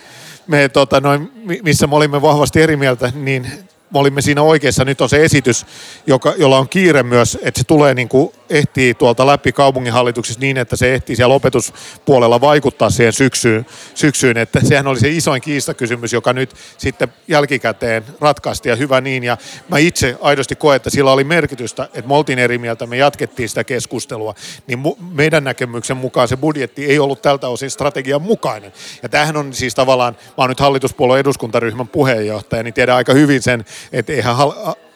me 0.46 0.68
tota, 0.68 1.00
noin, 1.00 1.32
missä 1.62 1.86
me 1.86 1.96
olimme 1.96 2.22
vahvasti 2.22 2.62
eri 2.62 2.76
mieltä, 2.76 3.12
niin 3.14 3.67
me 3.92 3.98
olimme 3.98 4.22
siinä 4.22 4.42
oikeassa. 4.42 4.84
Nyt 4.84 5.00
on 5.00 5.08
se 5.08 5.24
esitys, 5.24 5.66
joka, 6.06 6.34
jolla 6.38 6.58
on 6.58 6.68
kiire 6.68 7.02
myös, 7.02 7.38
että 7.42 7.60
se 7.60 7.64
tulee 7.64 7.94
niin 7.94 8.08
kuin 8.08 8.32
ehtii 8.50 8.94
tuolta 8.94 9.26
läpi 9.26 9.52
kaupunginhallituksessa 9.52 10.40
niin, 10.40 10.56
että 10.56 10.76
se 10.76 10.94
ehtii 10.94 11.16
siellä 11.16 11.34
opetuspuolella 11.34 12.40
vaikuttaa 12.40 12.90
siihen 12.90 13.12
syksyyn, 13.12 13.66
syksyyn. 13.94 14.36
Että 14.36 14.60
sehän 14.62 14.86
oli 14.86 15.00
se 15.00 15.08
isoin 15.08 15.42
kiistakysymys, 15.42 16.12
joka 16.12 16.32
nyt 16.32 16.54
sitten 16.78 17.08
jälkikäteen 17.28 18.04
ratkaistiin 18.20 18.70
ja 18.70 18.76
hyvä 18.76 19.00
niin. 19.00 19.24
Ja 19.24 19.36
mä 19.68 19.78
itse 19.78 20.16
aidosti 20.20 20.56
koen, 20.56 20.76
että 20.76 20.90
sillä 20.90 21.12
oli 21.12 21.24
merkitystä, 21.24 21.84
että 21.84 22.08
me 22.08 22.14
oltiin 22.14 22.38
eri 22.38 22.58
mieltä, 22.58 22.86
me 22.86 22.96
jatkettiin 22.96 23.48
sitä 23.48 23.64
keskustelua. 23.64 24.34
Niin 24.66 24.78
mu- 24.78 24.96
meidän 25.10 25.44
näkemyksen 25.44 25.96
mukaan 25.96 26.28
se 26.28 26.36
budjetti 26.36 26.86
ei 26.86 26.98
ollut 26.98 27.22
tältä 27.22 27.48
osin 27.48 27.70
strategian 27.70 28.22
mukainen. 28.22 28.72
Ja 29.02 29.08
tämähän 29.08 29.36
on 29.36 29.54
siis 29.54 29.74
tavallaan, 29.74 30.14
mä 30.14 30.34
oon 30.36 30.48
nyt 30.48 30.60
hallituspuolueen 30.60 31.20
eduskuntaryhmän 31.20 31.88
puheenjohtaja, 31.88 32.62
niin 32.62 32.74
tiedän 32.74 32.96
aika 32.96 33.12
hyvin 33.12 33.42
sen, 33.42 33.64
että 33.92 34.12
eihän 34.12 34.36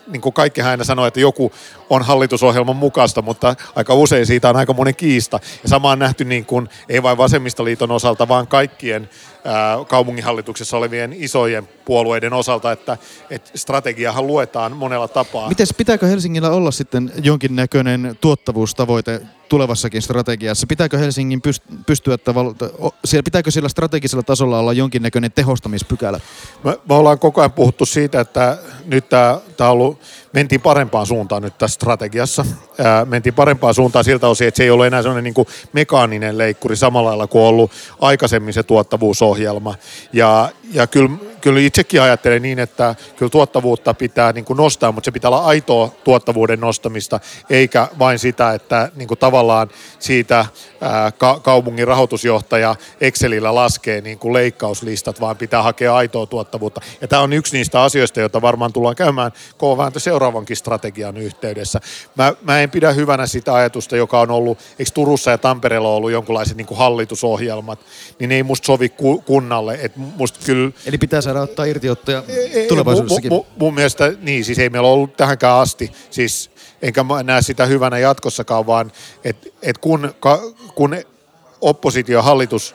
niin 0.06 0.20
kuin 0.20 0.32
kaikki 0.32 0.62
aina 0.62 0.84
sanoo, 0.84 1.06
että 1.06 1.20
joku 1.20 1.52
on 1.90 2.02
hallitusohjelman 2.02 2.76
mukaista, 2.76 3.22
mutta 3.22 3.54
aika 3.76 3.94
usein 3.94 4.26
siitä 4.26 4.50
on 4.50 4.56
aika 4.56 4.72
monen 4.72 4.96
kiista. 4.96 5.40
Ja 5.62 5.68
sama 5.68 5.90
on 5.90 5.98
nähty 5.98 6.24
niin 6.24 6.44
kuin, 6.44 6.68
ei 6.88 7.02
vain 7.02 7.18
vasemmistoliiton 7.18 7.90
osalta, 7.90 8.28
vaan 8.28 8.46
kaikkien 8.46 9.08
kaupunginhallituksessa 9.88 10.76
olevien 10.76 11.12
isojen 11.16 11.68
puolueiden 11.84 12.32
osalta, 12.32 12.72
että, 12.72 12.98
että 13.30 13.50
strategiahan 13.54 14.26
luetaan 14.26 14.76
monella 14.76 15.08
tapaa. 15.08 15.48
Mites, 15.48 15.74
pitääkö 15.76 16.06
Helsingillä 16.06 16.50
olla 16.50 16.70
sitten 16.70 17.12
jonkinnäköinen 17.22 18.18
tuottavuustavoite 18.20 19.20
tulevassakin 19.48 20.02
strategiassa? 20.02 20.66
Pitääkö 20.66 20.98
Helsingin 20.98 21.42
pyst- 21.48 21.76
pystyä 21.86 22.18
tavalla, 22.18 22.54
siellä, 23.04 23.22
pitääkö 23.22 23.50
siellä 23.50 23.68
strategisella 23.68 24.22
tasolla 24.22 24.58
olla 24.58 24.72
jonkinnäköinen 24.72 25.32
tehostamispykälä? 25.32 26.20
Me, 26.64 26.78
me 26.88 26.94
ollaan 26.94 27.18
koko 27.18 27.40
ajan 27.40 27.52
puhuttu 27.52 27.86
siitä, 27.86 28.20
että 28.20 28.58
nyt 28.84 29.08
tämä, 29.08 29.40
tämä 29.56 29.70
on 29.70 29.72
ollut, 29.72 30.00
mentiin 30.32 30.60
parempaan 30.60 31.06
suuntaan 31.06 31.42
nyt 31.42 31.58
tässä 31.58 31.74
strategiassa. 31.74 32.44
Ää, 32.78 33.04
mentiin 33.04 33.34
parempaan 33.34 33.74
suuntaan 33.74 34.04
siltä 34.04 34.28
osin, 34.28 34.48
että 34.48 34.56
se 34.56 34.64
ei 34.64 34.70
ole 34.70 34.86
enää 34.86 35.02
sellainen 35.02 35.24
niin 35.24 35.34
kuin 35.34 35.48
mekaaninen 35.72 36.38
leikkuri 36.38 36.76
samalla 36.76 37.08
lailla 37.08 37.26
kuin 37.26 37.42
ollut 37.42 37.70
aikaisemmin 38.00 38.54
se 38.54 38.62
tuottavuusohjelma. 38.62 39.74
Ja, 40.12 40.48
ja 40.72 40.86
kyllä 40.86 41.10
kyllä 41.42 41.60
itsekin 41.60 42.02
ajattelen 42.02 42.42
niin, 42.42 42.58
että 42.58 42.94
kyllä 43.16 43.30
tuottavuutta 43.30 43.94
pitää 43.94 44.32
niin 44.32 44.44
kuin 44.44 44.56
nostaa, 44.56 44.92
mutta 44.92 45.04
se 45.04 45.10
pitää 45.10 45.28
olla 45.28 45.44
aitoa 45.44 45.90
tuottavuuden 46.04 46.60
nostamista, 46.60 47.20
eikä 47.50 47.88
vain 47.98 48.18
sitä, 48.18 48.52
että 48.54 48.90
niin 48.94 49.08
kuin 49.08 49.18
tavallaan 49.18 49.68
siitä 49.98 50.46
ää, 50.80 51.12
ka- 51.12 51.40
kaupungin 51.40 51.86
rahoitusjohtaja 51.86 52.76
Excelillä 53.00 53.54
laskee 53.54 54.00
niin 54.00 54.18
kuin 54.18 54.32
leikkauslistat, 54.32 55.20
vaan 55.20 55.36
pitää 55.36 55.62
hakea 55.62 55.96
aitoa 55.96 56.26
tuottavuutta. 56.26 56.80
Ja 57.00 57.08
tämä 57.08 57.22
on 57.22 57.32
yksi 57.32 57.56
niistä 57.56 57.82
asioista, 57.82 58.20
joita 58.20 58.42
varmaan 58.42 58.72
tullaan 58.72 58.96
käymään 58.96 59.32
koko 59.58 59.90
seuraavankin 59.96 60.56
strategian 60.56 61.16
yhteydessä. 61.16 61.80
Mä, 62.16 62.32
mä 62.42 62.60
en 62.60 62.70
pidä 62.70 62.92
hyvänä 62.92 63.26
sitä 63.26 63.54
ajatusta, 63.54 63.96
joka 63.96 64.20
on 64.20 64.30
ollut, 64.30 64.58
eikö 64.78 64.90
Turussa 64.94 65.30
ja 65.30 65.38
Tampereella 65.38 65.88
ollut 65.88 66.10
jonkinlaiset 66.10 66.56
niin 66.56 66.66
kuin 66.66 66.78
hallitusohjelmat, 66.78 67.78
niin 68.18 68.32
ei 68.32 68.42
musta 68.42 68.66
sovi 68.66 68.88
ku, 68.88 69.20
kunnalle. 69.20 69.78
Et 69.82 69.96
musta 69.96 70.38
kyllä, 70.46 70.72
Eli 70.86 70.98
pitää 70.98 71.20
saada 71.32 71.42
ottaa 71.50 71.64
irtiottoja 71.64 72.22
tulevaisuudessakin. 72.68 73.32
Mun, 73.32 73.38
mun, 73.38 73.58
mun 73.58 73.74
mielestä, 73.74 74.12
niin 74.20 74.44
siis 74.44 74.58
ei 74.58 74.70
meillä 74.70 74.88
ollut 74.88 75.16
tähänkään 75.16 75.58
asti, 75.58 75.92
siis 76.10 76.50
enkä 76.82 77.04
näe 77.24 77.42
sitä 77.42 77.66
hyvänä 77.66 77.98
jatkossakaan, 77.98 78.66
vaan 78.66 78.92
että 79.24 79.48
et 79.62 79.78
kun, 79.78 80.14
kun 80.74 80.96
oppositio 81.60 82.18
ja 82.18 82.22
hallitus 82.22 82.74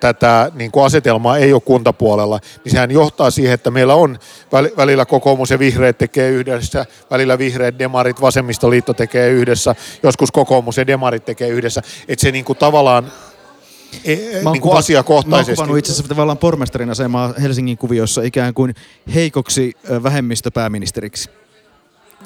tätä 0.00 0.52
niin 0.54 0.70
kuin 0.70 0.84
asetelmaa 0.84 1.38
ei 1.38 1.52
ole 1.52 1.60
kuntapuolella, 1.60 2.40
niin 2.64 2.72
sehän 2.72 2.90
johtaa 2.90 3.30
siihen, 3.30 3.54
että 3.54 3.70
meillä 3.70 3.94
on 3.94 4.18
välillä 4.76 5.04
kokoomus 5.04 5.50
ja 5.50 5.58
vihreät 5.58 5.98
tekee 5.98 6.30
yhdessä, 6.30 6.86
välillä 7.10 7.38
vihreät, 7.38 7.78
demarit, 7.78 8.20
vasemmistoliitto 8.20 8.94
tekee 8.94 9.30
yhdessä, 9.30 9.74
joskus 10.02 10.30
kokoomus 10.30 10.76
ja 10.76 10.86
demarit 10.86 11.24
tekee 11.24 11.48
yhdessä. 11.48 11.82
Että 12.08 12.20
se 12.20 12.32
niin 12.32 12.44
kuin 12.44 12.58
tavallaan 12.58 13.12
E, 14.04 14.16
niin 14.52 14.60
kuin 14.60 14.76
asiakohtaisesti. 14.76 15.64
Mä 15.64 15.70
oon 15.70 15.78
itse 15.78 15.92
asiassa 15.92 16.08
tavallaan 16.08 16.38
pormestarin 16.38 16.90
asemaa 16.90 17.34
Helsingin 17.42 17.78
kuviossa 17.78 18.22
ikään 18.22 18.54
kuin 18.54 18.74
heikoksi 19.14 19.72
vähemmistöpääministeriksi. 20.02 21.30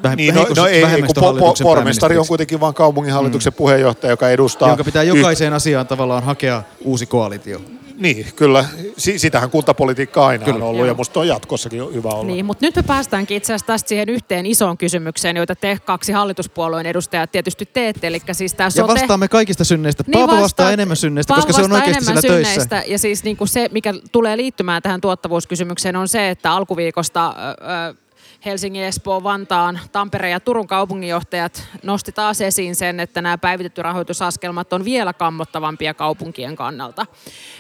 Vähem, 0.03 0.17
niin, 0.17 0.35
no, 0.35 0.47
no 0.57 0.67
ei, 0.67 0.83
kun 0.83 1.15
po, 1.15 1.35
po, 1.35 1.55
pormestari 1.63 2.19
on 2.19 2.27
kuitenkin 2.27 2.61
vain 2.61 2.75
kaupunginhallituksen 2.75 3.53
mm. 3.53 3.57
puheenjohtaja, 3.57 4.11
joka 4.11 4.31
edustaa... 4.31 4.69
Jonka 4.69 4.85
pitää 4.85 5.03
jokaiseen 5.03 5.53
y- 5.53 5.57
asiaan 5.57 5.87
tavallaan 5.87 6.23
hakea 6.23 6.63
uusi 6.85 7.07
koalitio. 7.07 7.61
Niin, 7.97 8.27
kyllä. 8.37 8.65
Sitähän 8.97 9.51
kuntapolitiikka 9.51 10.27
aina 10.27 10.45
kyllä. 10.45 10.57
on 10.57 10.63
ollut 10.63 10.79
Joo. 10.79 10.87
ja 10.87 10.95
musta 10.95 11.21
on 11.21 11.29
jatkossakin 11.29 11.95
hyvä 11.95 12.09
olla. 12.09 12.25
Niin, 12.25 12.45
mutta 12.45 12.67
nyt 12.67 12.77
me 12.77 12.83
päästäänkin 12.83 13.37
itse 13.37 13.53
asiassa 13.53 13.67
tästä 13.67 13.89
siihen 13.89 14.09
yhteen 14.09 14.47
isoon 14.47 14.79
kysymykseen, 14.79 15.37
joita 15.37 15.55
te 15.57 15.79
kaksi 15.85 16.13
hallituspuolueen 16.13 16.87
edustajat 16.87 17.33
tietysti 17.33 17.67
teette. 17.73 18.07
Eli 18.07 18.23
siis 18.33 18.55
tämä 18.55 18.71
sote... 18.71 18.93
Ja 18.93 19.01
vastaamme 19.01 19.29
kaikista 19.29 19.65
synneistä. 19.65 20.05
Niin 20.07 20.27
Paavo 20.27 20.43
vastaa 20.43 20.73
enemmän 20.73 20.97
synneistä, 20.97 21.35
koska 21.35 21.53
se 21.53 21.63
on 21.63 21.73
oikeasti 21.73 22.05
sillä 22.05 22.21
synneistä. 22.21 22.55
töissä. 22.55 22.93
Ja 22.93 22.99
siis 22.99 23.25
niin 23.25 23.37
kuin 23.37 23.49
se, 23.49 23.69
mikä 23.73 23.95
tulee 24.13 24.37
liittymään 24.37 24.83
tähän 24.83 25.01
tuottavuuskysymykseen, 25.01 25.97
on 25.97 26.09
se, 26.09 26.31
että 26.31 26.53
alkuviikosta... 26.53 27.35
Öö, 27.39 28.04
Helsingin, 28.45 28.85
Espoon, 28.85 29.25
Vantaan, 29.25 29.81
Tampereen 29.93 30.33
ja 30.33 30.41
Turun 30.41 30.67
kaupunginjohtajat 30.67 31.65
nosti 31.83 32.13
taas 32.13 32.41
esiin 32.41 32.77
sen, 32.77 33.01
että 33.01 33.23
nämä 33.23 33.39
päivitetty 33.39 33.83
rahoitusaskelmat 33.83 34.73
on 34.73 34.85
vielä 34.85 35.13
kammottavampia 35.13 35.95
kaupunkien 35.95 36.57
kannalta. 36.57 37.07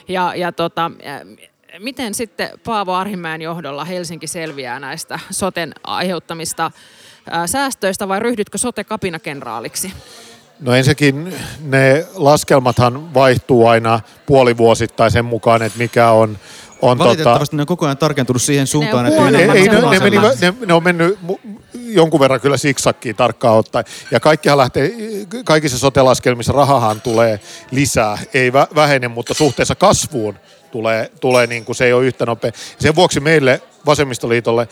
Ja, 0.09 0.35
ja 0.37 0.53
tota, 0.53 0.91
miten 1.78 2.14
sitten 2.14 2.49
Paavo 2.64 2.93
Arhimäen 2.93 3.43
johdolla 3.43 3.85
Helsinki 3.85 4.26
selviää 4.26 4.80
näistä 4.80 5.18
soten 5.30 5.74
aiheuttamista 5.85 6.70
säästöistä 7.47 8.09
vai 8.09 8.20
ryhdytkö 8.20 8.59
sote-kapinakenraaliksi? 8.59 9.93
No 10.61 10.74
ensinnäkin 10.74 11.35
ne 11.61 12.07
laskelmathan 12.14 13.14
vaihtuu 13.14 13.66
aina 13.66 14.01
puolivuosittain 14.26 15.11
sen 15.11 15.24
mukaan, 15.24 15.62
että 15.62 15.78
mikä 15.78 16.11
on 16.11 16.39
on 16.91 16.99
tota- 16.99 17.05
Valitettavasti 17.05 17.45
tota, 17.47 17.57
ne 17.57 17.62
on 17.62 17.66
koko 17.66 17.85
ajan 17.87 17.97
tarkentunut 17.99 18.43
siihen 18.43 18.66
suuntaan, 18.66 19.07
että 19.07 19.28
ei, 19.28 19.35
ei, 19.35 19.68
ne, 19.68 19.80
ne, 19.80 19.99
meni, 19.99 20.16
ne, 20.41 20.55
ne 20.66 20.74
on 20.74 20.82
mennyt 20.82 21.18
jonkun 21.74 22.20
verran 22.20 22.41
kyllä 22.41 22.57
siksakkiin 22.57 23.16
tarkkaan 23.16 23.57
ottaen. 23.57 23.85
Ja 24.11 24.20
kaikkihan 24.20 24.59
lähtee, 24.59 24.93
kaikissa 25.45 25.78
sotelaskelmissa 25.78 26.53
rahahan 26.53 27.01
tulee 27.01 27.41
lisää, 27.70 28.18
ei 28.35 28.53
vähene, 28.53 29.09
mutta 29.09 29.35
suhteessa 29.35 29.74
kasvuun 29.74 30.39
tulee, 30.75 31.11
tulee 31.20 31.47
niin 31.47 31.64
kuin 31.64 31.77
se 31.77 31.85
ei 31.85 31.93
ole 31.93 32.07
yhtä 32.07 32.27
nopea. 32.27 32.53
Sen 32.79 32.95
vuoksi 32.95 33.20
meille 33.20 33.62
vasemmistoliitolle 33.87 34.68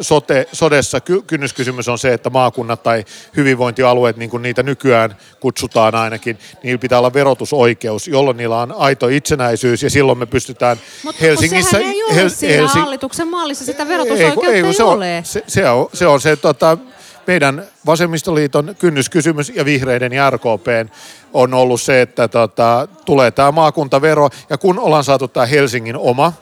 sote, 0.00 0.48
sodessa 0.52 1.00
kynnyskysymys 1.26 1.88
on 1.88 1.98
se, 1.98 2.12
että 2.12 2.30
maakunnat 2.30 2.82
tai 2.82 3.04
hyvinvointialueet, 3.36 4.16
niin 4.16 4.30
kuin 4.30 4.42
niitä 4.42 4.62
nykyään 4.62 5.16
kutsutaan 5.40 5.94
ainakin, 5.94 6.38
niillä 6.62 6.78
pitää 6.78 6.98
olla 6.98 7.12
verotusoikeus, 7.12 8.08
jolloin 8.08 8.36
niillä 8.36 8.56
on 8.56 8.74
aito 8.78 9.08
itsenäisyys 9.08 9.82
ja 9.82 9.90
silloin 9.90 10.18
me 10.18 10.26
pystytään 10.26 10.76
Mutta 11.04 11.20
Helsingissä... 11.20 11.78
Mutta 11.78 11.90
ei 11.90 12.02
ole 12.02 12.14
Hel- 12.14 12.28
siinä 12.28 12.54
Helsi- 12.54 12.78
hallituksen 12.78 13.28
mallissa 13.28 13.64
sitä 13.64 13.88
verotusoikeutta 13.88 14.50
ei, 14.50 14.60
ei, 14.60 14.66
ei 14.66 14.74
se 14.74 14.82
ole. 14.82 15.16
On, 15.18 15.24
se, 15.24 15.44
se, 15.46 15.68
on, 15.68 15.88
se 15.92 16.06
on 16.06 16.20
se 16.20 16.36
tota, 16.36 16.78
meidän 17.26 17.64
vasemmistoliiton 17.86 18.76
kynnyskysymys 18.78 19.52
ja 19.54 19.64
vihreiden 19.64 20.12
ja 20.12 20.30
RKPn 20.30 20.88
on 21.32 21.54
ollut 21.54 21.80
se, 21.80 22.02
että 22.02 22.28
tota, 22.28 22.88
tulee 23.04 23.30
tämä 23.30 23.52
maakuntavero 23.52 24.28
ja 24.50 24.58
kun 24.58 24.78
ollaan 24.78 25.04
saatu 25.04 25.28
tämä 25.28 25.46
Helsingin 25.46 25.96
oma 25.96 26.32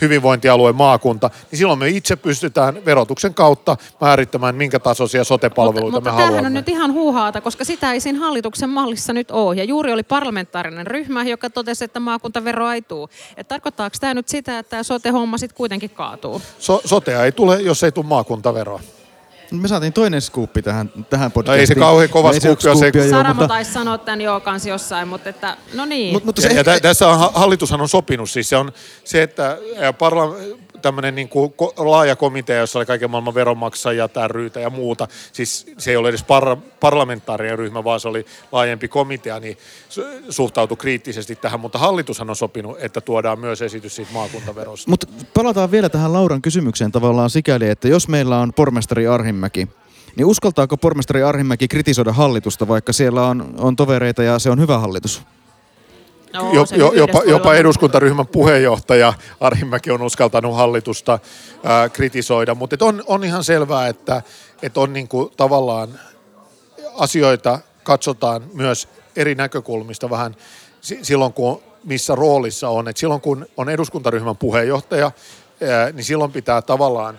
hyvinvointialueen 0.00 0.76
maakunta, 0.76 1.30
niin 1.50 1.58
silloin 1.58 1.78
me 1.78 1.88
itse 1.88 2.16
pystytään 2.16 2.84
verotuksen 2.84 3.34
kautta 3.34 3.76
määrittämään, 4.00 4.54
minkä 4.54 4.78
tasoisia 4.78 5.24
sotepalveluita 5.24 5.96
mutta, 5.96 6.10
me 6.10 6.10
mutta 6.10 6.24
haluamme. 6.24 6.46
on 6.46 6.54
nyt 6.54 6.68
ihan 6.68 6.92
huuhaata, 6.92 7.40
koska 7.40 7.64
sitä 7.64 7.92
ei 7.92 8.00
siinä 8.00 8.18
hallituksen 8.18 8.70
mallissa 8.70 9.12
nyt 9.12 9.30
ole. 9.30 9.56
Ja 9.56 9.64
juuri 9.64 9.92
oli 9.92 10.02
parlamentaarinen 10.02 10.86
ryhmä, 10.86 11.24
joka 11.24 11.50
totesi, 11.50 11.84
että 11.84 12.00
maakuntavero 12.00 12.70
ei 12.70 12.82
tule. 12.82 13.08
Et 13.36 13.48
tarkoittaako 13.48 13.96
tämä 14.00 14.14
nyt 14.14 14.28
sitä, 14.28 14.58
että 14.58 14.70
tämä 14.70 14.82
sote-homma 14.82 15.38
sitten 15.38 15.56
kuitenkin 15.56 15.90
kaatuu? 15.90 16.42
So, 16.58 16.80
sotea 16.84 17.24
ei 17.24 17.32
tule, 17.32 17.60
jos 17.60 17.84
ei 17.84 17.92
tule 17.92 18.06
maakuntaveroa. 18.06 18.80
Me 19.50 19.68
saatiin 19.68 19.92
toinen 19.92 20.20
skuuppi 20.20 20.62
tähän, 20.62 20.90
tähän 21.10 21.32
podcastiin. 21.32 21.58
No 21.58 21.60
ei 21.60 21.66
se 21.66 21.74
kauhean 21.74 22.08
kova 22.08 22.32
skuuppi 22.32 22.68
ole 22.68 22.92
se. 22.92 23.10
Saramo 23.10 23.34
mutta... 23.34 23.48
taisi 23.48 23.72
sanoa 23.72 23.98
tämän 23.98 24.20
joo 24.20 24.40
kanssa 24.40 24.68
jossain, 24.68 25.08
mutta 25.08 25.28
että, 25.28 25.56
no 25.74 25.84
niin. 25.84 26.12
Mut, 26.12 26.24
mutta 26.24 26.42
se... 26.42 26.48
ja, 26.48 26.54
ja 26.54 26.64
tä, 26.64 26.80
tässä 26.80 27.08
on, 27.08 27.30
hallitushan 27.34 27.80
on 27.80 27.88
sopinut, 27.88 28.30
siis 28.30 28.48
se 28.48 28.56
on 28.56 28.72
se, 29.04 29.22
että 29.22 29.58
parla- 29.98 30.58
tämmöinen 30.86 31.14
niin 31.14 31.28
kuin 31.28 31.54
laaja 31.76 32.16
komitea, 32.16 32.56
jossa 32.56 32.78
oli 32.78 32.86
kaiken 32.86 33.10
maailman 33.10 33.34
veronmaksajia, 33.34 34.08
tärryitä 34.08 34.60
ja 34.60 34.70
muuta. 34.70 35.08
Siis 35.32 35.66
se 35.78 35.90
ei 35.90 35.96
ole 35.96 36.08
edes 36.08 36.22
par- 36.24 36.60
parlamentaarinen 36.80 37.58
ryhmä, 37.58 37.84
vaan 37.84 38.00
se 38.00 38.08
oli 38.08 38.26
laajempi 38.52 38.88
komitea, 38.88 39.40
niin 39.40 39.58
suhtautui 40.30 40.76
kriittisesti 40.76 41.36
tähän. 41.36 41.60
Mutta 41.60 41.78
hallitushan 41.78 42.30
on 42.30 42.36
sopinut, 42.36 42.76
että 42.80 43.00
tuodaan 43.00 43.38
myös 43.38 43.62
esitys 43.62 43.96
siitä 43.96 44.12
maakuntaverosta. 44.12 44.90
Mutta 44.90 45.06
palataan 45.34 45.70
vielä 45.70 45.88
tähän 45.88 46.12
Lauran 46.12 46.42
kysymykseen 46.42 46.92
tavallaan 46.92 47.30
sikäli, 47.30 47.68
että 47.68 47.88
jos 47.88 48.08
meillä 48.08 48.38
on 48.38 48.52
pormestari 48.52 49.06
Arhimäki, 49.06 49.68
niin 50.16 50.26
uskaltaako 50.26 50.76
pormestari 50.76 51.22
Arhimäki 51.22 51.68
kritisoida 51.68 52.12
hallitusta, 52.12 52.68
vaikka 52.68 52.92
siellä 52.92 53.26
on, 53.26 53.54
on 53.58 53.76
tovereita 53.76 54.22
ja 54.22 54.38
se 54.38 54.50
on 54.50 54.60
hyvä 54.60 54.78
hallitus? 54.78 55.22
No, 56.36 56.52
jo, 56.52 56.66
jo, 56.76 56.92
jopa, 56.92 57.22
jopa 57.26 57.54
eduskuntaryhmän 57.54 58.26
puheenjohtaja 58.26 59.14
Arhimäki 59.40 59.90
on 59.90 60.02
uskaltanut 60.02 60.56
hallitusta 60.56 61.18
ää, 61.64 61.88
kritisoida, 61.88 62.54
mutta 62.54 62.76
on, 62.80 63.04
on 63.06 63.24
ihan 63.24 63.44
selvää, 63.44 63.88
että 63.88 64.22
et 64.62 64.76
on 64.76 64.92
niinku 64.92 65.32
tavallaan 65.36 66.00
asioita 66.94 67.58
katsotaan 67.82 68.42
myös 68.52 68.88
eri 69.16 69.34
näkökulmista 69.34 70.10
vähän 70.10 70.36
silloin, 71.02 71.32
kun 71.32 71.62
missä 71.84 72.14
roolissa 72.14 72.68
on. 72.68 72.88
Et 72.88 72.96
silloin, 72.96 73.20
kun 73.20 73.46
on 73.56 73.68
eduskuntaryhmän 73.68 74.36
puheenjohtaja, 74.36 75.10
ää, 75.70 75.92
niin 75.92 76.04
silloin 76.04 76.32
pitää 76.32 76.62
tavallaan 76.62 77.18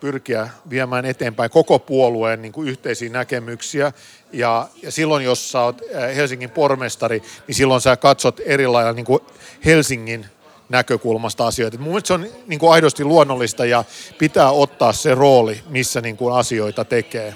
pyrkiä 0.00 0.48
viemään 0.70 1.04
eteenpäin 1.04 1.50
koko 1.50 1.78
puolueen 1.78 2.42
niin 2.42 2.52
kuin 2.52 2.68
yhteisiä 2.68 3.10
näkemyksiä. 3.10 3.92
Ja, 4.32 4.68
ja 4.82 4.92
silloin, 4.92 5.24
jos 5.24 5.52
sä 5.52 5.60
oot 5.60 5.82
Helsingin 6.16 6.50
pormestari, 6.50 7.22
niin 7.46 7.54
silloin 7.54 7.80
sä 7.80 7.96
katsot 7.96 8.40
eri 8.44 8.66
lailla 8.66 8.92
niin 8.92 9.06
kuin 9.06 9.20
Helsingin 9.64 10.26
näkökulmasta 10.68 11.46
asioita. 11.46 11.78
mun 11.78 11.88
mielestä 11.88 12.06
se 12.06 12.14
on 12.14 12.26
niin 12.46 12.58
kuin 12.58 12.72
aidosti 12.72 13.04
luonnollista 13.04 13.64
ja 13.64 13.84
pitää 14.18 14.50
ottaa 14.50 14.92
se 14.92 15.14
rooli, 15.14 15.62
missä 15.68 16.00
niin 16.00 16.16
kuin 16.16 16.34
asioita 16.34 16.84
tekee. 16.84 17.34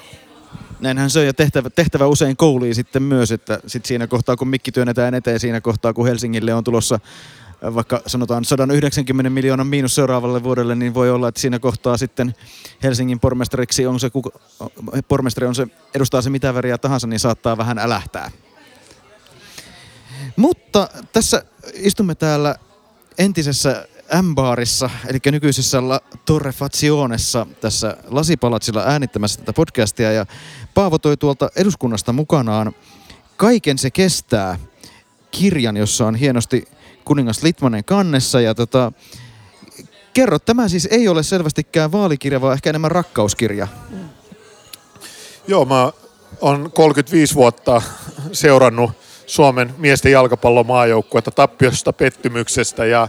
Näinhän 0.80 1.10
se 1.10 1.18
on 1.18 1.26
ja 1.26 1.34
tehtävä, 1.34 1.70
tehtävä 1.70 2.06
usein 2.06 2.36
kouliin 2.36 2.74
sitten 2.74 3.02
myös, 3.02 3.32
että 3.32 3.60
sit 3.66 3.86
siinä 3.86 4.06
kohtaa 4.06 4.36
kun 4.36 4.48
mikki 4.48 4.72
työnnetään 4.72 5.14
eteen, 5.14 5.40
siinä 5.40 5.60
kohtaa 5.60 5.92
kun 5.92 6.06
Helsingille 6.06 6.54
on 6.54 6.64
tulossa 6.64 7.00
vaikka 7.62 8.02
sanotaan 8.06 8.44
190 8.44 9.30
miljoonan 9.30 9.66
miinus 9.66 9.94
seuraavalle 9.94 10.42
vuodelle, 10.42 10.74
niin 10.74 10.94
voi 10.94 11.10
olla, 11.10 11.28
että 11.28 11.40
siinä 11.40 11.58
kohtaa 11.58 11.96
sitten 11.96 12.34
Helsingin 12.82 13.20
pormestariksi 13.20 13.86
on 13.86 14.00
se, 14.00 14.10
pormestari 15.08 15.46
on 15.46 15.54
se, 15.54 15.66
edustaa 15.94 16.22
se 16.22 16.30
mitä 16.30 16.54
väriä 16.54 16.78
tahansa, 16.78 17.06
niin 17.06 17.20
saattaa 17.20 17.56
vähän 17.56 17.78
älähtää. 17.78 18.30
Mutta 20.36 20.88
tässä 21.12 21.44
istumme 21.74 22.14
täällä 22.14 22.56
entisessä 23.18 23.88
M-baarissa, 24.22 24.90
eli 25.06 25.18
nykyisessä 25.30 25.88
La 25.88 26.00
Torrefazionessa 26.24 27.46
tässä 27.60 27.96
Lasipalatsilla 28.08 28.82
äänittämässä 28.82 29.40
tätä 29.40 29.52
podcastia. 29.52 30.12
Ja 30.12 30.26
Paavo 30.74 30.98
toi 30.98 31.16
tuolta 31.16 31.50
eduskunnasta 31.56 32.12
mukanaan 32.12 32.74
Kaiken 33.36 33.78
se 33.78 33.90
kestää 33.90 34.58
kirjan, 35.30 35.76
jossa 35.76 36.06
on 36.06 36.14
hienosti 36.14 36.68
kuningas 37.04 37.42
Litmanen 37.42 37.84
kannessa. 37.84 38.40
Ja 38.40 38.54
tota, 38.54 38.92
kerro, 40.14 40.38
tämä 40.38 40.68
siis 40.68 40.88
ei 40.90 41.08
ole 41.08 41.22
selvästikään 41.22 41.92
vaalikirja, 41.92 42.40
vaan 42.40 42.54
ehkä 42.54 42.70
enemmän 42.70 42.90
rakkauskirja. 42.90 43.68
Joo, 45.48 45.64
mä 45.64 45.92
oon 46.40 46.70
35 46.72 47.34
vuotta 47.34 47.82
seurannut 48.32 48.90
Suomen 49.26 49.74
miesten 49.78 50.12
jalkapallomaajoukkuetta 50.12 51.30
tappiosta, 51.30 51.92
pettymyksestä 51.92 52.84
ja, 52.84 53.08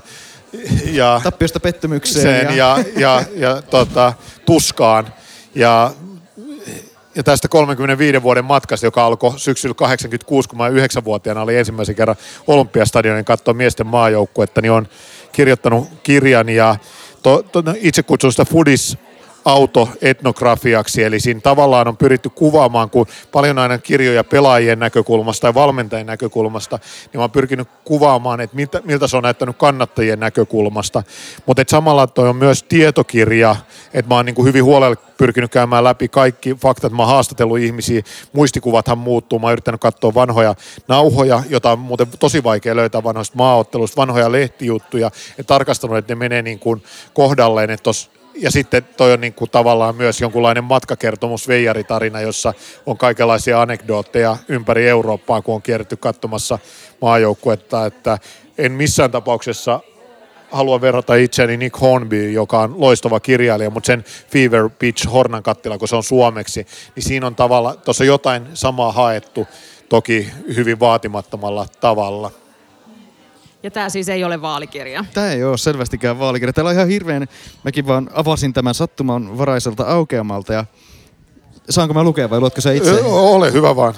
ja 0.85 1.21
Tappiosta 1.23 1.59
pettymykseen. 1.59 2.47
sen 2.47 2.57
ja, 2.57 2.77
ja, 2.95 3.23
ja 3.35 3.61
tota, 3.61 4.13
tuskaan. 4.45 5.13
Ja, 5.55 5.91
ja 7.15 7.23
tästä 7.23 7.47
35 7.47 8.23
vuoden 8.23 8.45
matkasta, 8.45 8.85
joka 8.85 9.05
alkoi 9.05 9.39
syksyllä 9.39 9.75
86, 9.75 10.49
kun 10.49 10.57
mä 10.57 10.69
9-vuotiaana 10.69 11.41
oli 11.41 11.57
ensimmäisen 11.57 11.95
kerran 11.95 12.17
Olympiastadionin 12.47 13.25
katsoa 13.25 13.53
miesten 13.53 13.87
maajoukkuetta, 13.87 14.61
niin 14.61 14.71
on 14.71 14.87
kirjoittanut 15.31 15.89
kirjan 16.03 16.49
ja 16.49 16.75
to, 17.23 17.43
to, 17.51 17.63
itse 17.75 18.03
kutsun 18.03 18.31
sitä 18.31 18.45
Foodis 18.45 18.97
autoetnografiaksi, 19.45 21.03
eli 21.03 21.19
siinä 21.19 21.41
tavallaan 21.41 21.87
on 21.87 21.97
pyritty 21.97 22.29
kuvaamaan, 22.29 22.89
kun 22.89 23.05
paljon 23.31 23.59
aina 23.59 23.77
kirjoja 23.77 24.23
pelaajien 24.23 24.79
näkökulmasta 24.79 25.41
tai 25.41 25.53
valmentajien 25.53 26.07
näkökulmasta, 26.07 26.79
niin 27.03 27.19
mä 27.19 27.21
oon 27.21 27.31
pyrkinyt 27.31 27.67
kuvaamaan, 27.85 28.41
että 28.41 28.55
miltä, 28.55 28.81
miltä 28.85 29.07
se 29.07 29.17
on 29.17 29.23
näyttänyt 29.23 29.57
kannattajien 29.57 30.19
näkökulmasta. 30.19 31.03
Mutta 31.45 31.63
samalla 31.67 32.07
toi 32.07 32.29
on 32.29 32.35
myös 32.35 32.63
tietokirja, 32.63 33.55
että 33.93 34.09
mä 34.09 34.15
oon 34.15 34.25
niin 34.25 34.35
kuin 34.35 34.45
hyvin 34.45 34.63
huolella 34.63 34.95
pyrkinyt 35.17 35.51
käymään 35.51 35.83
läpi 35.83 36.07
kaikki 36.07 36.55
faktat. 36.55 36.91
Mä 36.91 37.03
oon 37.03 37.11
haastatellut 37.11 37.59
ihmisiä, 37.59 38.01
muistikuvathan 38.33 38.97
muuttuu. 38.97 39.39
Mä 39.39 39.47
oon 39.47 39.53
yrittänyt 39.53 39.81
katsoa 39.81 40.13
vanhoja 40.13 40.55
nauhoja, 40.87 41.43
jota 41.49 41.71
on 41.71 41.79
muuten 41.79 42.07
tosi 42.19 42.43
vaikea 42.43 42.75
löytää 42.75 43.03
vanhoista 43.03 43.37
maaotteluista, 43.37 44.01
vanhoja 44.01 44.31
lehtijuttuja, 44.31 45.11
ja 45.37 45.43
tarkastanut, 45.43 45.97
että 45.97 46.15
ne 46.15 46.19
menee 46.19 46.41
niin 46.41 46.59
kuin 46.59 46.83
kohdalleen, 47.13 47.69
että 47.69 47.83
tos, 47.83 48.11
ja 48.35 48.51
sitten 48.51 48.87
toi 48.97 49.13
on 49.13 49.21
niin 49.21 49.33
kuin 49.33 49.51
tavallaan 49.51 49.95
myös 49.95 50.21
jonkunlainen 50.21 50.63
matkakertomus, 50.63 51.47
veijaritarina, 51.47 52.21
jossa 52.21 52.53
on 52.85 52.97
kaikenlaisia 52.97 53.61
anekdootteja 53.61 54.37
ympäri 54.47 54.87
Eurooppaa, 54.87 55.41
kun 55.41 55.55
on 55.55 55.61
kierretty 55.61 55.95
katsomassa 55.97 56.59
maajoukkuetta, 57.01 57.85
että 57.85 58.17
en 58.57 58.71
missään 58.71 59.11
tapauksessa 59.11 59.79
halua 60.51 60.81
verrata 60.81 61.15
itseäni 61.15 61.57
Nick 61.57 61.81
Hornby, 61.81 62.31
joka 62.31 62.59
on 62.59 62.81
loistava 62.81 63.19
kirjailija, 63.19 63.69
mutta 63.69 63.87
sen 63.87 64.05
Fever 64.31 64.69
Pitch 64.79 65.11
Hornan 65.11 65.43
kattila, 65.43 65.77
kun 65.77 65.87
se 65.87 65.95
on 65.95 66.03
suomeksi, 66.03 66.67
niin 66.95 67.03
siinä 67.03 67.27
on 67.27 67.35
tavalla, 67.35 67.75
tuossa 67.75 68.03
jotain 68.03 68.47
samaa 68.53 68.91
haettu, 68.91 69.47
toki 69.89 70.29
hyvin 70.55 70.79
vaatimattomalla 70.79 71.65
tavalla. 71.81 72.31
Ja 73.63 73.71
tämä 73.71 73.89
siis 73.89 74.09
ei 74.09 74.23
ole 74.23 74.41
vaalikirja. 74.41 75.05
Tämä 75.13 75.31
ei 75.31 75.43
ole 75.43 75.57
selvästikään 75.57 76.19
vaalikirja. 76.19 76.53
Täällä 76.53 76.69
on 76.69 76.75
ihan 76.75 76.87
hirveän, 76.87 77.27
mäkin 77.63 77.87
vaan 77.87 78.09
avasin 78.13 78.53
tämän 78.53 78.73
sattuman 78.73 79.37
varaiselta 79.37 79.83
aukeamalta 79.83 80.53
ja 80.53 80.65
saanko 81.69 81.93
mä 81.93 82.03
lukea 82.03 82.29
vai 82.29 82.39
luotko 82.39 82.61
sä 82.61 82.71
itse? 82.71 82.89
Ö, 82.91 83.05
Ole 83.05 83.53
hyvä 83.53 83.75
vaan. 83.75 83.93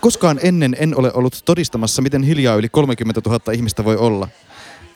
Koskaan 0.00 0.40
ennen 0.42 0.76
en 0.78 0.98
ole 0.98 1.12
ollut 1.14 1.42
todistamassa, 1.44 2.02
miten 2.02 2.22
hiljaa 2.22 2.56
yli 2.56 2.68
30 2.68 3.20
000 3.26 3.52
ihmistä 3.52 3.84
voi 3.84 3.96
olla. 3.96 4.28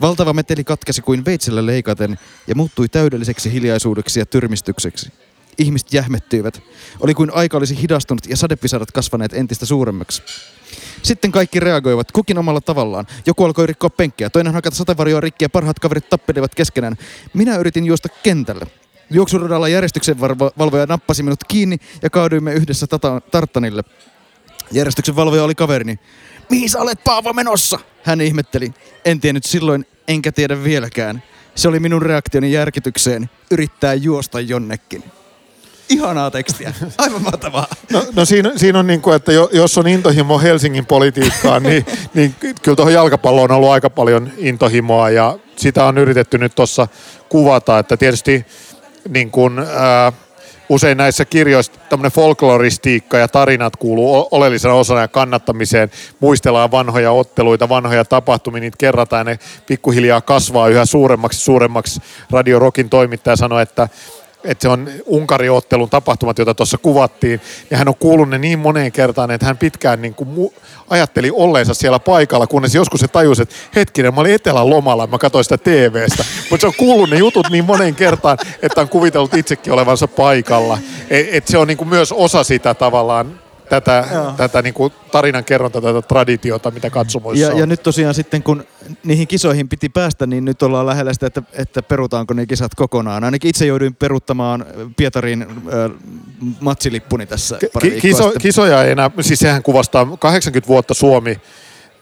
Valtava 0.00 0.32
meteli 0.32 0.64
katkesi 0.64 1.02
kuin 1.02 1.24
veitsellä 1.24 1.66
leikaten 1.66 2.18
ja 2.46 2.54
muuttui 2.54 2.88
täydelliseksi 2.88 3.52
hiljaisuudeksi 3.52 4.20
ja 4.20 4.26
tyrmistykseksi. 4.26 5.12
Ihmiset 5.58 5.92
jähmettyivät. 5.92 6.62
Oli 7.00 7.14
kuin 7.14 7.30
aika 7.34 7.56
olisi 7.56 7.82
hidastunut 7.82 8.26
ja 8.26 8.36
sadepisarat 8.36 8.92
kasvaneet 8.92 9.32
entistä 9.32 9.66
suuremmaksi. 9.66 10.22
Sitten 11.02 11.32
kaikki 11.32 11.60
reagoivat, 11.60 12.12
kukin 12.12 12.38
omalla 12.38 12.60
tavallaan. 12.60 13.06
Joku 13.26 13.44
alkoi 13.44 13.66
rikkoa 13.66 13.90
penkkiä, 13.90 14.30
toinen 14.30 14.54
hakata 14.54 14.76
sateenvarjoa 14.76 15.20
rikki 15.20 15.44
ja 15.44 15.48
parhaat 15.48 15.78
kaverit 15.78 16.08
tappelivat 16.08 16.54
keskenään. 16.54 16.96
Minä 17.34 17.56
yritin 17.56 17.86
juosta 17.86 18.08
kentälle. 18.22 18.66
Juoksuradalla 19.10 19.68
järjestyksen 19.68 20.20
valvoja 20.58 20.86
nappasi 20.86 21.22
minut 21.22 21.44
kiinni 21.48 21.76
ja 22.02 22.10
kaaduimme 22.10 22.54
yhdessä 22.54 22.86
tata- 22.86 23.20
tarttanille. 23.30 23.84
Järjestyksen 24.72 25.16
valvoja 25.16 25.44
oli 25.44 25.54
kaverini. 25.54 25.98
Mihin 26.50 26.70
sä 26.70 26.78
olet 26.78 27.04
Paavo 27.04 27.32
menossa? 27.32 27.78
Hän 28.02 28.20
ihmetteli. 28.20 28.74
En 29.04 29.20
tiennyt 29.20 29.44
silloin, 29.44 29.86
enkä 30.08 30.32
tiedä 30.32 30.64
vieläkään. 30.64 31.22
Se 31.54 31.68
oli 31.68 31.80
minun 31.80 32.02
reaktioni 32.02 32.52
järkytykseen. 32.52 33.30
Yrittää 33.50 33.94
juosta 33.94 34.40
jonnekin. 34.40 35.04
Ihanaa 35.88 36.30
tekstiä. 36.30 36.72
Aivan 36.98 37.22
mahtavaa. 37.22 37.66
No, 37.92 38.06
no 38.16 38.24
siinä, 38.24 38.52
siinä 38.56 38.78
on 38.78 38.86
niin 38.86 39.02
kuin, 39.02 39.16
että 39.16 39.32
jo, 39.32 39.48
jos 39.52 39.78
on 39.78 39.88
intohimo 39.88 40.38
Helsingin 40.38 40.86
politiikkaan, 40.86 41.62
niin, 41.62 41.86
niin 42.14 42.34
kyllä 42.62 42.76
tuohon 42.76 42.92
jalkapalloon 42.92 43.50
on 43.50 43.56
ollut 43.56 43.70
aika 43.70 43.90
paljon 43.90 44.30
intohimoa 44.36 45.10
ja 45.10 45.38
sitä 45.56 45.84
on 45.84 45.98
yritetty 45.98 46.38
nyt 46.38 46.54
tuossa 46.54 46.88
kuvata, 47.28 47.78
että 47.78 47.96
tietysti 47.96 48.46
niin 49.08 49.30
kuin, 49.30 49.58
ää, 49.58 50.12
usein 50.68 50.98
näissä 50.98 51.24
kirjoissa 51.24 51.72
tämmöinen 51.88 52.12
folkloristiikka 52.12 53.18
ja 53.18 53.28
tarinat 53.28 53.76
kuuluu 53.76 54.28
oleellisena 54.30 54.74
osana 54.74 55.00
ja 55.00 55.08
kannattamiseen. 55.08 55.90
Muistellaan 56.20 56.70
vanhoja 56.70 57.12
otteluita, 57.12 57.68
vanhoja 57.68 58.04
tapahtumia, 58.04 58.60
niitä 58.60 58.76
kerrataan 58.78 59.26
ne 59.26 59.38
pikkuhiljaa 59.66 60.20
kasvaa 60.20 60.68
yhä 60.68 60.84
suuremmaksi 60.84 61.40
suuremmaksi. 61.40 62.00
Radio 62.30 62.58
Rockin 62.58 62.90
toimittaja 62.90 63.36
sanoi, 63.36 63.62
että 63.62 63.88
että 64.44 64.62
se 64.62 64.68
on 64.68 64.88
Unkari-ottelun 65.06 65.90
tapahtumat, 65.90 66.38
joita 66.38 66.54
tuossa 66.54 66.78
kuvattiin, 66.78 67.40
ja 67.70 67.76
hän 67.76 67.88
on 67.88 67.94
kuullut 67.94 68.28
ne 68.28 68.38
niin 68.38 68.58
moneen 68.58 68.92
kertaan, 68.92 69.30
että 69.30 69.46
hän 69.46 69.58
pitkään 69.58 70.02
niin 70.02 70.14
kuin 70.14 70.28
mu- 70.36 70.60
ajatteli 70.90 71.30
olleensa 71.34 71.74
siellä 71.74 71.98
paikalla, 71.98 72.46
kunnes 72.46 72.74
joskus 72.74 73.00
se 73.00 73.08
tajusi, 73.08 73.42
että 73.42 73.54
hetkinen, 73.76 74.14
mä 74.14 74.20
olin 74.20 74.34
etelän 74.34 74.70
lomalla, 74.70 75.06
mä 75.06 75.18
katsoin 75.18 75.44
sitä 75.44 75.58
TVstä, 75.58 76.24
mutta 76.50 76.60
se 76.60 76.66
on 76.66 76.74
kuullut 76.76 77.10
ne 77.10 77.16
jutut 77.16 77.50
niin 77.50 77.64
moneen 77.64 77.94
kertaan, 77.94 78.38
että 78.62 78.80
on 78.80 78.88
kuvitellut 78.88 79.34
itsekin 79.34 79.72
olevansa 79.72 80.08
paikalla. 80.08 80.78
Et, 81.10 81.26
et 81.30 81.48
se 81.48 81.58
on 81.58 81.68
niin 81.68 81.78
kuin 81.78 81.88
myös 81.88 82.12
osa 82.12 82.44
sitä 82.44 82.74
tavallaan 82.74 83.42
tätä, 83.80 84.04
tätä 84.36 84.62
niin 84.62 84.74
kuin 84.74 84.92
tarinan 85.12 85.44
kerronta, 85.44 85.80
tätä 85.80 86.02
traditiota, 86.02 86.70
mitä 86.70 86.90
katsomoissa 86.90 87.46
Ja, 87.46 87.52
on. 87.52 87.58
ja 87.58 87.66
nyt 87.66 87.82
tosiaan 87.82 88.14
sitten, 88.14 88.42
kun 88.42 88.64
niihin 89.04 89.28
kisoihin 89.28 89.68
piti 89.68 89.88
päästä, 89.88 90.26
niin 90.26 90.44
nyt 90.44 90.62
ollaan 90.62 90.86
lähellä 90.86 91.12
sitä, 91.12 91.26
että, 91.26 91.42
että 91.52 91.82
perutaanko 91.82 92.34
ne 92.34 92.46
kisat 92.46 92.74
kokonaan. 92.74 93.24
Ainakin 93.24 93.48
itse 93.48 93.66
jouduin 93.66 93.94
peruuttamaan 93.94 94.66
Pietarin 94.96 95.42
äh, 95.42 95.48
matsilippuni 96.60 97.26
tässä 97.26 97.58
pari 97.72 97.90
Ki- 97.90 98.00
kiso, 98.00 98.32
kisoja 98.40 98.84
ei 98.84 98.92
enää, 98.92 99.10
siis 99.20 99.38
sehän 99.38 99.62
kuvastaa 99.62 100.16
80 100.18 100.68
vuotta 100.68 100.94
Suomi 100.94 101.40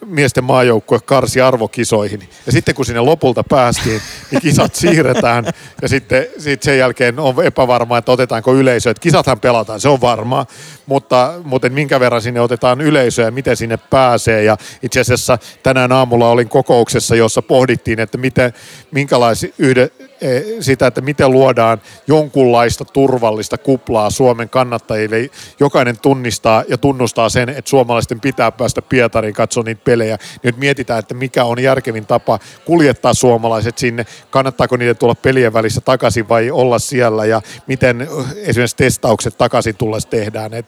miesten 0.07 0.45
maajoukkue 0.45 0.99
karsi 1.05 1.41
arvokisoihin. 1.41 2.29
Ja 2.47 2.53
sitten 2.53 2.75
kun 2.75 2.87
sinne 2.87 3.01
lopulta 3.01 3.45
päästiin, 3.45 4.01
niin 4.31 4.43
kisat 4.43 4.75
siirretään. 4.75 5.45
Ja 5.83 5.89
sitten 5.89 6.27
sit 6.39 6.63
sen 6.63 6.79
jälkeen 6.79 7.19
on 7.19 7.45
epävarmaa, 7.45 7.99
että 7.99 8.13
otetaanko 8.13 8.55
yleisö. 8.55 8.91
Että 8.91 9.01
kisathan 9.01 9.41
pelataan, 9.41 9.81
se 9.81 9.89
on 9.89 10.01
varmaa. 10.01 10.47
Mutta, 10.87 11.35
mutta 11.45 11.69
minkä 11.69 12.01
verran 12.01 12.23
sinne 12.23 12.41
otetaan 12.41 12.81
yleisöä 12.81 13.25
ja 13.25 13.31
miten 13.31 13.57
sinne 13.57 13.77
pääsee. 13.77 14.45
Ja 14.45 14.57
itse 14.83 15.01
asiassa 15.01 15.39
tänään 15.63 15.93
aamulla 15.93 16.29
olin 16.29 16.49
kokouksessa, 16.49 17.17
jossa 17.17 17.43
pohdittiin, 17.43 18.01
että 18.01 18.19
miten, 18.19 18.53
minkälaisia 18.91 19.51
yhde, 19.59 19.91
eh, 20.21 20.43
sitä, 20.61 20.87
että 20.87 21.01
miten 21.01 21.31
luodaan 21.31 21.81
jonkunlaista 22.07 22.85
turvallista 22.85 23.59
kuplaa 23.59 24.11
Suomen 24.11 24.49
kannattajille. 24.49 25.31
Jokainen 25.61 25.99
tunnistaa 25.99 26.65
ja 26.69 26.79
tunnustaa 26.79 27.29
sen, 27.29 27.49
että 27.49 27.69
suomalaisten 27.69 28.21
pitää 28.21 28.53
päästä 28.53 28.83
Pietariin 28.83 29.35
katsoa 29.35 29.63
niitä 29.63 29.81
pelejä. 29.91 30.19
Nyt 30.43 30.57
mietitään, 30.57 30.99
että 30.99 31.15
mikä 31.15 31.45
on 31.45 31.63
järkevin 31.63 32.07
tapa 32.07 32.39
kuljettaa 32.65 33.15
suomalaiset 33.15 33.79
sinne. 33.79 34.07
Kannattaako 34.31 34.77
niiden 34.77 34.97
tulla 34.97 35.15
pelien 35.15 35.53
välissä 35.53 35.81
takaisin 35.81 36.29
vai 36.29 36.51
olla 36.51 36.79
siellä 36.79 37.25
ja 37.25 37.43
miten 37.67 38.09
esimerkiksi 38.37 38.77
testaukset 38.77 39.39
takaisin 39.39 39.77
tulles 39.77 40.07
tehdään. 40.07 40.55
Et, 40.55 40.67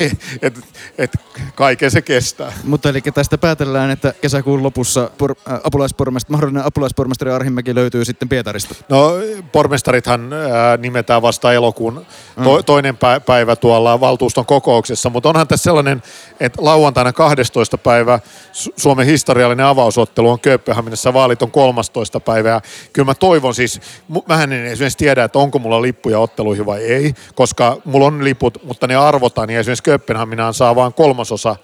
et, 0.42 0.54
et, 0.98 1.10
kaiken 1.54 1.90
se 1.90 2.02
kestää. 2.02 2.52
Mutta 2.64 2.88
eli 2.88 3.00
tästä 3.00 3.38
päätellään, 3.38 3.90
että 3.90 4.14
kesäkuun 4.22 4.62
lopussa 4.62 5.10
por, 5.18 5.34
äh, 5.50 5.60
apulaispormestari, 5.64 6.32
mahdollinen 6.32 6.64
apulaispormestari 6.64 7.30
Arhimäki 7.30 7.74
löytyy 7.74 8.04
sitten 8.04 8.28
Pietarista. 8.28 8.74
No 8.88 9.12
pormestarithan 9.52 10.32
ää, 10.32 10.76
nimetään 10.76 11.22
vasta 11.22 11.52
elokuun 11.52 12.06
to, 12.44 12.62
toinen 12.62 12.94
pä- 12.94 13.20
päivä 13.26 13.56
tuolla 13.56 14.00
valtuuston 14.00 14.46
kokouksessa, 14.46 15.10
mutta 15.10 15.28
onhan 15.28 15.48
tässä 15.48 15.64
sellainen, 15.64 16.02
että 16.40 16.64
lauantaina 16.64 17.12
12. 17.12 17.78
päivä 17.78 18.20
Su- 18.56 18.72
Suomen 18.76 19.06
historiallinen 19.06 19.66
avausottelu 19.66 20.30
on 20.30 20.40
Kööpenhaminassa, 20.40 21.12
vaalit 21.12 21.42
on 21.42 21.50
13. 21.50 22.20
päivä 22.20 22.48
ja 22.48 22.60
kyllä 22.92 23.06
mä 23.06 23.14
toivon 23.14 23.54
siis, 23.54 23.80
mähän 24.28 24.52
en 24.52 24.66
esimerkiksi 24.66 24.98
tiedä, 24.98 25.24
että 25.24 25.38
onko 25.38 25.58
mulla 25.58 25.82
lippuja 25.82 26.18
otteluihin 26.18 26.66
vai 26.66 26.82
ei, 26.82 27.14
koska 27.34 27.76
mulla 27.84 28.06
on 28.06 28.24
liput, 28.24 28.64
mutta 28.64 28.86
ne 28.86 28.96
arvotaan 28.96 29.50
ja 29.50 29.60
esimerkiksi 29.60 29.82
Kööpenhaminaan 29.82 30.54
saa 30.54 30.74
vain 30.74 30.94
kolmasosa 30.94 31.56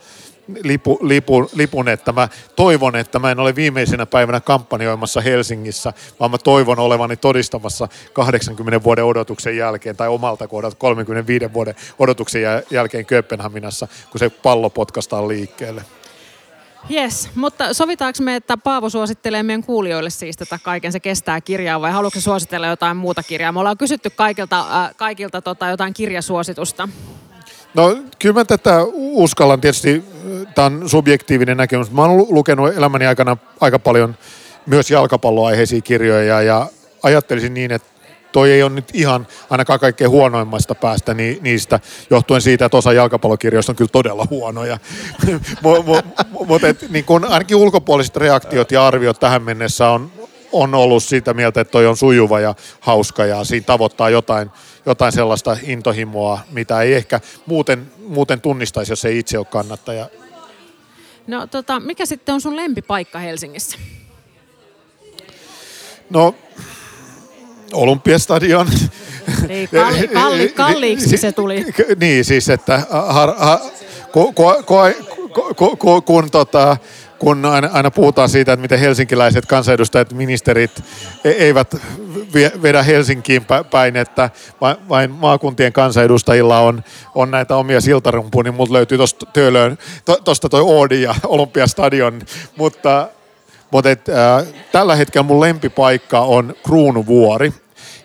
lipu, 0.62 0.99
lipu, 1.03 1.51
lipun, 1.55 1.88
että 1.88 2.12
mä 2.12 2.28
toivon, 2.57 2.97
että 2.97 3.18
mä 3.18 3.30
en 3.30 3.40
ole 3.40 3.55
viimeisenä 3.55 4.07
päivänä 4.07 4.40
kampanjoimassa 4.40 5.20
Helsingissä, 5.20 5.93
vaan 6.20 6.30
mä 6.30 6.38
toivon 6.38 6.78
olevani 6.78 7.16
todistamassa 7.16 7.88
80 8.12 8.82
vuoden 8.82 9.05
odotuksen 9.05 9.57
jälkeen 9.57 9.97
tai 9.97 10.09
omalta 10.09 10.49
kohdalta 10.49 10.76
35 10.76 11.53
vuoden 11.53 11.74
odotuksen 11.99 12.43
jälkeen 12.70 13.07
Kööpenhaminassa, 13.07 13.88
kun 14.11 14.18
se 14.18 14.30
pallo 14.30 14.70
potkastaan 14.70 15.28
liikkeelle. 15.28 15.84
Yes, 16.90 17.30
mutta 17.34 17.74
sovitaanko 17.74 18.18
me, 18.22 18.36
että 18.36 18.56
Paavo 18.56 18.90
suosittelee 18.90 19.42
meidän 19.42 19.64
kuulijoille 19.64 20.10
siis 20.10 20.36
tätä 20.36 20.58
Kaiken 20.62 20.92
se 20.92 21.00
kestää 21.00 21.40
kirjaa 21.40 21.80
vai 21.80 21.92
haluatko 21.92 22.20
suositella 22.20 22.66
jotain 22.66 22.96
muuta 22.96 23.22
kirjaa? 23.22 23.52
Me 23.52 23.60
ollaan 23.60 23.78
kysytty 23.78 24.10
kaikilta, 24.10 24.60
äh, 24.60 24.90
kaikilta 24.96 25.42
tota, 25.42 25.68
jotain 25.68 25.94
kirjasuositusta. 25.94 26.88
No 27.74 27.96
kyllä 28.18 28.34
mä 28.34 28.44
tätä 28.44 28.78
uskallan 28.94 29.60
tietysti, 29.60 30.04
tämä 30.54 30.66
on 30.66 30.88
subjektiivinen 30.88 31.56
näkemys. 31.56 31.90
Mä 31.90 32.02
oon 32.02 32.26
lukenut 32.34 32.76
elämäni 32.76 33.06
aikana 33.06 33.36
aika 33.60 33.78
paljon 33.78 34.16
myös 34.66 34.90
jalkapalloaiheisia 34.90 35.80
kirjoja 35.80 36.42
ja 36.42 36.66
ajattelisin 37.02 37.54
niin, 37.54 37.72
että 37.72 37.91
toi 38.32 38.52
ei 38.52 38.62
ole 38.62 38.70
nyt 38.70 38.88
ihan 38.92 39.26
ainakaan 39.50 39.80
kaikkein 39.80 40.10
huonoimmasta 40.10 40.74
päästä 40.74 41.14
ni, 41.14 41.38
niistä, 41.42 41.80
johtuen 42.10 42.42
siitä, 42.42 42.64
että 42.64 42.76
osa 42.76 42.92
jalkapallokirjoista 42.92 43.72
on 43.72 43.76
kyllä 43.76 43.90
todella 43.92 44.26
huonoja. 44.30 44.78
Mutta 46.46 46.66
niin 46.88 47.04
kun 47.04 47.24
ainakin 47.24 47.56
ulkopuoliset 47.56 48.16
reaktiot 48.16 48.72
ja 48.72 48.86
arviot 48.86 49.20
tähän 49.20 49.42
mennessä 49.42 49.88
on, 49.88 50.12
on 50.52 50.74
ollut 50.74 51.04
siitä 51.04 51.34
mieltä, 51.34 51.60
että 51.60 51.72
toi 51.72 51.86
on 51.86 51.96
sujuva 51.96 52.40
ja 52.40 52.54
hauska 52.80 53.24
ja 53.24 53.44
siinä 53.44 53.64
tavoittaa 53.64 54.10
jotain, 54.10 54.50
jotain 54.86 55.12
sellaista 55.12 55.56
intohimoa, 55.62 56.38
mitä 56.50 56.82
ei 56.82 56.94
ehkä 56.94 57.20
muuten, 57.46 57.92
muuten 58.06 58.40
tunnistaisi, 58.40 58.92
jos 58.92 59.04
ei 59.04 59.18
itse 59.18 59.38
ole 59.38 59.46
kannattaja. 59.46 60.08
No 61.26 61.46
tota, 61.46 61.80
mikä 61.80 62.06
sitten 62.06 62.34
on 62.34 62.40
sun 62.40 62.56
lempipaikka 62.56 63.18
Helsingissä? 63.18 63.78
No 66.10 66.34
Olympiastadion. 67.72 68.68
Niin, 69.48 69.68
kalli, 69.68 70.08
kalli, 70.08 70.48
kalliiksi 70.48 71.16
se 71.16 71.32
tuli. 71.32 71.66
Niin, 72.00 72.24
siis 72.24 72.50
että 72.50 72.82
har, 72.90 73.34
har, 73.36 73.58
ku, 74.12 74.32
ku, 74.32 74.44
ku, 75.56 75.76
ku, 75.76 76.02
kun, 76.02 76.30
tota, 76.30 76.76
kun 77.18 77.44
aina, 77.44 77.70
aina 77.72 77.90
puhutaan 77.90 78.28
siitä, 78.28 78.52
että 78.52 78.60
miten 78.62 78.78
helsinkiläiset 78.78 79.46
kansanedustajat, 79.46 80.12
ministerit 80.12 80.70
e, 81.24 81.30
eivät 81.30 81.76
vedä 82.62 82.82
Helsinkiin 82.82 83.46
päin, 83.70 83.96
että 83.96 84.30
vain 84.88 85.10
maakuntien 85.10 85.72
kansanedustajilla 85.72 86.60
on, 86.60 86.82
on 87.14 87.30
näitä 87.30 87.56
omia 87.56 87.80
siltarumpuja, 87.80 88.42
niin 88.42 88.54
multa 88.54 88.72
löytyy 88.72 88.98
tuosta 88.98 89.26
Töölöön, 89.26 89.78
tuosta 90.24 90.48
toi 90.48 90.60
Oodi 90.60 91.02
ja 91.02 91.14
Olympiastadion, 91.26 92.20
mutta 92.56 93.08
mutta 93.70 93.90
et, 93.90 94.08
äh, 94.08 94.46
tällä 94.72 94.96
hetkellä 94.96 95.22
mun 95.22 95.40
lempipaikka 95.40 96.20
on 96.20 96.54
Kruunuvuori. 96.64 97.52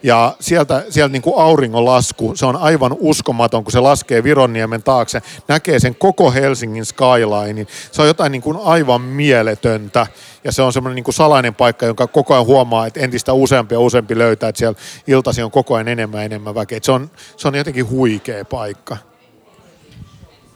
Ja 0.03 0.35
sieltä, 0.39 0.85
sieltä 0.89 1.11
niin 1.11 1.21
kuin 1.21 1.37
auringon 1.37 1.85
lasku, 1.85 2.31
se 2.35 2.45
on 2.45 2.55
aivan 2.55 2.95
uskomaton, 2.99 3.63
kun 3.63 3.71
se 3.71 3.79
laskee 3.79 4.23
Vironniemen 4.23 4.83
taakse, 4.83 5.21
näkee 5.47 5.79
sen 5.79 5.95
koko 5.95 6.31
Helsingin 6.31 6.85
skyline. 6.85 7.67
Se 7.91 8.01
on 8.01 8.07
jotain 8.07 8.31
niin 8.31 8.41
kuin 8.41 8.57
aivan 8.63 9.01
mieletöntä. 9.01 10.07
Ja 10.43 10.51
se 10.51 10.61
on 10.61 10.73
semmoinen 10.73 10.95
niin 10.95 11.03
kuin 11.03 11.15
salainen 11.15 11.55
paikka, 11.55 11.85
jonka 11.85 12.07
koko 12.07 12.33
ajan 12.33 12.45
huomaa, 12.45 12.87
että 12.87 12.99
entistä 12.99 13.33
useampi 13.33 13.75
ja 13.75 13.79
useampi 13.79 14.17
löytää, 14.17 14.49
että 14.49 14.59
siellä 14.59 14.79
iltasi 15.07 15.43
on 15.43 15.51
koko 15.51 15.75
ajan 15.75 15.87
enemmän 15.87 16.19
ja 16.19 16.25
enemmän 16.25 16.55
väkeä. 16.55 16.79
Se 16.81 16.91
on, 16.91 17.11
se 17.37 17.47
on 17.47 17.55
jotenkin 17.55 17.89
huikea 17.89 18.45
paikka. 18.45 18.97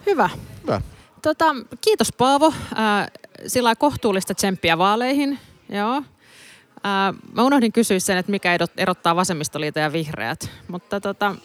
Hyvä. 0.06 0.30
Hyvä. 0.64 0.82
Tota, 1.22 1.56
kiitos 1.82 2.12
Paavo. 2.18 2.48
Äh, 2.48 3.12
sillä 3.48 3.76
kohtuullista 3.76 4.36
tsemppiä 4.36 4.78
vaaleihin. 4.78 5.39
Joo. 5.70 6.02
Ää, 6.84 7.14
mä 7.34 7.44
unohdin 7.44 7.72
kysyä 7.72 8.00
sen, 8.00 8.18
että 8.18 8.32
mikä 8.32 8.58
erottaa 8.78 9.16
vasemmistoliiton 9.16 9.84
ja 9.84 9.94
vihreät, 9.94 10.50
mutta 10.68 11.00
tota... 11.00 11.36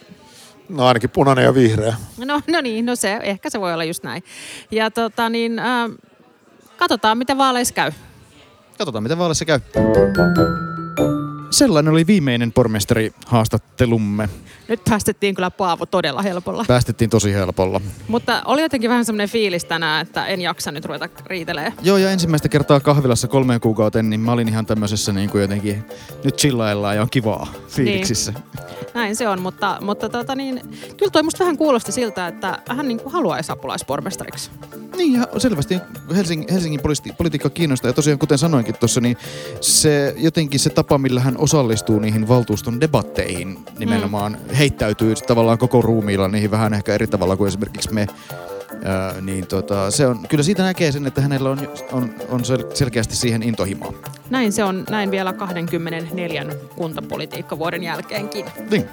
No 0.68 0.86
ainakin 0.86 1.10
punainen 1.10 1.44
ja 1.44 1.54
vihreä. 1.54 1.94
No, 2.24 2.40
no 2.46 2.60
niin, 2.60 2.86
no 2.86 2.96
se, 2.96 3.18
ehkä 3.22 3.50
se 3.50 3.60
voi 3.60 3.72
olla 3.72 3.84
just 3.84 4.02
näin. 4.02 4.24
Ja 4.70 4.90
tota 4.90 5.28
niin, 5.28 5.58
ää, 5.58 5.88
katsotaan 6.76 7.18
miten 7.18 7.38
vaaleissa 7.38 7.74
käy. 7.74 7.92
Katsotaan 8.78 9.02
miten 9.02 9.18
vaaleissa 9.18 9.44
käy. 9.44 9.60
Sellainen 11.50 11.92
oli 11.92 12.06
viimeinen 12.06 12.52
pormestari 12.52 13.12
haastattelumme. 13.26 14.28
Nyt 14.68 14.80
päästettiin 14.88 15.34
kyllä 15.34 15.50
Paavo 15.50 15.86
todella 15.86 16.22
helpolla. 16.22 16.64
Päästettiin 16.68 17.10
tosi 17.10 17.32
helpolla. 17.32 17.80
Mutta 18.08 18.42
oli 18.44 18.62
jotenkin 18.62 18.90
vähän 18.90 19.04
semmoinen 19.04 19.28
fiilis 19.28 19.64
tänään, 19.64 20.02
että 20.06 20.26
en 20.26 20.40
jaksa 20.40 20.72
nyt 20.72 20.84
ruveta 20.84 21.08
riitelee. 21.26 21.72
Joo, 21.82 21.96
ja 21.96 22.10
ensimmäistä 22.10 22.48
kertaa 22.48 22.80
kahvilassa 22.80 23.28
kolmeen 23.28 23.60
kuukauteen, 23.60 24.10
niin 24.10 24.20
mä 24.20 24.32
olin 24.32 24.48
ihan 24.48 24.66
tämmöisessä 24.66 25.12
niin 25.12 25.30
kuin 25.30 25.42
jotenkin, 25.42 25.84
nyt 26.24 26.36
chillaillaan 26.36 26.96
ja 26.96 27.02
on 27.02 27.10
kivaa 27.10 27.52
fiiliksissä. 27.68 28.32
Niin. 28.32 28.66
Näin 28.94 29.16
se 29.16 29.28
on, 29.28 29.42
mutta, 29.42 29.78
mutta 29.80 30.08
tota 30.08 30.34
niin, 30.34 30.60
kyllä 30.96 31.10
toi 31.10 31.22
musta 31.22 31.44
vähän 31.44 31.56
kuulosti 31.56 31.92
siltä, 31.92 32.26
että 32.26 32.58
hän 32.68 32.88
niin 32.88 33.00
kuin 33.00 33.12
haluaisi 33.12 33.52
apulaispormestariksi. 33.52 34.50
Niin, 34.96 35.14
ja 35.14 35.26
selvästi 35.38 35.78
Helsingin, 36.16 36.52
Helsingin 36.52 36.80
politi- 36.80 37.14
politiikka 37.18 37.50
kiinnostaa. 37.50 37.88
Ja 37.88 37.92
tosiaan, 37.92 38.18
kuten 38.18 38.38
sanoinkin 38.38 38.74
tuossa, 38.80 39.00
niin 39.00 39.16
se 39.60 40.14
jotenkin 40.18 40.60
se 40.60 40.70
tapa, 40.70 40.98
millä 40.98 41.20
hän 41.20 41.38
osallistuu 41.38 41.98
niihin 41.98 42.28
valtuuston 42.28 42.80
debatteihin 42.80 43.58
nimenomaan 43.78 44.32
mm. 44.32 44.54
heittäytyy 44.54 45.14
tavallaan 45.14 45.58
koko 45.58 45.82
ruumiilla 45.82 46.28
niihin 46.28 46.50
vähän 46.50 46.74
ehkä 46.74 46.94
eri 46.94 47.06
tavalla 47.06 47.36
kuin 47.36 47.48
esimerkiksi 47.48 47.92
me. 47.92 48.06
Ää, 48.84 49.20
niin 49.20 49.46
tota, 49.46 49.90
se 49.90 50.06
on, 50.06 50.28
kyllä 50.28 50.42
siitä 50.42 50.62
näkee 50.62 50.92
sen, 50.92 51.06
että 51.06 51.20
hänellä 51.20 51.50
on, 51.50 51.68
on, 51.92 52.14
on 52.28 52.40
selkeästi 52.74 53.16
siihen 53.16 53.42
intohimoa. 53.42 53.94
Näin 54.30 54.52
se 54.52 54.64
on, 54.64 54.84
näin 54.90 55.10
vielä 55.10 55.32
24 55.32 56.46
kuntapolitiikkavuoden 56.76 57.82
jälkeenkin. 57.82 58.46
Niin. 58.70 58.88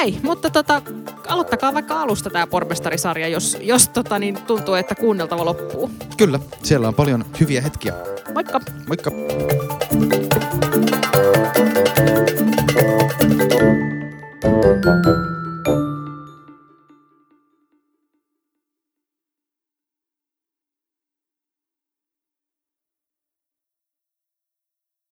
Hei, 0.00 0.18
mutta 0.22 0.50
tota, 0.50 0.82
aloittakaa 1.28 1.74
vaikka 1.74 2.00
alusta 2.00 2.30
tämä 2.30 2.46
pormestarisarja, 2.46 3.28
jos, 3.28 3.56
jos 3.60 3.88
tota, 3.88 4.18
niin 4.18 4.38
tuntuu, 4.46 4.74
että 4.74 4.94
kuunneltava 4.94 5.44
loppuu. 5.44 5.90
Kyllä, 6.16 6.40
siellä 6.62 6.88
on 6.88 6.94
paljon 6.94 7.24
hyviä 7.40 7.60
hetkiä. 7.60 7.94
Moikka! 8.34 8.60
Moikka! 8.88 9.10